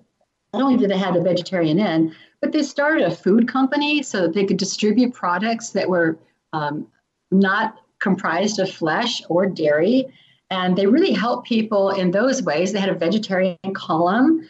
not 0.53 0.62
only 0.62 0.76
did 0.76 0.91
they 0.91 0.99
have 0.99 1.14
a 1.14 1.22
vegetarian 1.22 1.78
inn, 1.78 2.14
but 2.41 2.51
they 2.51 2.64
started 2.64 3.05
a 3.05 3.14
food 3.14 3.47
company 3.47 4.03
so 4.03 4.22
that 4.22 4.34
they 4.34 4.45
could 4.45 4.57
distribute 4.57 5.14
products 5.14 5.70
that 5.70 5.88
were 5.88 6.18
um, 6.53 6.88
not 7.30 7.76
comprised 8.01 8.59
of 8.59 8.68
flesh 8.68 9.22
or 9.28 9.47
dairy. 9.47 10.12
And 10.51 10.76
they 10.76 10.86
really 10.86 11.12
helped 11.12 11.47
people 11.47 11.91
in 11.91 12.11
those 12.11 12.43
ways. 12.43 12.72
They 12.72 12.80
had 12.80 12.88
a 12.88 12.95
vegetarian 12.95 13.57
column. 13.72 14.49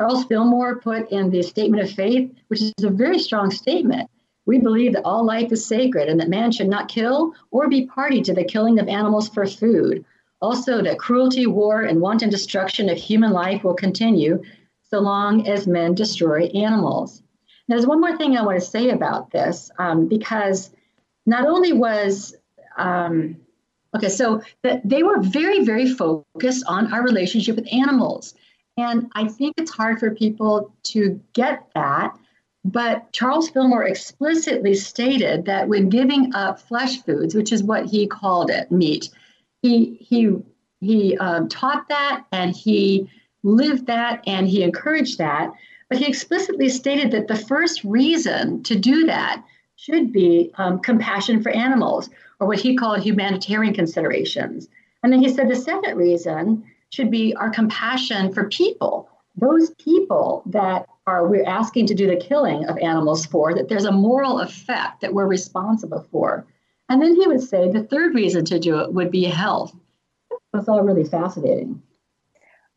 Charles 0.00 0.24
Fillmore 0.24 0.80
put 0.80 1.12
in 1.12 1.30
the 1.30 1.42
Statement 1.42 1.84
of 1.84 1.90
Faith, 1.92 2.32
which 2.48 2.62
is 2.62 2.72
a 2.82 2.90
very 2.90 3.20
strong 3.20 3.52
statement. 3.52 4.10
We 4.44 4.58
believe 4.58 4.94
that 4.94 5.04
all 5.04 5.24
life 5.24 5.52
is 5.52 5.64
sacred 5.64 6.08
and 6.08 6.18
that 6.18 6.28
man 6.28 6.50
should 6.50 6.68
not 6.68 6.88
kill 6.88 7.32
or 7.52 7.68
be 7.68 7.86
party 7.86 8.22
to 8.22 8.34
the 8.34 8.44
killing 8.44 8.80
of 8.80 8.88
animals 8.88 9.28
for 9.28 9.46
food. 9.46 10.04
Also, 10.40 10.82
that 10.82 10.98
cruelty, 10.98 11.46
war, 11.46 11.82
and 11.82 12.00
wanton 12.00 12.28
destruction 12.28 12.88
of 12.88 12.98
human 12.98 13.32
life 13.32 13.64
will 13.64 13.74
continue 13.74 14.42
so 14.82 15.00
long 15.00 15.48
as 15.48 15.66
men 15.66 15.94
destroy 15.94 16.44
animals. 16.46 17.22
Now, 17.68 17.76
there's 17.76 17.86
one 17.86 18.00
more 18.00 18.16
thing 18.16 18.36
I 18.36 18.44
want 18.44 18.60
to 18.60 18.64
say 18.64 18.90
about 18.90 19.30
this 19.30 19.70
um, 19.78 20.08
because 20.08 20.70
not 21.24 21.46
only 21.46 21.72
was 21.72 22.36
um, 22.76 23.36
okay, 23.96 24.08
so 24.08 24.42
that 24.62 24.86
they 24.88 25.02
were 25.02 25.20
very, 25.20 25.64
very 25.64 25.88
focused 25.92 26.64
on 26.66 26.92
our 26.92 27.02
relationship 27.02 27.56
with 27.56 27.72
animals. 27.72 28.34
And 28.76 29.10
I 29.14 29.28
think 29.28 29.54
it's 29.56 29.70
hard 29.70 29.98
for 29.98 30.14
people 30.14 30.74
to 30.84 31.20
get 31.32 31.66
that. 31.74 32.16
But 32.64 33.12
Charles 33.12 33.48
Fillmore 33.48 33.84
explicitly 33.84 34.74
stated 34.74 35.46
that 35.46 35.68
when 35.68 35.88
giving 35.88 36.34
up 36.34 36.60
flesh 36.60 37.00
foods, 37.02 37.34
which 37.34 37.52
is 37.52 37.62
what 37.62 37.86
he 37.86 38.06
called 38.06 38.50
it, 38.50 38.70
meat, 38.70 39.08
he 39.66 39.96
he 40.00 40.36
he 40.80 41.16
um, 41.18 41.48
taught 41.48 41.88
that 41.88 42.24
and 42.32 42.54
he 42.54 43.10
lived 43.42 43.86
that 43.86 44.22
and 44.26 44.46
he 44.46 44.62
encouraged 44.62 45.18
that. 45.18 45.52
But 45.88 45.98
he 45.98 46.06
explicitly 46.06 46.68
stated 46.68 47.12
that 47.12 47.28
the 47.28 47.36
first 47.36 47.84
reason 47.84 48.62
to 48.64 48.76
do 48.76 49.06
that 49.06 49.42
should 49.76 50.12
be 50.12 50.50
um, 50.58 50.80
compassion 50.80 51.42
for 51.42 51.50
animals, 51.50 52.10
or 52.40 52.48
what 52.48 52.58
he 52.58 52.76
called 52.76 53.00
humanitarian 53.00 53.74
considerations. 53.74 54.68
And 55.02 55.12
then 55.12 55.20
he 55.20 55.28
said 55.28 55.48
the 55.48 55.56
second 55.56 55.96
reason 55.96 56.64
should 56.90 57.10
be 57.10 57.34
our 57.36 57.50
compassion 57.50 58.32
for 58.32 58.48
people, 58.48 59.08
those 59.36 59.70
people 59.74 60.42
that 60.46 60.86
are 61.06 61.28
we're 61.28 61.46
asking 61.46 61.86
to 61.86 61.94
do 61.94 62.08
the 62.08 62.16
killing 62.16 62.64
of 62.66 62.78
animals 62.78 63.26
for, 63.26 63.54
that 63.54 63.68
there's 63.68 63.84
a 63.84 63.92
moral 63.92 64.40
effect 64.40 65.00
that 65.02 65.14
we're 65.14 65.26
responsible 65.26 66.04
for. 66.10 66.44
And 66.88 67.02
then 67.02 67.16
he 67.16 67.26
would 67.26 67.42
say 67.42 67.70
the 67.70 67.82
third 67.82 68.14
reason 68.14 68.44
to 68.46 68.58
do 68.58 68.78
it 68.80 68.92
would 68.92 69.10
be 69.10 69.24
health. 69.24 69.74
That's 70.52 70.68
all 70.68 70.82
really 70.82 71.04
fascinating. 71.04 71.82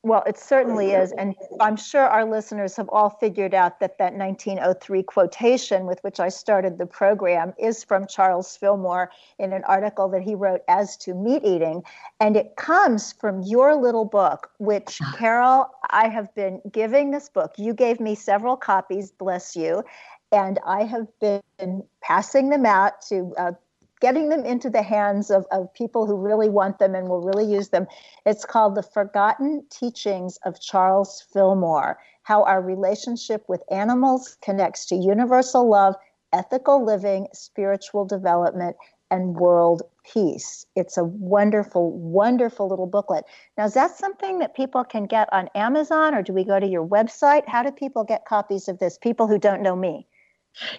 Well, 0.02 0.24
it 0.26 0.38
certainly 0.38 0.92
is. 0.92 1.12
And 1.12 1.36
I'm 1.60 1.76
sure 1.76 2.04
our 2.04 2.24
listeners 2.24 2.78
have 2.78 2.88
all 2.88 3.10
figured 3.10 3.54
out 3.54 3.82
that 3.82 3.98
that 3.98 4.14
1903 4.14 5.04
quotation 5.04 5.86
with 5.86 6.00
which 6.04 6.22
I 6.22 6.30
started 6.30 6.78
the 6.78 6.86
program 6.86 7.54
is 7.60 7.84
from 7.84 8.08
Charles 8.08 8.56
Fillmore 8.56 9.12
in 9.40 9.52
an 9.52 9.66
article 9.66 10.08
that 10.10 10.22
he 10.22 10.36
wrote 10.36 10.62
as 10.70 10.96
to 10.98 11.14
meat 11.14 11.44
eating. 11.44 11.84
And 12.22 12.38
it 12.38 12.56
comes 12.56 13.12
from 13.12 13.42
your 13.42 13.76
little 13.76 14.06
book, 14.06 14.50
which, 14.58 15.02
Carol, 15.18 15.70
I 15.90 16.08
have 16.08 16.34
been 16.34 16.62
giving 16.72 17.12
this 17.12 17.28
book. 17.28 17.56
You 17.58 17.74
gave 17.74 18.00
me 18.00 18.16
several 18.16 18.56
copies, 18.56 19.12
bless 19.12 19.54
you. 19.58 19.84
And 20.32 20.60
I 20.66 20.84
have 20.84 21.08
been 21.20 21.84
passing 22.02 22.50
them 22.50 22.66
out 22.66 23.02
to 23.10 23.34
uh, 23.38 23.52
getting 24.00 24.30
them 24.30 24.46
into 24.46 24.70
the 24.70 24.82
hands 24.82 25.30
of, 25.30 25.46
of 25.52 25.74
people 25.74 26.06
who 26.06 26.16
really 26.16 26.50
want 26.50 26.80
them 26.80 26.96
and 26.96 27.08
will 27.08 27.22
really 27.22 27.46
use 27.46 27.70
them. 27.70 27.88
It's 28.26 28.46
called 28.46 28.76
The 28.76 28.84
Forgotten 28.84 29.66
Teachings 29.70 30.38
of 30.46 30.62
Charles 30.62 31.22
Fillmore 31.34 32.00
How 32.24 32.44
Our 32.44 32.62
Relationship 32.62 33.44
with 33.48 33.64
Animals 33.72 34.38
Connects 34.42 34.86
to 34.88 34.96
Universal 34.96 35.70
Love, 35.70 35.96
Ethical 36.32 36.86
Living, 36.86 37.28
Spiritual 37.34 38.06
Development, 38.06 38.76
and 39.12 39.36
World 39.36 39.82
Peace. 40.12 40.66
It's 40.76 40.98
a 40.98 41.04
wonderful, 41.04 41.92
wonderful 41.92 42.68
little 42.68 42.88
booklet. 42.88 43.26
Now, 43.58 43.66
is 43.66 43.74
that 43.74 43.92
something 43.92 44.40
that 44.40 44.56
people 44.56 44.84
can 44.84 45.06
get 45.06 45.32
on 45.34 45.50
Amazon 45.56 46.14
or 46.14 46.22
do 46.22 46.34
we 46.34 46.44
go 46.44 46.60
to 46.60 46.68
your 46.68 46.86
website? 46.86 47.48
How 47.48 47.64
do 47.64 47.72
people 47.72 48.04
get 48.04 48.26
copies 48.26 48.68
of 48.68 48.80
this? 48.80 48.98
People 48.98 49.28
who 49.28 49.40
don't 49.40 49.62
know 49.62 49.76
me. 49.76 50.08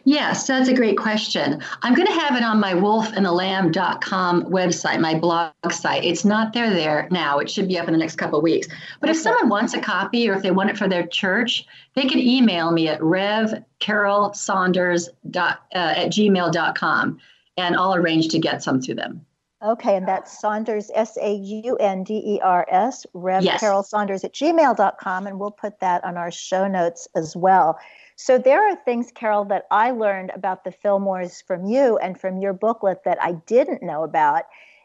Yes, 0.04 0.46
that's 0.46 0.68
a 0.68 0.74
great 0.74 0.98
question. 0.98 1.62
I'm 1.82 1.94
going 1.94 2.06
to 2.06 2.12
have 2.12 2.36
it 2.36 2.42
on 2.42 2.60
my 2.60 2.74
wolfandthelamb.com 2.74 4.44
website, 4.44 5.00
my 5.00 5.14
blog 5.14 5.52
site. 5.70 6.04
It's 6.04 6.22
not 6.24 6.52
there 6.52 6.68
there 6.70 7.08
now. 7.10 7.38
It 7.38 7.50
should 7.50 7.66
be 7.66 7.78
up 7.78 7.86
in 7.86 7.92
the 7.92 7.98
next 7.98 8.16
couple 8.16 8.38
of 8.38 8.42
weeks. 8.42 8.68
But 9.00 9.08
if 9.10 9.16
someone 9.16 9.48
wants 9.48 9.72
a 9.74 9.80
copy 9.80 10.28
or 10.28 10.34
if 10.34 10.42
they 10.42 10.50
want 10.50 10.70
it 10.70 10.76
for 10.76 10.88
their 10.88 11.06
church, 11.06 11.64
they 11.94 12.04
can 12.04 12.18
email 12.18 12.72
me 12.72 12.88
at 12.88 13.00
revcarolsaunders 13.00 15.08
uh, 15.34 15.54
at 15.72 16.10
gmail.com 16.10 17.18
and 17.56 17.76
I'll 17.76 17.94
arrange 17.94 18.28
to 18.28 18.38
get 18.38 18.62
some 18.62 18.80
to 18.82 18.94
them. 18.94 19.24
Okay, 19.62 19.96
and 19.96 20.08
that's 20.08 20.40
Saunders, 20.40 20.90
S 20.94 21.18
A 21.20 21.34
U 21.34 21.76
N 21.76 22.02
D 22.02 22.14
E 22.14 22.40
R 22.42 22.66
S, 22.70 23.04
Rev 23.12 23.44
yes. 23.44 23.60
Carol 23.60 23.82
Saunders 23.82 24.24
at 24.24 24.32
gmail.com, 24.32 25.26
and 25.26 25.38
we'll 25.38 25.50
put 25.50 25.80
that 25.80 26.02
on 26.02 26.16
our 26.16 26.30
show 26.30 26.66
notes 26.66 27.06
as 27.14 27.36
well. 27.36 27.78
So 28.22 28.36
there 28.36 28.68
are 28.68 28.76
things, 28.76 29.10
Carol, 29.14 29.46
that 29.46 29.66
I 29.70 29.92
learned 29.92 30.30
about 30.34 30.62
the 30.64 30.70
Fillmores 30.70 31.42
from 31.42 31.64
you 31.64 31.96
and 31.96 32.20
from 32.20 32.38
your 32.38 32.52
booklet 32.52 33.04
that 33.04 33.16
I 33.18 33.32
didn't 33.46 33.82
know 33.82 34.04
about. 34.04 34.42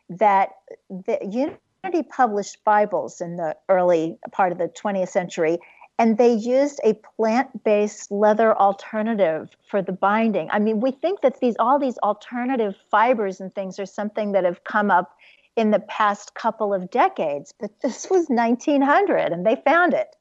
That 0.07 0.51
the 0.89 1.19
Unity 1.21 2.07
published 2.09 2.63
Bibles 2.63 3.19
in 3.19 3.35
the 3.35 3.57
early 3.67 4.17
part 4.31 4.53
of 4.53 4.57
the 4.57 4.69
20th 4.69 5.09
century, 5.09 5.59
and 5.99 6.17
they 6.17 6.31
used 6.31 6.79
a 6.85 6.93
plant-based 7.17 8.09
leather 8.09 8.57
alternative 8.57 9.49
for 9.69 9.81
the 9.81 9.91
binding. 9.91 10.49
I 10.51 10.59
mean, 10.59 10.79
we 10.79 10.91
think 10.91 11.19
that 11.19 11.41
these 11.41 11.57
all 11.59 11.77
these 11.77 11.97
alternative 11.97 12.77
fibers 12.89 13.41
and 13.41 13.53
things 13.53 13.79
are 13.79 13.85
something 13.85 14.31
that 14.31 14.45
have 14.45 14.63
come 14.63 14.89
up 14.89 15.13
in 15.57 15.71
the 15.71 15.79
past 15.79 16.35
couple 16.35 16.73
of 16.73 16.89
decades, 16.89 17.53
but 17.59 17.81
this 17.81 18.09
was 18.09 18.27
1900 18.29 19.33
and 19.33 19.45
they 19.45 19.57
found 19.57 19.93
it. 19.93 20.15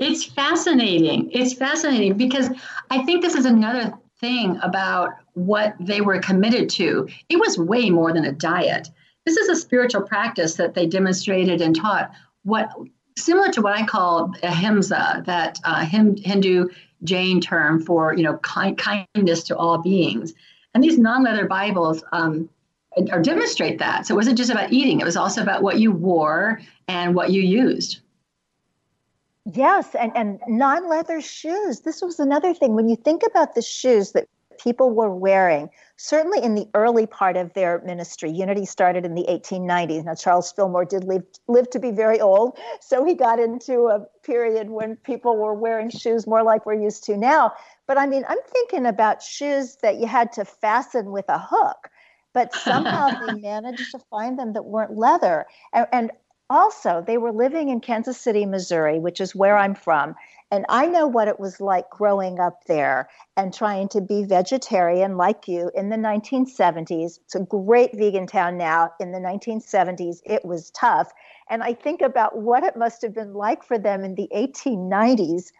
It's 0.00 0.24
fascinating. 0.24 1.30
It's 1.30 1.52
fascinating 1.52 2.16
because 2.16 2.48
I 2.90 3.04
think 3.04 3.22
this 3.22 3.34
is 3.34 3.44
another 3.44 3.92
thing 4.18 4.58
about 4.62 5.10
what 5.34 5.74
they 5.78 6.00
were 6.00 6.18
committed 6.20 6.70
to. 6.70 7.06
It 7.28 7.38
was 7.38 7.58
way 7.58 7.90
more 7.90 8.12
than 8.12 8.24
a 8.24 8.32
diet. 8.32 8.88
This 9.26 9.36
is 9.36 9.48
a 9.50 9.56
spiritual 9.56 10.02
practice 10.02 10.54
that 10.54 10.74
they 10.74 10.86
demonstrated 10.86 11.60
and 11.60 11.76
taught 11.76 12.10
what 12.44 12.70
similar 13.18 13.50
to 13.52 13.60
what 13.60 13.76
I 13.76 13.84
call 13.84 14.32
ahimsa, 14.42 15.22
that 15.26 15.58
uh, 15.64 15.84
Hindu 15.84 16.68
Jain 17.04 17.40
term 17.40 17.84
for 17.84 18.14
you 18.14 18.22
know 18.22 18.38
kind, 18.38 18.78
kindness 18.78 19.42
to 19.44 19.56
all 19.56 19.78
beings. 19.78 20.32
And 20.74 20.82
these 20.82 20.98
non-leather 20.98 21.46
Bibles 21.46 22.02
um, 22.12 22.48
or 23.12 23.20
demonstrate 23.20 23.78
that. 23.78 24.06
So 24.06 24.14
it 24.14 24.16
wasn't 24.16 24.38
just 24.38 24.50
about 24.50 24.72
eating; 24.72 25.00
it 25.00 25.04
was 25.04 25.16
also 25.16 25.42
about 25.42 25.62
what 25.62 25.78
you 25.78 25.92
wore 25.92 26.62
and 26.88 27.14
what 27.14 27.30
you 27.30 27.42
used. 27.42 28.00
Yes, 29.54 29.94
and, 29.94 30.12
and 30.16 30.40
non 30.48 30.88
leather 30.88 31.20
shoes. 31.20 31.80
This 31.80 32.02
was 32.02 32.20
another 32.20 32.54
thing. 32.54 32.74
When 32.74 32.88
you 32.88 32.96
think 32.96 33.22
about 33.26 33.54
the 33.54 33.62
shoes 33.62 34.12
that 34.12 34.28
people 34.62 34.90
were 34.90 35.14
wearing, 35.14 35.70
certainly 35.96 36.42
in 36.42 36.54
the 36.54 36.68
early 36.74 37.06
part 37.06 37.36
of 37.36 37.52
their 37.54 37.80
ministry, 37.80 38.30
Unity 38.30 38.66
started 38.66 39.06
in 39.06 39.14
the 39.14 39.24
1890s. 39.28 40.04
Now, 40.04 40.14
Charles 40.14 40.52
Fillmore 40.52 40.84
did 40.84 41.04
live, 41.04 41.22
live 41.48 41.70
to 41.70 41.78
be 41.78 41.90
very 41.90 42.20
old, 42.20 42.58
so 42.80 43.04
he 43.04 43.14
got 43.14 43.38
into 43.38 43.86
a 43.86 44.00
period 44.22 44.70
when 44.70 44.96
people 44.96 45.36
were 45.36 45.54
wearing 45.54 45.88
shoes 45.88 46.26
more 46.26 46.42
like 46.42 46.66
we're 46.66 46.74
used 46.74 47.04
to 47.04 47.16
now. 47.16 47.52
But 47.86 47.98
I 47.98 48.06
mean, 48.06 48.24
I'm 48.28 48.42
thinking 48.52 48.84
about 48.86 49.22
shoes 49.22 49.76
that 49.82 49.96
you 49.96 50.06
had 50.06 50.32
to 50.32 50.44
fasten 50.44 51.12
with 51.12 51.28
a 51.28 51.38
hook 51.38 51.90
but 52.32 52.54
somehow 52.54 53.08
they 53.26 53.40
managed 53.40 53.90
to 53.90 53.98
find 54.10 54.38
them 54.38 54.52
that 54.52 54.64
weren't 54.64 54.96
leather. 54.96 55.46
And, 55.72 55.86
and, 55.92 56.10
also, 56.50 57.02
they 57.06 57.16
were 57.16 57.32
living 57.32 57.68
in 57.68 57.80
Kansas 57.80 58.20
City, 58.20 58.44
Missouri, 58.44 58.98
which 58.98 59.20
is 59.20 59.36
where 59.36 59.56
I'm 59.56 59.74
from. 59.74 60.16
And 60.50 60.66
I 60.68 60.86
know 60.86 61.06
what 61.06 61.28
it 61.28 61.38
was 61.38 61.60
like 61.60 61.88
growing 61.90 62.40
up 62.40 62.64
there 62.66 63.08
and 63.36 63.54
trying 63.54 63.88
to 63.90 64.00
be 64.00 64.24
vegetarian 64.24 65.16
like 65.16 65.46
you 65.46 65.70
in 65.76 65.90
the 65.90 65.96
1970s. 65.96 67.20
It's 67.24 67.36
a 67.36 67.40
great 67.40 67.96
vegan 67.96 68.26
town 68.26 68.58
now. 68.58 68.90
In 68.98 69.12
the 69.12 69.20
1970s, 69.20 70.18
it 70.26 70.44
was 70.44 70.72
tough. 70.72 71.12
And 71.48 71.62
I 71.62 71.72
think 71.72 72.02
about 72.02 72.36
what 72.36 72.64
it 72.64 72.76
must 72.76 73.00
have 73.02 73.14
been 73.14 73.32
like 73.32 73.62
for 73.62 73.78
them 73.78 74.02
in 74.02 74.16
the 74.16 74.28
1890s. 74.34 75.52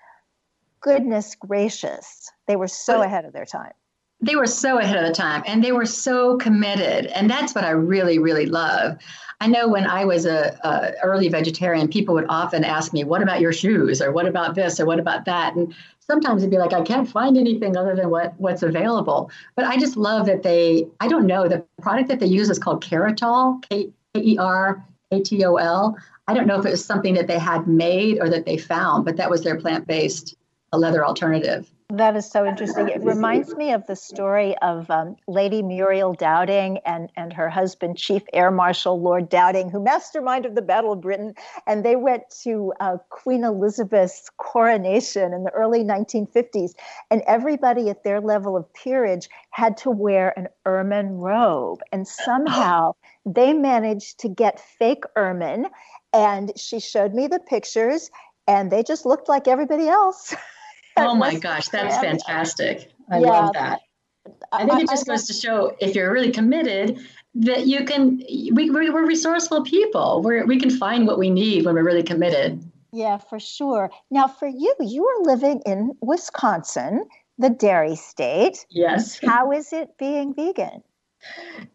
Goodness 0.81 1.37
gracious, 1.37 2.29
they 2.49 2.57
were 2.57 2.69
so 2.69 3.03
ahead 3.03 3.25
of 3.25 3.33
their 3.33 3.45
time 3.45 3.73
they 4.23 4.37
were 4.37 4.47
so 4.47 4.79
ahead 4.79 4.97
of 4.97 5.07
the 5.07 5.15
time 5.15 5.43
and 5.47 5.65
they 5.65 5.73
were 5.73 5.87
so 5.87 6.37
committed. 6.37 7.07
And 7.07 7.31
that's 7.31 7.55
what 7.55 7.65
i 7.65 7.71
really 7.71 8.19
really 8.19 8.47
love. 8.47 8.99
I 9.41 9.47
know 9.47 9.69
when 9.69 9.87
i 9.87 10.05
was 10.05 10.27
a, 10.27 10.59
a, 10.63 10.93
early 11.03 11.29
vegetarian 11.29 11.89
people 11.89 12.15
would 12.15 12.27
often 12.29 12.65
ask 12.65 12.93
me 12.93 13.05
what 13.05 13.23
about 13.23 13.41
your 13.41 13.53
shoes? 13.53 14.03
Or 14.03 14.13
what 14.13 14.27
about 14.27 14.55
this? 14.55 14.79
Or 14.81 14.87
what 14.87 15.01
about 15.01 15.25
that? 15.25 15.55
And 15.57 15.75
sometimes 16.01 16.43
it'd 16.43 16.51
be 16.51 16.59
like 16.59 16.73
i 16.73 16.83
can't 16.83 17.09
find 17.09 17.37
anything 17.39 17.77
other 17.77 17.95
than 17.97 18.11
what 18.11 18.35
what's 18.39 18.63
available. 18.63 19.31
But 19.57 19.65
i 19.67 19.77
just 19.77 19.97
love 19.97 20.27
that 20.27 20.43
they 20.43 20.87
i 21.01 21.09
don't 21.09 21.27
know 21.27 21.49
the 21.49 21.65
product 21.81 22.09
that 22.09 22.21
they 22.21 22.27
use 22.27 22.51
is 22.51 22.59
called 22.59 22.85
Keratol 22.85 23.63
k-e-r-a-t-o-l 23.69 24.77
i 26.29 26.35
don't 26.35 26.47
know 26.47 26.59
if 26.59 26.67
it 26.67 26.71
was 26.71 26.85
something 26.85 27.15
that 27.15 27.27
they 27.27 27.39
had 27.39 27.67
made 27.67 28.19
or 28.21 28.29
that 28.29 28.45
they 28.45 28.59
found 28.59 29.05
but 29.05 29.17
that 29.17 29.31
was 29.31 29.43
their 29.43 29.57
plant-based 29.57 30.37
leather 30.73 31.05
alternative 31.05 31.71
that 31.93 32.17
is 32.17 32.31
so 32.31 32.47
interesting. 32.47 32.89
It 32.89 33.03
reminds 33.03 33.57
me 33.57 33.73
of 33.73 33.87
the 33.87 33.97
story 33.97 34.57
of 34.59 34.91
um, 34.91 35.17
Lady 35.27 35.63
Muriel 35.63 36.15
Dowding 36.15 36.79
and, 36.85 37.11
and 37.17 37.33
her 37.33 37.49
husband, 37.49 37.97
Chief 37.97 38.23
Air 38.33 38.51
Marshal 38.51 39.01
Lord 39.01 39.29
Dowding, 39.29 39.71
who 39.71 39.81
masterminded 39.81 40.55
the 40.55 40.63
Battle 40.63 40.93
of 40.93 41.01
Britain. 41.01 41.35
And 41.67 41.85
they 41.85 41.97
went 41.97 42.25
to 42.43 42.73
uh, 42.81 42.99
Queen 43.09 43.45
Elizabeth's 43.45 44.31
coronation 44.37 45.33
in 45.33 45.45
the 45.45 45.51
early 45.51 45.85
1950s. 45.85 46.73
And 47.11 47.23
everybody 47.27 47.89
at 47.91 48.05
their 48.05 48.21
level 48.21 48.57
of 48.57 48.73
peerage 48.73 49.29
had 49.51 49.77
to 49.79 49.91
wear 49.91 50.39
an 50.39 50.49
ermine 50.67 51.19
robe. 51.19 51.81
And 51.93 52.07
somehow 52.07 52.93
they 53.27 53.53
managed 53.53 54.21
to 54.21 54.29
get 54.29 54.61
fake 54.61 55.05
ermine. 55.17 55.67
And 56.13 56.53
she 56.57 56.81
showed 56.81 57.15
me 57.15 57.29
the 57.29 57.39
pictures, 57.39 58.11
and 58.49 58.71
they 58.73 58.83
just 58.83 59.07
looked 59.07 59.29
like 59.29 59.47
everybody 59.47 59.87
else. 59.87 60.35
oh 61.07 61.15
my 61.15 61.39
gosh, 61.39 61.69
that's 61.69 61.99
fantastic. 61.99 62.93
I 63.11 63.19
yeah. 63.19 63.27
love 63.29 63.53
that. 63.55 63.81
I 64.53 64.67
think 64.67 64.83
it 64.83 64.89
just 64.89 65.07
goes 65.07 65.27
to 65.27 65.33
show 65.33 65.77
if 65.81 65.95
you're 65.95 66.13
really 66.13 66.31
committed 66.31 66.99
that 67.35 67.67
you 67.67 67.85
can, 67.85 68.23
we, 68.53 68.71
we're 68.71 69.07
resourceful 69.07 69.63
people. 69.65 70.23
We're, 70.23 70.45
we 70.47 70.59
can 70.59 70.71
find 70.71 71.07
what 71.07 71.19
we 71.19 71.31
need 71.31 71.65
when 71.65 71.75
we're 71.75 71.85
really 71.85 72.03
committed. 72.03 72.63
Yeah, 72.93 73.19
for 73.19 73.39
sure. 73.39 73.91
Now, 74.11 74.27
for 74.27 74.49
you, 74.49 74.75
you 74.81 75.07
are 75.07 75.23
living 75.23 75.63
in 75.65 75.93
Wisconsin, 76.01 77.05
the 77.39 77.51
dairy 77.51 77.97
state. 77.97 78.67
Yes. 78.71 79.21
How 79.25 79.53
is 79.53 79.73
it 79.73 79.97
being 79.97 80.35
vegan? 80.35 80.83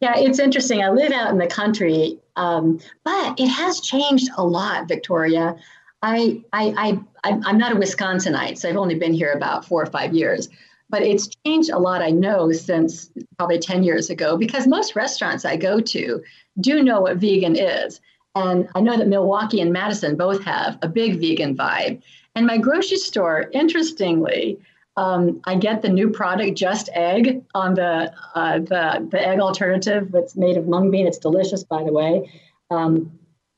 Yeah, 0.02 0.18
it's 0.18 0.40
interesting. 0.40 0.82
I 0.82 0.90
live 0.90 1.12
out 1.12 1.30
in 1.30 1.38
the 1.38 1.48
country, 1.48 2.20
um, 2.36 2.80
but 3.04 3.40
it 3.40 3.48
has 3.48 3.80
changed 3.80 4.30
a 4.38 4.44
lot, 4.44 4.88
Victoria. 4.88 5.56
I, 6.02 6.44
I, 6.54 7.00
I, 7.24 7.32
I'm 7.46 7.58
not 7.58 7.72
a 7.72 7.76
Wisconsinite, 7.76 8.58
so 8.58 8.70
I've 8.70 8.78
only 8.78 8.96
been 8.96 9.14
here 9.14 9.32
about 9.32 9.66
four 9.66 9.82
or 9.82 9.88
five 9.88 10.14
years. 10.14 10.50
But 10.90 11.02
it's 11.02 11.30
changed 11.46 11.72
a 11.72 11.80
lot, 11.80 12.04
I 12.04 12.12
know, 12.12 12.52
since 12.52 13.10
probably 13.38 13.58
10 13.58 13.84
years 13.84 14.10
ago, 14.10 14.38
because 14.38 14.68
most 14.68 14.96
restaurants 14.96 15.44
I 15.44 15.58
go 15.58 15.80
to 15.80 16.24
do 16.62 16.84
know 16.84 17.02
what 17.02 17.18
vegan 17.18 17.56
is. 17.56 18.00
And 18.36 18.68
I 18.76 18.82
know 18.82 18.98
that 18.98 19.08
Milwaukee 19.08 19.62
and 19.62 19.74
Madison 19.74 20.16
both 20.16 20.44
have 20.44 20.78
a 20.82 20.88
big 20.88 21.20
vegan 21.20 21.58
vibe. 21.58 22.02
And 22.36 22.46
my 22.46 22.58
grocery 22.58 22.98
store, 22.98 23.50
interestingly, 23.54 24.60
um, 24.98 25.42
I 25.46 25.56
get 25.56 25.82
the 25.82 25.90
new 25.90 26.10
product, 26.10 26.58
Just 26.58 26.90
Egg, 26.94 27.44
on 27.54 27.74
the, 27.74 28.14
uh, 28.36 28.60
the, 28.60 29.08
the 29.10 29.28
egg 29.28 29.40
alternative. 29.40 30.14
It's 30.14 30.36
made 30.36 30.58
of 30.58 30.68
mung 30.68 30.92
bean. 30.92 31.08
It's 31.08 31.18
delicious, 31.18 31.64
by 31.64 31.84
the 31.84 31.92
way. 31.92 32.30
Um, 32.70 33.12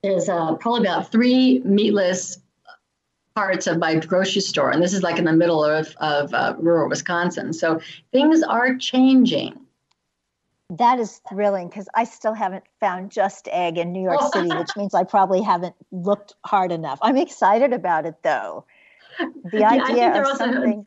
there's 0.04 0.30
uh, 0.30 0.56
probably 0.56 0.82
about 0.82 1.12
three 1.12 1.60
meatless 1.66 2.40
parts 3.36 3.68
of 3.68 3.78
my 3.78 3.96
grocery 3.96 4.42
store, 4.42 4.72
and 4.72 4.82
this 4.82 4.94
is 4.94 5.04
like 5.04 5.20
in 5.20 5.26
the 5.26 5.34
middle 5.34 5.64
of, 5.64 5.96
of 5.98 6.34
uh, 6.34 6.56
rural 6.58 6.90
Wisconsin. 6.90 7.54
So 7.54 7.80
things 8.12 8.42
are 8.44 8.76
changing. 8.78 9.60
That 10.70 11.00
is 11.00 11.22
thrilling 11.30 11.70
because 11.70 11.88
I 11.96 12.04
still 12.04 12.34
haven't 12.34 12.66
found 12.80 13.12
Just 13.12 13.48
Egg 13.52 13.78
in 13.78 13.94
New 13.94 14.02
York 14.02 14.22
City, 14.34 14.50
which 14.50 14.76
means 14.76 14.94
I 14.94 15.04
probably 15.04 15.42
haven't 15.42 15.76
looked 15.92 16.36
hard 16.46 16.72
enough. 16.72 17.00
I'm 17.02 17.16
excited 17.16 17.74
about 17.74 18.06
it 18.06 18.16
though. 18.22 18.66
The 19.20 19.60
yeah, 19.60 19.70
idea 19.70 20.22
of 20.22 20.38
something. 20.38 20.86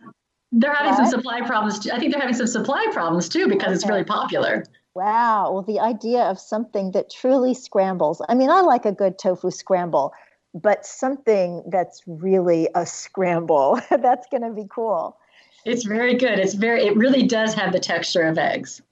They're 0.53 0.75
having 0.75 0.93
what? 0.93 0.97
some 0.97 1.07
supply 1.07 1.41
problems. 1.43 1.79
Too. 1.79 1.91
I 1.93 1.99
think 1.99 2.13
they're 2.13 2.21
having 2.21 2.37
some 2.37 2.47
supply 2.47 2.85
problems 2.93 3.29
too 3.29 3.49
because 3.49 3.69
okay. 3.69 3.75
it's 3.75 3.87
really 3.87 4.05
popular. 4.05 4.65
Wow. 4.95 5.53
Well, 5.53 5.63
the 5.63 5.81
idea 5.81 6.23
of 6.23 6.39
something 6.39 6.93
that 6.93 7.11
truly 7.11 7.55
scrambles. 7.55 8.21
I 8.29 8.35
mean, 8.35 8.51
I 8.51 8.61
like 8.61 8.85
a 8.85 8.93
good 8.93 9.19
tofu 9.19 9.51
scramble, 9.51 10.13
but 10.53 10.85
something 10.85 11.63
that's 11.67 12.03
really 12.07 12.69
a 12.75 12.85
scramble, 12.87 13.81
that's 13.91 14.27
going 14.31 14.43
to 14.43 14.51
be 14.51 14.67
cool. 14.69 15.17
It's 15.65 15.85
very 15.85 16.15
good. 16.15 16.39
It's 16.39 16.55
very, 16.55 16.87
it 16.87 16.97
really 16.97 17.23
does 17.23 17.55
have 17.55 17.73
the 17.73 17.81
texture 17.81 18.23
of 18.23 18.39
eggs. 18.39 18.83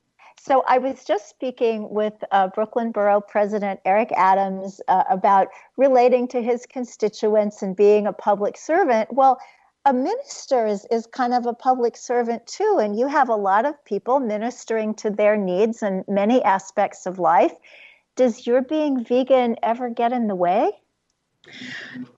So 0.40 0.62
I 0.68 0.78
was 0.78 1.04
just 1.04 1.28
speaking 1.28 1.90
with 1.90 2.14
uh, 2.30 2.48
Brooklyn 2.48 2.92
Borough 2.92 3.20
President 3.20 3.80
Eric 3.84 4.12
Adams 4.16 4.80
uh, 4.88 5.04
about 5.10 5.48
relating 5.76 6.28
to 6.28 6.40
his 6.40 6.64
constituents 6.64 7.60
and 7.60 7.74
being 7.74 8.06
a 8.06 8.12
public 8.12 8.56
servant. 8.56 9.12
Well, 9.12 9.38
a 9.88 9.92
minister 9.92 10.66
is, 10.66 10.86
is 10.90 11.06
kind 11.06 11.32
of 11.32 11.46
a 11.46 11.54
public 11.54 11.96
servant 11.96 12.46
too, 12.46 12.78
and 12.78 12.98
you 12.98 13.06
have 13.08 13.30
a 13.30 13.34
lot 13.34 13.64
of 13.64 13.82
people 13.86 14.20
ministering 14.20 14.92
to 14.96 15.08
their 15.08 15.34
needs 15.34 15.82
in 15.82 16.04
many 16.06 16.44
aspects 16.44 17.06
of 17.06 17.18
life. 17.18 17.54
Does 18.14 18.46
your 18.46 18.60
being 18.60 19.02
vegan 19.02 19.56
ever 19.62 19.88
get 19.88 20.12
in 20.12 20.26
the 20.26 20.34
way? 20.34 20.72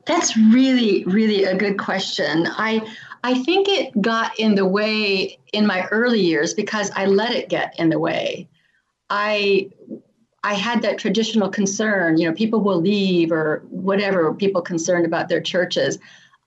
That's 0.04 0.36
really, 0.36 1.04
really 1.04 1.44
a 1.44 1.56
good 1.56 1.78
question. 1.78 2.48
I 2.50 2.82
I 3.22 3.34
think 3.44 3.68
it 3.68 4.02
got 4.02 4.36
in 4.36 4.56
the 4.56 4.66
way 4.66 5.38
in 5.52 5.64
my 5.64 5.86
early 5.92 6.20
years 6.20 6.54
because 6.54 6.90
I 6.96 7.06
let 7.06 7.36
it 7.36 7.48
get 7.48 7.78
in 7.78 7.90
the 7.90 8.00
way. 8.00 8.48
I 9.10 9.70
I 10.42 10.54
had 10.54 10.82
that 10.82 10.98
traditional 10.98 11.50
concern, 11.50 12.18
you 12.18 12.26
know, 12.26 12.34
people 12.34 12.62
will 12.62 12.80
leave 12.80 13.30
or 13.30 13.62
whatever, 13.68 14.34
people 14.34 14.62
concerned 14.62 15.06
about 15.06 15.28
their 15.28 15.40
churches. 15.40 15.98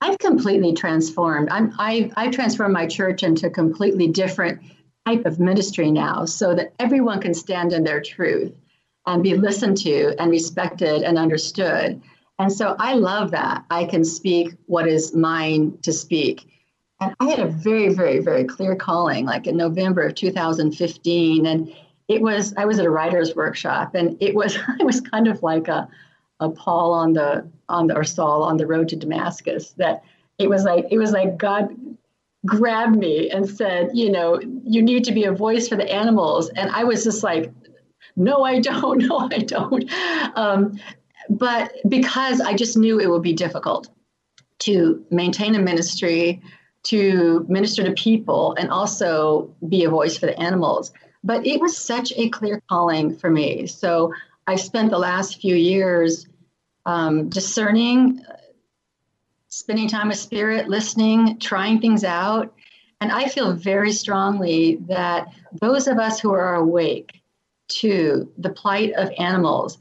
I've 0.03 0.19
completely 0.19 0.73
transformed. 0.73 1.47
I'm, 1.49 1.73
I, 1.79 2.11
I 2.17 2.27
transformed 2.27 2.73
my 2.73 2.87
church 2.87 3.23
into 3.23 3.47
a 3.47 3.49
completely 3.49 4.09
different 4.09 4.61
type 5.07 5.25
of 5.25 5.39
ministry 5.39 5.91
now 5.91 6.25
so 6.25 6.53
that 6.55 6.73
everyone 6.77 7.21
can 7.21 7.33
stand 7.33 7.71
in 7.71 7.85
their 7.85 8.01
truth 8.01 8.53
and 9.07 9.23
be 9.23 9.35
listened 9.35 9.77
to 9.77 10.13
and 10.19 10.29
respected 10.29 11.03
and 11.03 11.17
understood. 11.17 12.01
And 12.37 12.51
so 12.51 12.75
I 12.79 12.95
love 12.95 13.31
that. 13.31 13.63
I 13.69 13.85
can 13.85 14.03
speak 14.03 14.53
what 14.65 14.89
is 14.89 15.15
mine 15.15 15.77
to 15.83 15.93
speak. 15.93 16.49
And 16.99 17.15
I 17.21 17.29
had 17.29 17.39
a 17.39 17.47
very, 17.47 17.93
very, 17.93 18.19
very 18.19 18.43
clear 18.43 18.75
calling, 18.75 19.25
like 19.25 19.47
in 19.47 19.55
November 19.55 20.01
of 20.01 20.15
2015. 20.15 21.45
And 21.45 21.73
it 22.09 22.21
was, 22.21 22.53
I 22.57 22.65
was 22.65 22.77
at 22.77 22.85
a 22.85 22.89
writer's 22.89 23.37
workshop 23.37 23.95
and 23.95 24.17
it 24.21 24.35
was, 24.35 24.57
it 24.81 24.85
was 24.85 24.99
kind 24.99 25.29
of 25.29 25.41
like 25.43 25.69
a, 25.69 25.87
a 26.43 26.49
Paul 26.49 26.93
on 26.93 27.13
the 27.13 27.47
on 27.69 27.87
the 27.87 27.95
or 27.95 28.03
Saul 28.03 28.43
on 28.43 28.57
the 28.57 28.67
road 28.67 28.89
to 28.89 28.95
Damascus 28.95 29.71
that 29.71 30.03
it 30.37 30.49
was 30.49 30.63
like 30.63 30.85
it 30.91 30.97
was 30.97 31.11
like 31.11 31.37
God 31.37 31.75
grabbed 32.45 32.97
me 32.97 33.29
and 33.29 33.49
said, 33.49 33.91
you 33.93 34.11
know, 34.11 34.39
you 34.63 34.81
need 34.81 35.03
to 35.05 35.11
be 35.11 35.23
a 35.23 35.31
voice 35.31 35.67
for 35.67 35.75
the 35.75 35.91
animals. 35.91 36.49
And 36.49 36.69
I 36.71 36.83
was 36.83 37.03
just 37.03 37.23
like, 37.23 37.51
no, 38.15 38.43
I 38.43 38.59
don't. 38.59 39.03
No, 39.07 39.29
I 39.31 39.39
don't. 39.39 39.89
Um, 40.35 40.79
but 41.29 41.73
because 41.87 42.41
I 42.41 42.53
just 42.53 42.77
knew 42.77 42.99
it 42.99 43.09
would 43.09 43.21
be 43.21 43.33
difficult 43.33 43.89
to 44.59 45.05
maintain 45.09 45.55
a 45.55 45.59
ministry, 45.59 46.41
to 46.83 47.45
minister 47.49 47.83
to 47.83 47.91
people, 47.93 48.55
and 48.57 48.69
also 48.69 49.53
be 49.67 49.83
a 49.83 49.89
voice 49.89 50.17
for 50.17 50.25
the 50.25 50.39
animals. 50.39 50.91
But 51.23 51.45
it 51.45 51.61
was 51.61 51.77
such 51.77 52.11
a 52.17 52.29
clear 52.29 52.61
calling 52.69 53.15
for 53.15 53.29
me. 53.29 53.67
So 53.67 54.13
I 54.47 54.55
spent 54.55 54.91
the 54.91 54.99
last 54.99 55.39
few 55.39 55.55
years 55.55 56.27
um, 56.85 57.29
discerning, 57.29 58.21
spending 59.49 59.87
time 59.87 60.09
with 60.09 60.17
spirit, 60.17 60.67
listening, 60.67 61.39
trying 61.39 61.79
things 61.79 62.03
out. 62.03 62.53
And 63.01 63.11
I 63.11 63.27
feel 63.27 63.53
very 63.53 63.91
strongly 63.91 64.77
that 64.87 65.27
those 65.61 65.87
of 65.87 65.99
us 65.99 66.19
who 66.19 66.33
are 66.33 66.55
awake 66.55 67.21
to 67.67 68.31
the 68.37 68.49
plight 68.49 68.93
of 68.93 69.11
animals, 69.17 69.77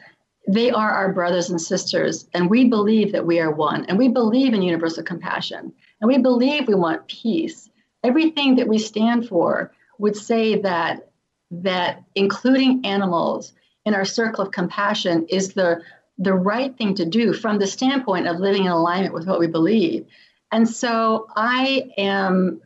they 0.48 0.70
are 0.70 0.90
our 0.90 1.12
brothers 1.12 1.50
and 1.50 1.60
sisters. 1.60 2.26
And 2.34 2.50
we 2.50 2.68
believe 2.68 3.12
that 3.12 3.26
we 3.26 3.38
are 3.40 3.50
one. 3.50 3.84
And 3.86 3.96
we 3.96 4.08
believe 4.08 4.54
in 4.54 4.62
universal 4.62 5.04
compassion. 5.04 5.72
And 6.00 6.08
we 6.08 6.18
believe 6.18 6.66
we 6.66 6.74
want 6.74 7.06
peace. 7.06 7.70
Everything 8.02 8.56
that 8.56 8.68
we 8.68 8.78
stand 8.78 9.28
for 9.28 9.72
would 9.98 10.16
say 10.16 10.60
that 10.60 11.08
that 11.52 12.02
including 12.14 12.84
animals 12.84 13.52
in 13.84 13.94
our 13.94 14.04
circle 14.04 14.44
of 14.44 14.52
compassion 14.52 15.26
is 15.28 15.52
the 15.52 15.80
the 16.18 16.34
right 16.34 16.76
thing 16.76 16.94
to 16.94 17.04
do 17.04 17.32
from 17.32 17.58
the 17.58 17.66
standpoint 17.66 18.26
of 18.26 18.38
living 18.38 18.64
in 18.64 18.70
alignment 18.70 19.14
with 19.14 19.26
what 19.26 19.40
we 19.40 19.46
believe. 19.46 20.06
And 20.50 20.68
so 20.68 21.26
I 21.34 21.90
am 21.96 22.60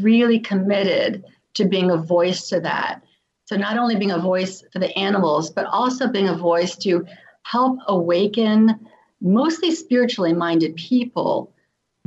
really 0.00 0.40
committed 0.40 1.24
to 1.54 1.64
being 1.64 1.90
a 1.90 1.96
voice 1.96 2.48
to 2.50 2.60
that. 2.60 3.02
So, 3.46 3.56
not 3.56 3.78
only 3.78 3.96
being 3.96 4.12
a 4.12 4.18
voice 4.18 4.62
for 4.72 4.78
the 4.78 4.96
animals, 4.96 5.50
but 5.50 5.66
also 5.66 6.06
being 6.06 6.28
a 6.28 6.36
voice 6.36 6.76
to 6.76 7.04
help 7.42 7.78
awaken 7.88 8.78
mostly 9.20 9.72
spiritually 9.72 10.32
minded 10.32 10.76
people. 10.76 11.52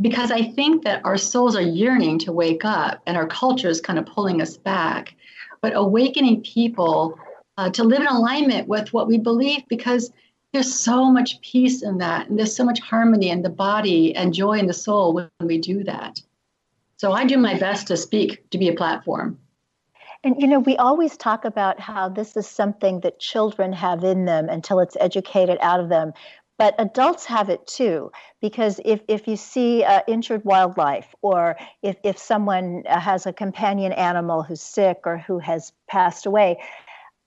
Because 0.02 0.32
I 0.32 0.44
think 0.44 0.84
that 0.86 1.04
our 1.06 1.18
souls 1.18 1.56
are 1.56 1.62
yearning 1.62 2.20
to 2.20 2.32
wake 2.32 2.66
up 2.66 3.02
and 3.06 3.18
our 3.18 3.28
culture 3.28 3.70
is 3.70 3.82
kind 3.82 4.00
of 4.00 4.06
pulling 4.06 4.42
us 4.42 4.58
back. 4.58 5.16
But 5.62 5.74
awakening 5.76 6.42
people 6.42 7.20
uh, 7.58 7.70
to 7.72 7.84
live 7.84 8.02
in 8.02 8.08
alignment 8.08 8.68
with 8.68 8.92
what 8.94 9.08
we 9.08 9.18
believe, 9.18 9.68
because 9.68 10.12
there's 10.54 10.74
so 10.74 11.12
much 11.12 11.42
peace 11.42 11.82
in 11.82 11.98
that 11.98 12.30
and 12.30 12.38
there's 12.38 12.56
so 12.56 12.64
much 12.64 12.80
harmony 12.80 13.30
in 13.30 13.42
the 13.42 13.50
body 13.50 14.16
and 14.16 14.34
joy 14.34 14.54
in 14.54 14.68
the 14.68 14.74
soul 14.74 15.14
when 15.14 15.30
we 15.42 15.58
do 15.58 15.84
that. 15.84 16.22
So 16.98 17.12
i 17.12 17.26
do 17.26 17.38
my 17.38 17.58
best 17.58 17.88
to 17.88 17.98
speak 17.98 18.50
to 18.52 18.58
be 18.58 18.70
a 18.70 18.74
platform. 18.74 19.40
And 20.24 20.40
you 20.40 20.48
know 20.48 20.60
we 20.60 20.78
always 20.78 21.18
talk 21.18 21.44
about 21.44 21.80
how 21.80 22.08
this 22.08 22.38
is 22.38 22.48
something 22.48 23.02
that 23.02 23.20
children 23.20 23.74
have 23.74 24.04
in 24.04 24.26
them 24.26 24.48
until 24.48 24.80
it's 24.80 24.96
educated 25.00 25.58
out 25.60 25.80
of 25.80 25.90
them 25.90 26.14
but 26.60 26.76
adults 26.78 27.26
have 27.26 27.50
it 27.50 27.66
too 27.66 28.12
because 28.40 28.80
if, 28.86 29.02
if 29.08 29.28
you 29.28 29.36
see 29.36 29.84
uh, 29.84 30.02
injured 30.08 30.46
wildlife 30.46 31.16
or 31.24 31.58
if, 31.82 31.98
if 32.04 32.18
someone 32.18 32.84
has 32.86 33.26
a 33.26 33.34
companion 33.34 33.92
animal 33.92 34.44
who's 34.44 34.62
sick 34.62 35.00
or 35.06 35.18
who 35.18 35.40
has 35.40 35.74
passed 35.88 36.26
away 36.26 36.58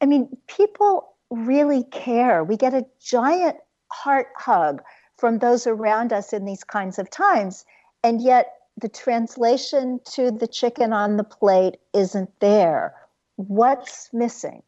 i 0.00 0.06
mean 0.06 0.28
people 0.46 1.15
really 1.30 1.84
care. 1.84 2.44
We 2.44 2.56
get 2.56 2.74
a 2.74 2.86
giant 3.00 3.56
heart 3.90 4.28
hug 4.36 4.82
from 5.16 5.38
those 5.38 5.66
around 5.66 6.12
us 6.12 6.32
in 6.32 6.44
these 6.44 6.64
kinds 6.64 6.98
of 6.98 7.10
times. 7.10 7.64
And 8.04 8.20
yet, 8.20 8.52
the 8.78 8.88
translation 8.88 10.00
to 10.12 10.30
the 10.30 10.46
chicken 10.46 10.92
on 10.92 11.16
the 11.16 11.24
plate 11.24 11.78
isn't 11.94 12.30
there. 12.40 12.94
What's 13.36 14.10
missing? 14.12 14.62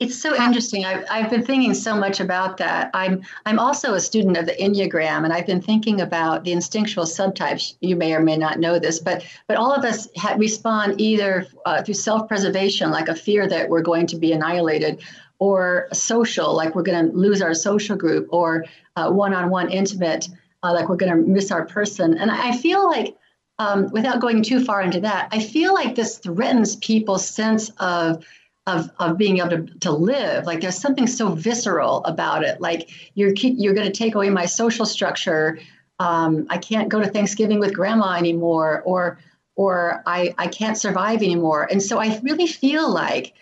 It's 0.00 0.20
so 0.20 0.34
interesting. 0.34 0.84
I've, 0.84 1.04
I've 1.08 1.30
been 1.30 1.44
thinking 1.44 1.72
so 1.72 1.94
much 1.94 2.18
about 2.18 2.56
that. 2.56 2.90
I'm 2.94 3.22
I'm 3.46 3.60
also 3.60 3.94
a 3.94 4.00
student 4.00 4.36
of 4.36 4.44
the 4.46 4.52
Enneagram, 4.54 5.22
and 5.22 5.32
I've 5.32 5.46
been 5.46 5.62
thinking 5.62 6.00
about 6.00 6.42
the 6.42 6.50
instinctual 6.50 7.04
subtypes. 7.04 7.76
You 7.80 7.94
may 7.94 8.12
or 8.12 8.20
may 8.20 8.36
not 8.36 8.58
know 8.58 8.80
this, 8.80 8.98
but 8.98 9.24
but 9.46 9.56
all 9.56 9.72
of 9.72 9.84
us 9.84 10.08
ha- 10.16 10.34
respond 10.36 11.00
either 11.00 11.46
uh, 11.64 11.82
through 11.82 11.94
self-preservation, 11.94 12.90
like 12.90 13.08
a 13.08 13.14
fear 13.14 13.48
that 13.48 13.68
we're 13.68 13.82
going 13.82 14.08
to 14.08 14.16
be 14.16 14.32
annihilated, 14.32 15.00
or 15.38 15.88
social, 15.92 16.54
like 16.54 16.74
we're 16.74 16.82
going 16.82 17.10
to 17.10 17.16
lose 17.16 17.42
our 17.42 17.54
social 17.54 17.96
group, 17.96 18.28
or 18.30 18.64
uh, 18.96 19.10
one-on-one 19.10 19.70
intimate, 19.70 20.28
uh, 20.62 20.72
like 20.72 20.88
we're 20.88 20.96
going 20.96 21.12
to 21.12 21.28
miss 21.28 21.50
our 21.50 21.66
person. 21.66 22.16
And 22.16 22.30
I 22.30 22.56
feel 22.56 22.88
like, 22.88 23.16
um, 23.58 23.88
without 23.90 24.20
going 24.20 24.42
too 24.42 24.64
far 24.64 24.82
into 24.82 25.00
that, 25.00 25.28
I 25.30 25.40
feel 25.40 25.74
like 25.74 25.94
this 25.94 26.18
threatens 26.18 26.76
people's 26.76 27.26
sense 27.26 27.70
of 27.78 28.24
of, 28.66 28.90
of 28.98 29.18
being 29.18 29.38
able 29.38 29.50
to, 29.50 29.66
to 29.80 29.92
live. 29.92 30.46
Like 30.46 30.62
there's 30.62 30.78
something 30.78 31.06
so 31.06 31.34
visceral 31.34 32.02
about 32.04 32.42
it. 32.42 32.60
Like 32.60 32.88
you're 33.14 33.34
you're 33.34 33.74
going 33.74 33.86
to 33.86 33.92
take 33.92 34.14
away 34.14 34.30
my 34.30 34.46
social 34.46 34.86
structure. 34.86 35.58
Um, 35.98 36.46
I 36.48 36.58
can't 36.58 36.88
go 36.88 36.98
to 37.00 37.08
Thanksgiving 37.08 37.60
with 37.60 37.74
grandma 37.74 38.14
anymore, 38.16 38.82
or 38.84 39.18
or 39.54 40.02
I 40.06 40.34
I 40.38 40.46
can't 40.48 40.78
survive 40.78 41.22
anymore. 41.22 41.68
And 41.70 41.82
so 41.82 41.98
I 41.98 42.18
really 42.22 42.46
feel 42.46 42.90
like 42.90 43.34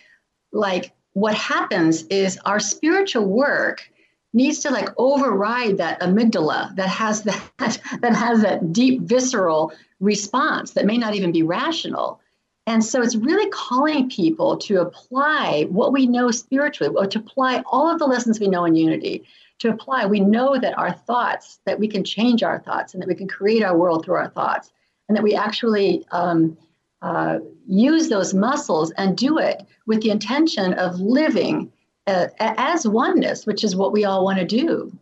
like 0.53 0.93
what 1.15 1.35
happens 1.35 2.05
is 2.05 2.39
our 2.45 2.61
spiritual 2.61 3.27
work 3.27 3.89
needs 4.33 4.61
to 4.61 4.71
like 4.71 4.89
override 4.97 5.77
that 5.77 6.01
amygdala 6.01 6.75
that 6.77 6.89
has 6.89 7.23
that 7.23 7.41
that 8.01 8.15
has 8.15 8.43
that 8.43 8.73
deep 8.73 9.03
visceral 9.03 9.73
response 10.01 10.73
that 10.73 10.87
may 10.87 10.97
not 10.97 11.15
even 11.15 11.33
be 11.33 11.43
rational. 11.43 12.21
And 12.67 12.85
so 12.85 13.03
it's 13.03 13.17
really 13.17 13.51
calling 13.51 14.09
people 14.09 14.57
to 14.59 14.81
apply 14.81 15.67
what 15.69 15.93
we 15.93 16.07
know 16.07 16.31
spiritually 16.31 16.95
or 16.97 17.07
to 17.07 17.19
apply 17.19 17.63
all 17.67 17.91
of 17.91 17.99
the 17.99 18.07
lessons 18.07 18.39
we 18.39 18.47
know 18.47 18.65
in 18.65 18.77
unity 18.77 19.25
to 19.59 19.71
apply. 19.71 20.07
We 20.07 20.21
know 20.21 20.57
that 20.59 20.79
our 20.79 20.93
thoughts 20.93 21.59
that 21.67 21.79
we 21.79 21.89
can 21.89 22.05
change 22.05 22.43
our 22.43 22.61
thoughts 22.61 22.95
and 22.95 23.03
that 23.03 23.09
we 23.09 23.17
can 23.17 23.29
create 23.29 23.65
our 23.65 23.77
world 23.77 24.05
through 24.05 24.15
our 24.15 24.29
thoughts 24.29 24.71
and 25.09 25.17
that 25.17 25.23
we 25.23 25.35
actually 25.35 26.07
um, 26.13 26.57
uh, 27.03 27.39
use 27.67 28.09
those 28.09 28.33
muscles 28.33 28.93
and 28.93 29.17
do 29.17 29.39
it 29.39 29.63
with 29.87 30.03
the 30.03 30.11
intention 30.11 30.73
of 30.75 31.01
living 31.01 31.73
uh, 32.07 32.29
as 32.39 32.87
oneness, 32.87 33.47
which 33.47 33.65
is 33.65 33.77
what 33.77 33.93
we 33.93 34.05
all 34.05 34.25
want 34.25 34.39
to 34.39 34.45
do. 34.45 34.97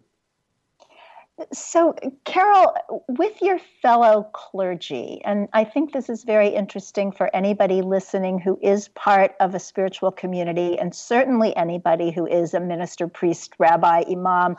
So, 1.52 1.94
Carol, 2.24 2.74
with 3.08 3.40
your 3.40 3.58
fellow 3.80 4.28
clergy, 4.34 5.22
and 5.24 5.48
I 5.54 5.64
think 5.64 5.92
this 5.92 6.10
is 6.10 6.24
very 6.24 6.48
interesting 6.48 7.12
for 7.12 7.34
anybody 7.34 7.80
listening 7.80 8.38
who 8.38 8.58
is 8.60 8.88
part 8.88 9.34
of 9.40 9.54
a 9.54 9.58
spiritual 9.58 10.10
community, 10.10 10.78
and 10.78 10.94
certainly 10.94 11.56
anybody 11.56 12.10
who 12.10 12.26
is 12.26 12.52
a 12.52 12.60
minister, 12.60 13.08
priest, 13.08 13.54
rabbi, 13.58 14.02
imam, 14.10 14.56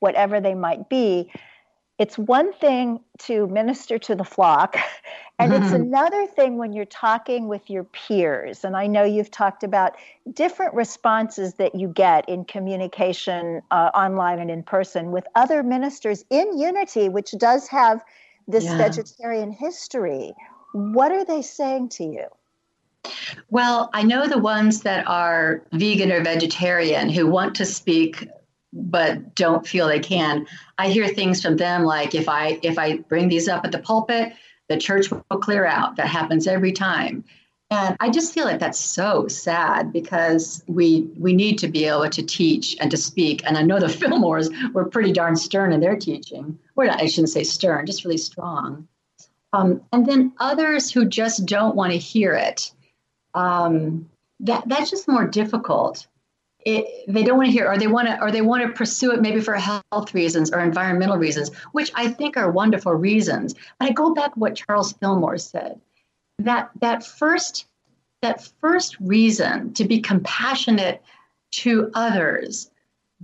whatever 0.00 0.40
they 0.40 0.54
might 0.54 0.88
be 0.88 1.30
it's 1.98 2.18
one 2.18 2.52
thing 2.52 3.00
to 3.20 3.46
minister 3.46 3.98
to 3.98 4.14
the 4.14 4.24
flock, 4.24 4.76
and 5.38 5.52
mm-hmm. 5.52 5.62
it's 5.62 5.72
another 5.72 6.26
thing 6.26 6.58
when 6.58 6.72
you're 6.72 6.84
talking 6.84 7.48
with 7.48 7.70
your 7.70 7.84
peers. 7.84 8.64
And 8.64 8.76
I 8.76 8.86
know 8.86 9.04
you've 9.04 9.30
talked 9.30 9.62
about 9.62 9.96
different 10.32 10.74
responses 10.74 11.54
that 11.54 11.74
you 11.74 11.88
get 11.88 12.28
in 12.28 12.44
communication 12.44 13.62
uh, 13.70 13.90
online 13.94 14.40
and 14.40 14.50
in 14.50 14.62
person 14.62 15.12
with 15.12 15.24
other 15.34 15.62
ministers 15.62 16.24
in 16.30 16.58
unity, 16.58 17.08
which 17.08 17.32
does 17.38 17.68
have 17.68 18.02
this 18.48 18.64
yeah. 18.64 18.76
vegetarian 18.76 19.52
history. 19.52 20.34
What 20.72 21.12
are 21.12 21.24
they 21.24 21.42
saying 21.42 21.90
to 21.90 22.04
you? 22.04 22.26
Well, 23.50 23.90
I 23.92 24.02
know 24.02 24.26
the 24.26 24.38
ones 24.38 24.80
that 24.82 25.06
are 25.06 25.62
vegan 25.72 26.10
or 26.10 26.22
vegetarian 26.22 27.08
who 27.08 27.26
want 27.26 27.54
to 27.56 27.64
speak 27.64 28.26
but 28.74 29.34
don't 29.34 29.66
feel 29.66 29.86
they 29.86 30.00
can. 30.00 30.46
I 30.78 30.88
hear 30.88 31.06
things 31.08 31.40
from 31.40 31.56
them 31.56 31.84
like 31.84 32.14
if 32.14 32.28
I 32.28 32.58
if 32.62 32.78
I 32.78 32.98
bring 32.98 33.28
these 33.28 33.48
up 33.48 33.64
at 33.64 33.72
the 33.72 33.78
pulpit, 33.78 34.34
the 34.68 34.76
church 34.76 35.10
will 35.10 35.20
clear 35.38 35.64
out. 35.64 35.96
That 35.96 36.08
happens 36.08 36.46
every 36.46 36.72
time. 36.72 37.24
And 37.70 37.96
I 37.98 38.10
just 38.10 38.34
feel 38.34 38.44
like 38.44 38.60
that's 38.60 38.78
so 38.78 39.26
sad 39.28 39.92
because 39.92 40.62
we 40.66 41.08
we 41.16 41.32
need 41.32 41.58
to 41.60 41.68
be 41.68 41.84
able 41.84 42.08
to 42.10 42.22
teach 42.22 42.76
and 42.80 42.90
to 42.90 42.96
speak. 42.96 43.42
And 43.46 43.56
I 43.56 43.62
know 43.62 43.78
the 43.78 43.86
Fillmores 44.00 44.50
were 44.72 44.84
pretty 44.84 45.12
darn 45.12 45.36
stern 45.36 45.72
in 45.72 45.80
their 45.80 45.96
teaching. 45.96 46.58
Well, 46.74 46.90
I 46.90 47.06
shouldn't 47.06 47.30
say 47.30 47.44
stern, 47.44 47.86
just 47.86 48.04
really 48.04 48.18
strong. 48.18 48.88
Um, 49.52 49.82
and 49.92 50.04
then 50.04 50.32
others 50.40 50.90
who 50.90 51.04
just 51.04 51.46
don't 51.46 51.76
want 51.76 51.92
to 51.92 51.98
hear 51.98 52.34
it. 52.34 52.72
Um, 53.34 54.10
that 54.40 54.68
that's 54.68 54.90
just 54.90 55.08
more 55.08 55.26
difficult 55.26 56.08
it, 56.64 57.04
they 57.12 57.22
don't 57.22 57.36
want 57.36 57.46
to 57.46 57.52
hear 57.52 57.68
or 57.70 57.76
they 57.76 57.86
want 57.86 58.08
to 58.08 58.20
or 58.22 58.30
they 58.30 58.40
want 58.40 58.62
to 58.62 58.72
pursue 58.72 59.12
it 59.12 59.20
maybe 59.20 59.40
for 59.40 59.54
health 59.54 60.14
reasons 60.14 60.50
or 60.50 60.60
environmental 60.60 61.16
reasons 61.16 61.54
which 61.72 61.90
i 61.94 62.08
think 62.08 62.36
are 62.36 62.50
wonderful 62.50 62.92
reasons 62.92 63.54
but 63.78 63.90
i 63.90 63.92
go 63.92 64.14
back 64.14 64.32
to 64.34 64.40
what 64.40 64.54
charles 64.54 64.92
fillmore 64.92 65.38
said 65.38 65.80
that 66.38 66.70
that 66.80 67.04
first 67.04 67.66
that 68.22 68.48
first 68.60 68.98
reason 69.00 69.72
to 69.74 69.84
be 69.84 70.00
compassionate 70.00 71.02
to 71.50 71.90
others 71.94 72.70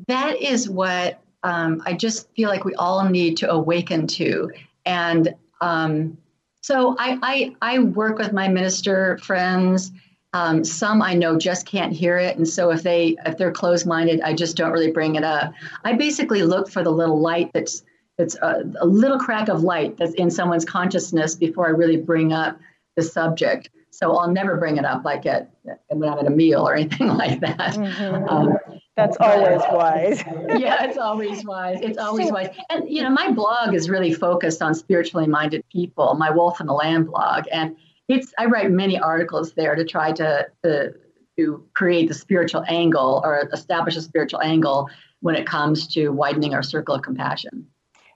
that 0.07 0.41
is 0.41 0.69
what 0.69 1.21
um, 1.43 1.83
i 1.87 1.93
just 1.93 2.31
feel 2.35 2.51
like 2.51 2.65
we 2.65 2.75
all 2.75 3.09
need 3.09 3.37
to 3.37 3.51
awaken 3.51 4.07
to 4.07 4.51
And 4.87 5.35
um, 5.61 6.17
so 6.63 6.97
I, 6.99 7.19
I, 7.23 7.75
I 7.75 7.79
work 7.81 8.19
with 8.19 8.33
my 8.33 8.49
minister 8.49 9.19
friends. 9.19 9.93
Um, 10.33 10.65
some 10.65 11.03
I 11.03 11.15
know 11.15 11.37
just 11.39 11.67
can't 11.67 11.93
hear 11.93 12.17
it, 12.17 12.37
and 12.37 12.47
so 12.47 12.71
if 12.71 12.83
they 12.83 13.17
if 13.27 13.37
they're 13.37 13.51
closed 13.51 13.87
minded, 13.87 14.21
I 14.21 14.33
just 14.33 14.57
don't 14.57 14.71
really 14.71 14.93
bring 14.93 15.17
it 15.17 15.25
up. 15.25 15.53
I 15.85 15.95
basically 15.95 16.43
look 16.45 16.71
for 16.71 16.85
the 16.85 16.91
little 16.91 17.21
light 17.21 17.51
that's 17.53 17.83
that's 18.17 18.37
a, 18.37 18.63
a 18.81 18.87
little 18.87 19.19
crack 19.19 19.49
of 19.49 19.63
light 19.63 19.97
that's 19.97 20.15
in 20.15 20.31
someone's 20.31 20.65
consciousness 20.65 21.35
before 21.35 21.67
I 21.67 21.71
really 21.71 21.97
bring 21.97 22.33
up 22.33 22.59
the 22.97 23.03
subject. 23.03 23.71
So 23.91 24.17
I'll 24.17 24.31
never 24.31 24.57
bring 24.57 24.77
it 24.77 24.85
up 24.85 25.05
like 25.05 25.27
at 25.27 25.51
when 25.89 26.09
I'm 26.09 26.19
at 26.19 26.27
a 26.27 26.31
meal 26.31 26.67
or 26.69 26.75
anything 26.77 27.09
like 27.09 27.41
that. 27.41 27.75
Mm-hmm. 27.75 28.29
Um, 28.29 28.59
That's 28.97 29.17
always 29.19 29.63
wise. 29.73 30.23
yeah, 30.59 30.85
it's 30.85 30.99
always 30.99 31.45
wise. 31.45 31.81
It's 31.83 31.99
always 31.99 32.29
so, 32.29 32.35
wise. 32.35 32.51
And 32.69 32.89
you 32.89 33.03
know, 33.03 33.11
my 33.11 33.31
blog 33.33 33.75
is 33.75 33.91
really 33.91 34.13
focused 34.13 34.63
on 34.63 34.75
spiritually 34.75 35.27
minded 35.27 35.65
people. 35.73 36.15
My 36.15 36.31
Wolf 36.31 36.61
and 36.61 36.69
the 36.69 36.75
Lamb 36.75 37.05
blog, 37.05 37.45
and 37.51 37.77
it's 38.13 38.33
I 38.39 38.47
write 38.47 38.71
many 38.71 38.99
articles 38.99 39.53
there 39.55 39.75
to 39.75 39.85
try 39.85 40.13
to 40.13 40.49
to, 40.65 40.95
to 41.39 41.65
create 41.75 42.09
the 42.09 42.15
spiritual 42.15 42.65
angle 42.69 43.23
or 43.25 43.49
establish 43.53 43.97
a 43.97 44.03
spiritual 44.03 44.41
angle 44.43 44.89
when 45.21 45.35
it 45.35 45.47
comes 45.47 45.87
to 45.89 46.09
widening 46.09 46.55
our 46.55 46.63
circle 46.63 46.95
of 46.95 47.03
compassion. 47.03 47.67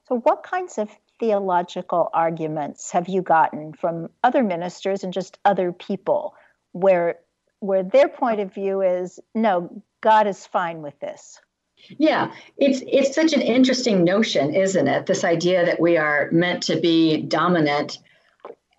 So, 0.08 0.18
what 0.20 0.42
kinds 0.42 0.78
of 0.78 0.90
theological 1.18 2.10
arguments 2.12 2.90
have 2.90 3.08
you 3.08 3.22
gotten 3.22 3.72
from 3.72 4.08
other 4.22 4.42
ministers 4.42 5.04
and 5.04 5.12
just 5.12 5.38
other 5.44 5.72
people 5.72 6.34
where 6.72 7.18
where 7.60 7.82
their 7.82 8.08
point 8.08 8.40
of 8.40 8.52
view 8.52 8.82
is 8.82 9.20
no 9.34 9.82
god 10.00 10.26
is 10.26 10.44
fine 10.46 10.82
with 10.82 10.98
this 10.98 11.40
yeah 11.98 12.32
it's 12.58 12.82
it's 12.86 13.14
such 13.14 13.32
an 13.32 13.40
interesting 13.40 14.02
notion 14.02 14.54
isn't 14.54 14.88
it 14.88 15.06
this 15.06 15.22
idea 15.24 15.64
that 15.64 15.80
we 15.80 15.96
are 15.96 16.28
meant 16.32 16.64
to 16.64 16.80
be 16.80 17.22
dominant 17.22 17.98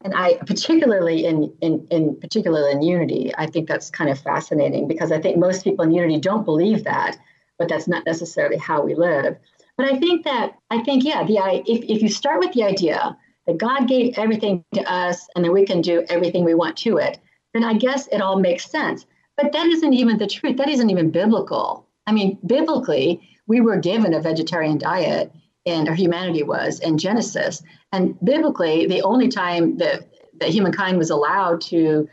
and 0.06 0.14
i 0.16 0.36
particularly 0.46 1.26
in 1.26 1.54
in 1.60 1.86
in 1.92 2.16
particularly 2.22 2.72
in 2.72 2.82
unity 2.82 3.34
i 3.38 3.46
think 3.46 3.68
that's 3.68 3.90
kind 3.90 4.10
of 4.10 4.18
fascinating 4.18 4.88
because 4.88 5.12
i 5.12 5.20
think 5.20 5.38
most 5.38 5.66
people 5.66 5.84
in 5.84 5.92
unity 5.92 6.18
don't 6.18 6.46
believe 6.46 6.86
that 6.86 7.18
but 7.60 7.68
that's 7.68 7.88
not 7.88 8.06
necessarily 8.06 8.58
how 8.58 8.82
we 8.82 8.96
live 8.96 9.36
but 9.78 9.92
I 9.92 9.98
think 9.98 10.24
that 10.24 10.58
I 10.70 10.82
think 10.84 11.04
yeah, 11.04 11.24
the 11.26 11.38
if 11.66 11.84
if 11.84 12.02
you 12.02 12.10
start 12.10 12.40
with 12.40 12.54
the 12.54 12.64
idea 12.64 13.18
that 13.46 13.58
God 13.58 13.88
gave 13.88 14.18
everything 14.18 14.64
to 14.74 14.82
us 14.92 15.28
and 15.36 15.44
that 15.44 15.52
we 15.52 15.66
can 15.66 15.82
do 15.82 16.06
everything 16.10 16.44
we 16.44 16.54
want 16.54 16.78
to 16.78 16.98
it, 16.98 17.20
then 17.54 17.64
I 17.64 17.74
guess 17.74 18.08
it 18.08 18.22
all 18.22 18.40
makes 18.40 18.70
sense. 18.70 19.06
But 19.38 19.52
that 19.52 19.68
isn't 19.68 19.94
even 19.94 20.18
the 20.18 20.28
truth. 20.28 20.58
That 20.58 20.70
isn't 20.70 20.90
even 20.90 21.12
biblical. 21.12 21.88
I 22.08 22.14
mean, 22.14 22.38
biblically, 22.46 23.28
we 23.48 23.62
were 23.62 23.78
given 23.78 24.14
a 24.14 24.22
vegetarian 24.22 24.78
diet, 24.78 25.32
and 25.66 25.88
our 25.90 25.96
humanity 25.96 26.44
was 26.44 26.80
in 26.80 26.98
Genesis. 26.98 27.64
And 27.92 28.20
biblically, 28.24 28.88
the 28.88 29.02
only 29.02 29.28
time 29.28 29.78
that 29.78 30.08
that 30.40 30.50
humankind 30.50 30.98
was 30.98 31.10
allowed 31.10 31.62
to 31.62 32.10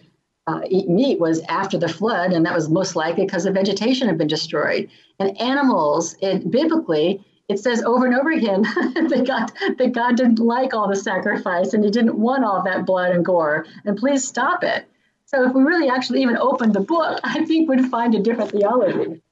uh, 0.47 0.61
eat 0.69 0.89
meat 0.89 1.21
was 1.21 1.41
after 1.49 1.79
the 1.79 1.89
flood, 1.89 2.33
and 2.33 2.47
that 2.47 2.55
was 2.55 2.69
most 2.69 2.97
likely 2.97 3.25
because 3.25 3.45
the 3.45 3.53
vegetation 3.53 4.09
had 4.09 4.19
been 4.19 4.29
destroyed. 4.29 4.89
And 5.19 5.41
animals, 5.41 6.17
it, 6.21 6.51
biblically, 6.51 7.25
it 7.49 7.59
says 7.59 7.83
over 7.83 8.07
and 8.07 8.15
over 8.15 8.31
again 8.31 8.63
that 8.95 9.25
God 9.27 9.53
that 9.79 9.93
God 9.93 10.17
didn't 10.17 10.39
like 10.39 10.75
all 10.75 10.89
the 10.89 10.97
sacrifice 10.97 11.75
and 11.75 11.85
He 11.85 11.91
didn't 11.91 12.19
want 12.19 12.45
all 12.45 12.63
that 12.65 12.87
blood 12.87 13.15
and 13.15 13.25
gore. 13.25 13.67
And 13.85 13.97
please 13.97 14.27
stop 14.27 14.65
it. 14.65 14.87
So 15.27 15.47
if 15.47 15.55
we 15.55 15.63
really 15.63 15.89
actually 15.89 16.23
even 16.23 16.37
opened 16.37 16.75
the 16.75 16.81
book, 16.81 17.21
I 17.25 17.45
think 17.45 17.69
we'd 17.69 17.91
find 17.91 18.15
a 18.15 18.21
different 18.21 18.51
theology. 18.51 19.23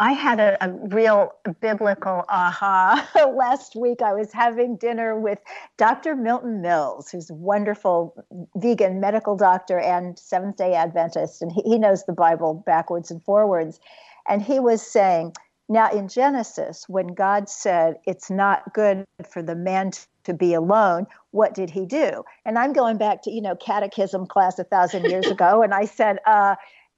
I 0.00 0.12
had 0.12 0.40
a, 0.40 0.56
a, 0.64 0.72
real 0.72 1.34
biblical 1.60 2.24
aha 2.30 3.06
last 3.36 3.76
week. 3.76 4.00
I 4.00 4.14
was 4.14 4.32
having 4.32 4.76
dinner 4.76 5.20
with 5.20 5.38
Dr. 5.76 6.16
Milton 6.16 6.62
Mills, 6.62 7.10
who's 7.10 7.28
a 7.28 7.34
wonderful 7.34 8.14
vegan 8.56 8.98
medical 8.98 9.36
doctor 9.36 9.78
and 9.78 10.18
Seventh 10.18 10.56
day 10.56 10.72
Adventist, 10.72 11.42
and 11.42 11.52
he, 11.52 11.60
he 11.62 11.78
knows 11.78 12.06
the 12.06 12.14
Bible 12.14 12.62
backwards 12.64 13.10
and 13.10 13.22
forwards. 13.22 13.78
And 14.26 14.40
he 14.40 14.58
was 14.58 14.80
saying, 14.80 15.34
now, 15.68 15.90
in 15.90 16.08
Genesis, 16.08 16.88
when 16.88 17.08
God 17.08 17.50
said 17.50 17.96
it's 18.06 18.30
not 18.30 18.72
good 18.72 19.04
for 19.30 19.42
the 19.42 19.54
man 19.54 19.92
to 20.24 20.32
be 20.32 20.54
alone, 20.54 21.06
what 21.32 21.52
did 21.52 21.68
he 21.68 21.84
do? 21.84 22.24
And 22.46 22.58
I'm 22.58 22.72
going 22.72 22.96
back 22.96 23.22
to, 23.24 23.30
you 23.30 23.42
know, 23.42 23.54
catechism 23.54 24.26
class 24.26 24.58
a 24.58 24.64
thousand 24.64 25.10
years 25.10 25.26
ago, 25.30 25.62
and 25.62 25.74
I 25.74 25.84
said, 25.84 26.20
uh, 26.26 26.56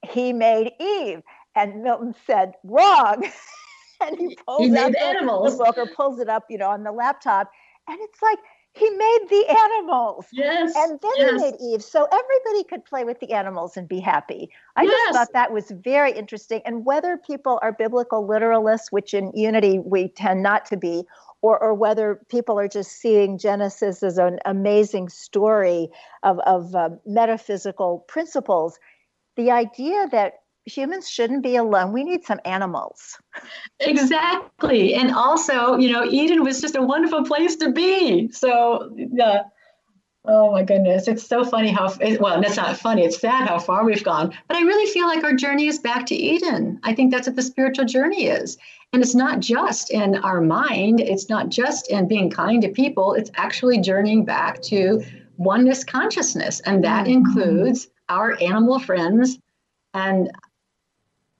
he 0.09 0.33
made 0.33 0.71
Eve. 0.79 1.21
And 1.55 1.83
Milton 1.83 2.15
said, 2.25 2.53
wrong. 2.63 3.29
and 4.01 4.17
he 4.17 4.35
pulls 4.45 4.67
he 4.67 4.77
out 4.77 4.91
the, 4.91 5.03
animals. 5.03 5.57
the 5.57 5.63
book 5.63 5.77
or 5.77 5.87
pulls 5.87 6.19
it 6.19 6.29
up, 6.29 6.45
you 6.49 6.57
know, 6.57 6.69
on 6.69 6.83
the 6.83 6.91
laptop. 6.91 7.51
And 7.87 7.97
it's 8.01 8.21
like, 8.21 8.39
he 8.75 8.89
made 8.89 9.19
the 9.29 9.45
animals. 9.49 10.25
Yes. 10.31 10.73
And 10.75 10.99
then 10.99 11.11
yes. 11.17 11.29
he 11.29 11.37
made 11.37 11.53
Eve. 11.61 11.83
So 11.83 12.07
everybody 12.11 12.63
could 12.67 12.83
play 12.85 13.03
with 13.03 13.19
the 13.19 13.31
animals 13.31 13.77
and 13.77 13.87
be 13.87 13.99
happy. 13.99 14.49
I 14.75 14.83
yes. 14.83 14.91
just 14.91 15.13
thought 15.13 15.33
that 15.33 15.53
was 15.53 15.69
very 15.69 16.11
interesting. 16.11 16.61
And 16.65 16.83
whether 16.83 17.17
people 17.17 17.59
are 17.61 17.71
biblical 17.71 18.27
literalists, 18.27 18.87
which 18.89 19.13
in 19.13 19.31
Unity 19.35 19.77
we 19.77 20.07
tend 20.07 20.41
not 20.41 20.65
to 20.67 20.77
be, 20.77 21.03
or, 21.43 21.59
or 21.59 21.73
whether 21.75 22.19
people 22.29 22.57
are 22.57 22.67
just 22.67 22.93
seeing 22.93 23.37
Genesis 23.37 24.01
as 24.01 24.17
an 24.17 24.39
amazing 24.45 25.09
story 25.09 25.89
of, 26.23 26.39
of 26.39 26.73
uh, 26.73 26.89
metaphysical 27.05 28.05
principles, 28.07 28.79
the 29.35 29.51
idea 29.51 30.07
that 30.09 30.39
humans 30.65 31.09
shouldn't 31.09 31.43
be 31.43 31.55
alone. 31.55 31.91
We 31.91 32.03
need 32.03 32.23
some 32.23 32.39
animals. 32.45 33.17
Exactly. 33.79 34.93
And 34.93 35.11
also, 35.11 35.75
you 35.75 35.91
know, 35.91 36.05
Eden 36.05 36.43
was 36.43 36.61
just 36.61 36.77
a 36.77 36.81
wonderful 36.81 37.25
place 37.25 37.57
to 37.57 37.71
be. 37.71 38.31
So, 38.31 38.95
yeah. 38.95 39.43
Oh 40.25 40.51
my 40.51 40.63
goodness. 40.63 41.09
It's 41.09 41.27
so 41.27 41.43
funny 41.43 41.69
how, 41.69 41.93
well, 42.21 42.39
that's 42.39 42.55
not 42.55 42.77
funny. 42.77 43.03
It's 43.03 43.19
sad 43.19 43.49
how 43.49 43.59
far 43.59 43.83
we've 43.83 44.03
gone. 44.03 44.33
But 44.47 44.55
I 44.55 44.61
really 44.61 44.89
feel 44.89 45.05
like 45.07 45.25
our 45.25 45.33
journey 45.33 45.67
is 45.67 45.79
back 45.79 46.05
to 46.05 46.15
Eden. 46.15 46.79
I 46.83 46.93
think 46.93 47.11
that's 47.11 47.27
what 47.27 47.35
the 47.35 47.41
spiritual 47.41 47.83
journey 47.85 48.27
is. 48.27 48.57
And 48.93 49.01
it's 49.01 49.15
not 49.15 49.41
just 49.41 49.91
in 49.91 50.15
our 50.15 50.39
mind, 50.39 51.01
it's 51.01 51.27
not 51.27 51.49
just 51.49 51.89
in 51.89 52.07
being 52.07 52.29
kind 52.29 52.61
to 52.61 52.69
people, 52.69 53.15
it's 53.15 53.31
actually 53.35 53.79
journeying 53.79 54.23
back 54.23 54.61
to 54.63 55.03
oneness 55.35 55.83
consciousness. 55.83 56.61
And 56.61 56.83
that 56.85 57.07
mm-hmm. 57.07 57.25
includes 57.25 57.89
our 58.07 58.37
animal 58.41 58.79
friends 58.79 59.39
and 59.93 60.31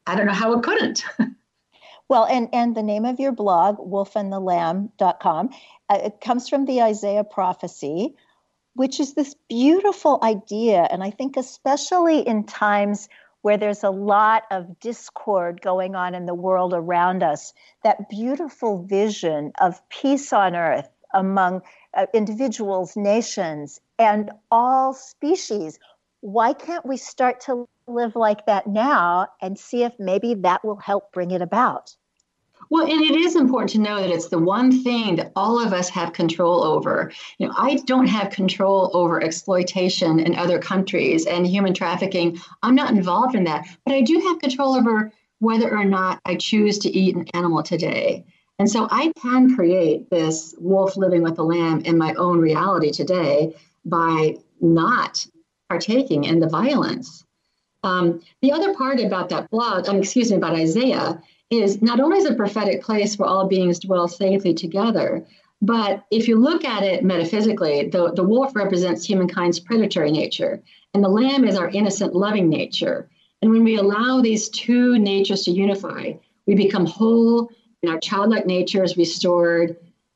I 0.06 0.16
don't 0.16 0.26
know 0.26 0.34
how 0.34 0.54
it 0.54 0.64
couldn't. 0.64 1.04
well, 2.10 2.26
and, 2.26 2.50
and 2.54 2.76
the 2.76 2.84
name 2.84 3.06
of 3.06 3.20
your 3.20 3.32
blog, 3.32 3.78
wolfandthelamb.com, 3.78 5.50
uh, 5.90 6.00
it 6.04 6.22
comes 6.22 6.50
from 6.50 6.66
the 6.66 6.82
Isaiah 6.82 7.24
prophecy, 7.24 8.16
which 8.76 9.00
is 9.00 9.14
this 9.14 9.36
beautiful 9.50 10.20
idea. 10.24 10.88
And 10.92 11.04
I 11.04 11.12
think, 11.12 11.38
especially 11.38 12.20
in 12.20 12.46
times 12.46 13.08
where 13.44 13.58
there's 13.58 13.84
a 13.84 13.90
lot 13.90 14.44
of 14.52 14.80
discord 14.80 15.62
going 15.62 15.96
on 15.96 16.16
in 16.16 16.26
the 16.26 16.34
world 16.34 16.74
around 16.74 17.24
us, 17.24 17.54
that 17.84 18.10
beautiful 18.10 18.84
vision 18.84 19.52
of 19.60 19.88
peace 19.90 20.32
on 20.32 20.56
earth 20.56 20.90
among 21.14 21.62
uh, 21.94 22.06
individuals, 22.14 22.96
nations, 22.96 23.80
and 24.00 24.32
all 24.50 24.94
species. 24.94 25.78
Why 26.24 26.54
can't 26.54 26.86
we 26.86 26.96
start 26.96 27.42
to 27.42 27.68
live 27.88 28.16
like 28.16 28.46
that 28.46 28.68
now 28.68 29.28
and 29.42 29.58
see 29.58 29.84
if 29.84 29.94
maybe 30.00 30.36
that 30.36 30.64
will 30.64 30.78
help 30.78 31.12
bring 31.12 31.32
it 31.32 31.42
about. 31.42 31.96
Well, 32.70 32.90
and 32.90 33.02
it 33.02 33.16
is 33.16 33.36
important 33.36 33.72
to 33.72 33.80
know 33.80 34.00
that 34.00 34.10
it's 34.10 34.30
the 34.30 34.40
one 34.40 34.84
thing 34.84 35.18
that 35.18 35.34
all 35.36 35.64
of 35.64 35.74
us 35.74 35.90
have 35.90 36.14
control 36.14 36.64
over. 36.64 37.12
You 37.38 37.48
know, 37.48 37.54
I 37.58 37.76
don't 37.86 38.08
have 38.08 38.32
control 38.32 38.90
over 38.94 39.22
exploitation 39.22 40.20
in 40.20 40.36
other 40.36 40.60
countries 40.60 41.26
and 41.26 41.46
human 41.46 41.74
trafficking. 41.74 42.40
I'm 42.64 42.74
not 42.74 42.92
involved 42.92 43.36
in 43.36 43.44
that, 43.44 43.68
but 43.86 43.94
I 43.94 44.02
do 44.02 44.20
have 44.28 44.40
control 44.40 44.76
over 44.76 45.12
whether 45.40 45.76
or 45.76 45.84
not 45.84 46.22
I 46.26 46.36
choose 46.36 46.80
to 46.80 46.90
eat 46.90 47.16
an 47.16 47.28
animal 47.34 47.64
today. 47.64 48.26
And 48.60 48.70
so 48.70 48.88
I 48.90 49.12
can 49.22 49.56
create 49.56 50.10
this 50.10 50.56
wolf 50.58 50.96
living 50.96 51.22
with 51.22 51.36
the 51.36 51.44
lamb 51.44 51.82
in 51.82 51.98
my 51.98 52.14
own 52.14 52.40
reality 52.40 52.92
today 52.92 53.56
by 53.84 54.38
not 54.62 55.26
partaking 55.74 56.24
in 56.24 56.40
the 56.40 56.50
violence 56.50 57.24
um, 57.84 58.22
the 58.42 58.52
other 58.52 58.74
part 58.74 59.00
about 59.00 59.30
that 59.30 59.50
blog, 59.50 59.88
um, 59.88 59.98
excuse 59.98 60.32
me, 60.32 60.38
about 60.38 60.56
Isaiah, 60.56 61.22
is 61.50 61.82
not 61.82 62.00
only 62.00 62.18
is 62.18 62.26
a 62.26 62.34
prophetic 62.34 62.82
place 62.82 63.18
where 63.18 63.30
all 63.30 63.48
beings 63.48 63.80
dwell 63.80 64.08
safely 64.08 64.54
together, 64.54 65.26
but 65.62 66.04
if 66.10 66.28
you 66.28 66.40
look 66.40 66.66
at 66.66 66.84
it 66.84 67.04
metaphysically, 67.04 67.90
the, 67.90 68.12
the 68.14 68.24
wolf 68.24 68.56
represents 68.56 69.06
humankind's 69.06 69.60
predatory 69.60 70.12
nature, 70.12 70.62
and 70.94 71.04
the 71.04 71.10
lamb 71.10 71.46
is 71.46 71.58
our 71.58 71.70
innocent, 71.70 72.16
loving 72.16 72.50
nature. 72.50 73.10
And 73.42 73.52
when 73.52 73.64
we 73.64 73.78
allow 73.78 74.22
these 74.22 74.50
two 74.50 74.98
natures 74.98 75.44
to 75.44 75.52
unify, 75.52 76.14
we 76.48 76.56
become 76.56 76.86
whole, 76.86 77.50
and 77.82 77.92
our 77.92 78.00
childlike 78.00 78.46
nature 78.46 78.84
is 78.84 78.98
restored, 78.98 79.76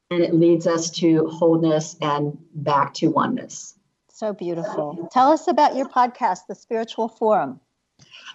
and 0.10 0.24
it 0.24 0.34
leads 0.34 0.68
us 0.68 0.90
to 0.92 1.28
wholeness 1.28 1.98
and 2.02 2.38
back 2.56 2.94
to 2.96 3.08
oneness. 3.08 3.77
So 4.18 4.34
beautiful. 4.34 5.08
Tell 5.12 5.32
us 5.32 5.48
about 5.48 5.76
your 5.76 5.88
podcast, 5.88 6.48
The 6.50 6.56
Spiritual 6.56 7.08
Forum. 7.08 7.60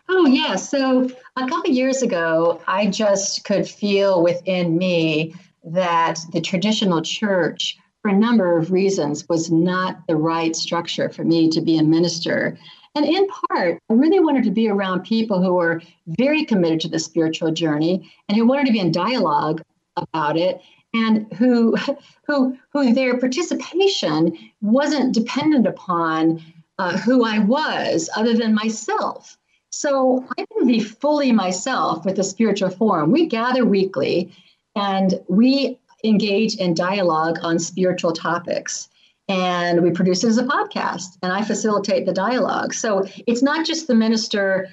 Oh, 0.08 0.26
yeah. 0.26 0.54
So 0.54 1.10
a 1.34 1.48
couple 1.48 1.72
years 1.72 2.02
ago, 2.02 2.62
I 2.68 2.86
just 2.86 3.42
could 3.42 3.68
feel 3.68 4.22
within 4.22 4.78
me 4.78 5.34
that 5.64 6.20
the 6.30 6.40
traditional 6.40 7.02
church 7.02 7.76
for 8.00 8.10
a 8.10 8.16
number 8.16 8.56
of 8.56 8.70
reasons, 8.70 9.28
was 9.28 9.50
not 9.50 10.06
the 10.06 10.16
right 10.16 10.54
structure 10.54 11.08
for 11.08 11.24
me 11.24 11.48
to 11.50 11.60
be 11.60 11.78
a 11.78 11.82
minister. 11.82 12.56
And 12.94 13.04
in 13.04 13.26
part, 13.48 13.80
I 13.88 13.92
really 13.92 14.20
wanted 14.20 14.44
to 14.44 14.50
be 14.52 14.68
around 14.68 15.02
people 15.02 15.42
who 15.42 15.54
were 15.54 15.82
very 16.06 16.44
committed 16.44 16.80
to 16.82 16.88
the 16.88 16.98
spiritual 17.00 17.50
journey 17.50 18.12
and 18.28 18.38
who 18.38 18.46
wanted 18.46 18.66
to 18.66 18.72
be 18.72 18.80
in 18.80 18.92
dialogue 18.92 19.62
about 19.96 20.36
it 20.36 20.60
and 20.94 21.32
who 21.34 21.76
who 22.26 22.58
who 22.70 22.92
their 22.92 23.18
participation 23.18 24.36
wasn't 24.60 25.14
dependent 25.14 25.66
upon 25.66 26.42
uh, 26.78 26.96
who 26.98 27.24
I 27.24 27.38
was 27.38 28.08
other 28.16 28.34
than 28.34 28.54
myself. 28.54 29.36
So 29.70 30.26
I 30.38 30.44
can 30.52 30.66
be 30.66 30.80
fully 30.80 31.32
myself 31.32 32.04
with 32.04 32.16
the 32.16 32.24
spiritual 32.24 32.70
forum. 32.70 33.10
We 33.10 33.26
gather 33.26 33.64
weekly 33.64 34.32
and 34.76 35.14
we 35.28 35.78
engage 36.04 36.56
in 36.56 36.74
dialogue 36.74 37.38
on 37.42 37.58
spiritual 37.58 38.12
topics 38.12 38.88
and 39.28 39.82
we 39.82 39.90
produce 39.90 40.24
it 40.24 40.28
as 40.28 40.38
a 40.38 40.44
podcast 40.44 41.16
and 41.22 41.32
i 41.32 41.42
facilitate 41.42 42.06
the 42.06 42.12
dialogue 42.12 42.74
so 42.74 43.06
it's 43.26 43.42
not 43.42 43.64
just 43.64 43.86
the 43.86 43.94
minister 43.94 44.68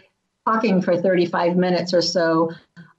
talking 0.48 0.82
for 0.82 0.98
35 0.98 1.56
minutes 1.56 1.94
or 1.94 2.02
so 2.02 2.52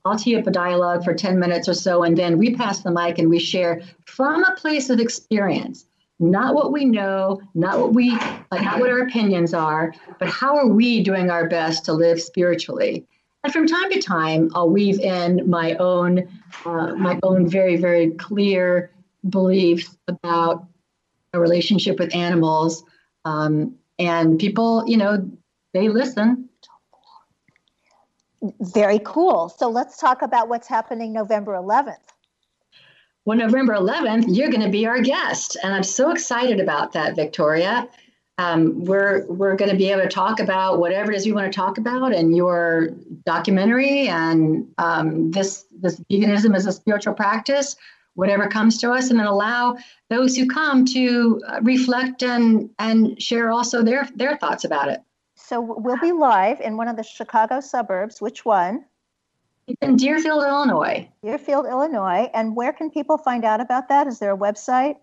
i'll 0.05 0.18
tee 0.18 0.36
up 0.36 0.46
a 0.46 0.51
dialogue 0.51 1.05
for 1.05 1.14
10 1.14 1.38
minutes 1.38 1.68
or 1.68 1.74
so 1.74 2.03
and 2.03 2.16
then 2.16 2.38
we 2.38 2.55
pass 2.55 2.82
the 2.82 2.90
mic 2.90 3.18
and 3.18 3.28
we 3.28 3.38
share 3.38 3.82
from 4.07 4.44
a 4.44 4.55
place 4.57 4.90
of 4.90 5.01
experience 5.01 5.86
not 6.18 6.55
what 6.55 6.72
we 6.72 6.84
know 6.84 7.40
not 7.55 7.78
what 7.78 7.94
we 7.94 8.11
not 8.53 8.78
what 8.78 8.90
our 8.90 9.01
opinions 9.01 9.55
are 9.55 9.94
but 10.18 10.28
how 10.28 10.57
are 10.57 10.68
we 10.68 11.03
doing 11.03 11.30
our 11.30 11.48
best 11.48 11.84
to 11.84 11.92
live 11.92 12.20
spiritually 12.20 13.07
and 13.42 13.53
from 13.53 13.66
time 13.66 13.90
to 13.90 14.01
time 14.01 14.51
i'll 14.55 14.68
weave 14.68 15.01
in 15.01 15.48
my 15.48 15.74
own 15.76 16.28
uh, 16.64 16.94
my 16.94 17.18
own 17.22 17.48
very 17.48 17.76
very 17.76 18.11
clear 18.12 18.90
beliefs 19.28 19.96
about 20.09 20.66
a 21.32 21.40
relationship 21.40 21.98
with 21.98 22.14
animals. 22.14 22.84
Um, 23.24 23.76
and 23.98 24.38
people, 24.38 24.84
you 24.86 24.96
know, 24.96 25.30
they 25.72 25.88
listen. 25.88 26.48
Very 28.61 29.01
cool. 29.05 29.49
So 29.49 29.68
let's 29.68 29.99
talk 29.99 30.22
about 30.22 30.49
what's 30.49 30.68
happening 30.68 31.12
November 31.12 31.53
11th. 31.53 31.97
Well, 33.24 33.36
November 33.36 33.74
11th, 33.74 34.24
you're 34.28 34.49
going 34.49 34.62
to 34.62 34.70
be 34.70 34.86
our 34.86 35.01
guest. 35.01 35.57
And 35.62 35.74
I'm 35.74 35.82
so 35.82 36.11
excited 36.11 36.59
about 36.59 36.93
that, 36.93 37.16
Victoria. 37.16 37.88
Um, 38.38 38.84
we're 38.84 39.26
we're 39.26 39.55
going 39.55 39.70
to 39.70 39.76
be 39.76 39.91
able 39.91 40.03
to 40.03 40.09
talk 40.09 40.41
about 40.41 40.78
whatever 40.78 41.12
it 41.12 41.16
is 41.16 41.26
we 41.26 41.32
want 41.32 41.53
to 41.53 41.55
talk 41.55 41.76
about 41.76 42.14
and 42.14 42.34
your 42.34 42.88
documentary 43.26 44.09
and 44.09 44.66
um, 44.78 45.30
this 45.30 45.66
this 45.82 46.01
veganism 46.11 46.57
as 46.57 46.64
a 46.64 46.72
spiritual 46.72 47.12
practice 47.12 47.76
whatever 48.14 48.49
comes 48.49 48.78
to 48.78 48.91
us, 48.91 49.11
and 49.11 49.18
then 49.18 49.26
allow 49.26 49.76
those 50.09 50.36
who 50.36 50.47
come 50.47 50.84
to 50.84 51.41
uh, 51.47 51.61
reflect 51.62 52.22
and 52.22 52.70
and 52.78 53.20
share 53.20 53.51
also 53.51 53.82
their 53.82 54.09
their 54.14 54.36
thoughts 54.36 54.64
about 54.64 54.88
it. 54.88 55.01
So 55.51 55.61
we'll 55.61 55.98
be 55.98 56.12
live 56.12 56.61
in 56.61 56.76
one 56.76 56.86
of 56.86 56.94
the 56.94 57.03
Chicago 57.03 57.59
suburbs. 57.59 58.20
Which 58.20 58.44
one? 58.44 58.84
It's 59.66 59.82
in 59.82 59.96
Deerfield, 59.96 60.44
Illinois. 60.44 61.09
Deerfield, 61.24 61.66
Illinois. 61.66 62.30
And 62.32 62.55
where 62.55 62.72
can 62.72 62.88
people 62.88 63.18
find 63.18 63.44
out 63.44 63.61
about 63.61 63.88
that? 63.88 64.07
Is 64.07 64.20
there 64.20 64.32
a 64.32 64.38
website? 64.38 64.98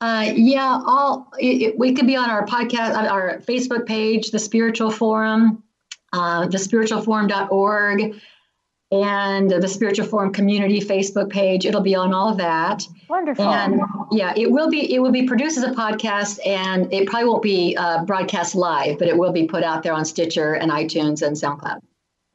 Uh, 0.00 0.30
yeah, 0.36 0.80
all 0.86 1.32
it, 1.40 1.62
it, 1.62 1.78
we 1.80 1.94
could 1.94 2.06
be 2.06 2.14
on 2.14 2.30
our 2.30 2.46
podcast, 2.46 2.96
on 2.96 3.06
our 3.06 3.40
Facebook 3.40 3.86
page, 3.86 4.30
the 4.30 4.38
Spiritual 4.38 4.92
Forum, 4.92 5.64
uh, 6.12 6.46
thespiritualforum.org 6.46 8.20
and 8.90 9.50
the 9.50 9.68
Spiritual 9.68 10.06
Forum 10.06 10.32
community 10.32 10.80
Facebook 10.80 11.30
page. 11.30 11.66
It'll 11.66 11.82
be 11.82 11.94
on 11.94 12.14
all 12.14 12.30
of 12.30 12.38
that. 12.38 12.86
Wonderful. 13.08 13.44
And 13.44 13.80
yeah, 14.10 14.32
it 14.36 14.50
will 14.50 14.70
be 14.70 14.94
it 14.94 15.00
will 15.00 15.12
be 15.12 15.24
produced 15.24 15.58
as 15.58 15.64
a 15.64 15.72
podcast, 15.72 16.38
and 16.46 16.92
it 16.92 17.06
probably 17.06 17.28
won't 17.28 17.42
be 17.42 17.76
uh, 17.76 18.04
broadcast 18.04 18.54
live, 18.54 18.98
but 18.98 19.08
it 19.08 19.16
will 19.16 19.32
be 19.32 19.46
put 19.46 19.62
out 19.62 19.82
there 19.82 19.92
on 19.92 20.04
Stitcher 20.04 20.54
and 20.54 20.70
iTunes 20.70 21.26
and 21.26 21.36
SoundCloud 21.36 21.80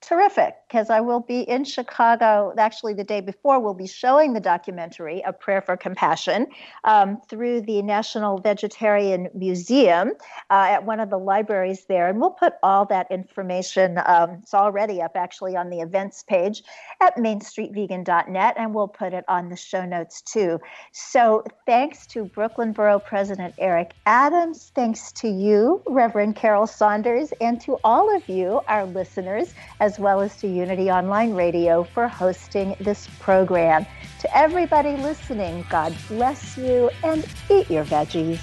terrific 0.04 0.56
because 0.74 0.90
I 0.90 1.02
will 1.02 1.20
be 1.20 1.42
in 1.42 1.66
Chicago. 1.66 2.52
Actually, 2.58 2.96
the 2.96 3.04
day 3.04 3.22
before, 3.22 3.60
we'll 3.60 3.76
be 3.76 3.86
showing 3.86 4.34
the 4.34 4.40
documentary, 4.40 5.22
A 5.24 5.32
Prayer 5.32 5.62
for 5.62 5.78
Compassion, 5.78 6.48
um, 6.84 7.22
through 7.30 7.62
the 7.62 7.84
National 7.84 8.40
Vegetarian 8.40 9.30
Museum 9.36 10.14
uh, 10.50 10.70
at 10.72 10.84
one 10.84 11.00
of 11.00 11.12
the 11.12 11.20
libraries 11.20 11.86
there. 11.88 12.08
And 12.08 12.20
we'll 12.20 12.32
put 12.32 12.54
all 12.64 12.86
that 12.88 13.06
information, 13.12 14.00
um, 14.08 14.40
it's 14.42 14.56
already 14.56 15.00
up 15.00 15.12
actually 15.14 15.56
on 15.56 15.70
the 15.70 15.80
events 15.80 16.24
page 16.24 16.64
at 17.00 17.16
mainstreetvegan.net, 17.18 18.56
and 18.58 18.74
we'll 18.74 18.88
put 18.88 19.14
it 19.14 19.26
on 19.28 19.50
the 19.50 19.56
show 19.56 19.86
notes 19.86 20.24
too. 20.24 20.60
So 20.92 21.44
thanks 21.68 22.08
to 22.08 22.26
Brooklyn 22.26 22.72
Borough 22.74 22.98
President 22.98 23.54
Eric 23.60 23.94
Adams. 24.08 24.72
Thanks 24.74 25.12
to 25.12 25.28
you, 25.28 25.84
Reverend 25.86 26.36
Carol 26.36 26.66
Saunders, 26.66 27.32
and 27.40 27.62
to 27.62 27.78
all 27.84 28.16
of 28.16 28.28
you, 28.28 28.62
our 28.68 28.88
listeners, 28.88 29.54
as 29.80 30.00
well 30.00 30.20
as 30.20 30.36
to 30.38 30.48
Unity 30.64 30.90
Online 30.90 31.34
Radio 31.34 31.84
for 31.84 32.08
hosting 32.08 32.74
this 32.80 33.10
program. 33.20 33.86
To 34.22 34.38
everybody 34.38 34.96
listening, 34.96 35.66
God 35.70 35.94
bless 36.08 36.58
you 36.58 36.90
and 37.04 37.28
eat 37.50 37.70
your 37.70 37.84
veggies. 37.84 38.40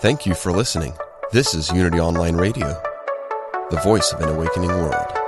Thank 0.00 0.26
you 0.26 0.34
for 0.34 0.50
listening. 0.50 0.92
This 1.30 1.54
is 1.54 1.70
Unity 1.70 2.00
Online 2.00 2.34
Radio, 2.34 2.82
the 3.70 3.80
voice 3.84 4.12
of 4.12 4.20
an 4.22 4.28
awakening 4.28 4.70
world. 4.70 5.27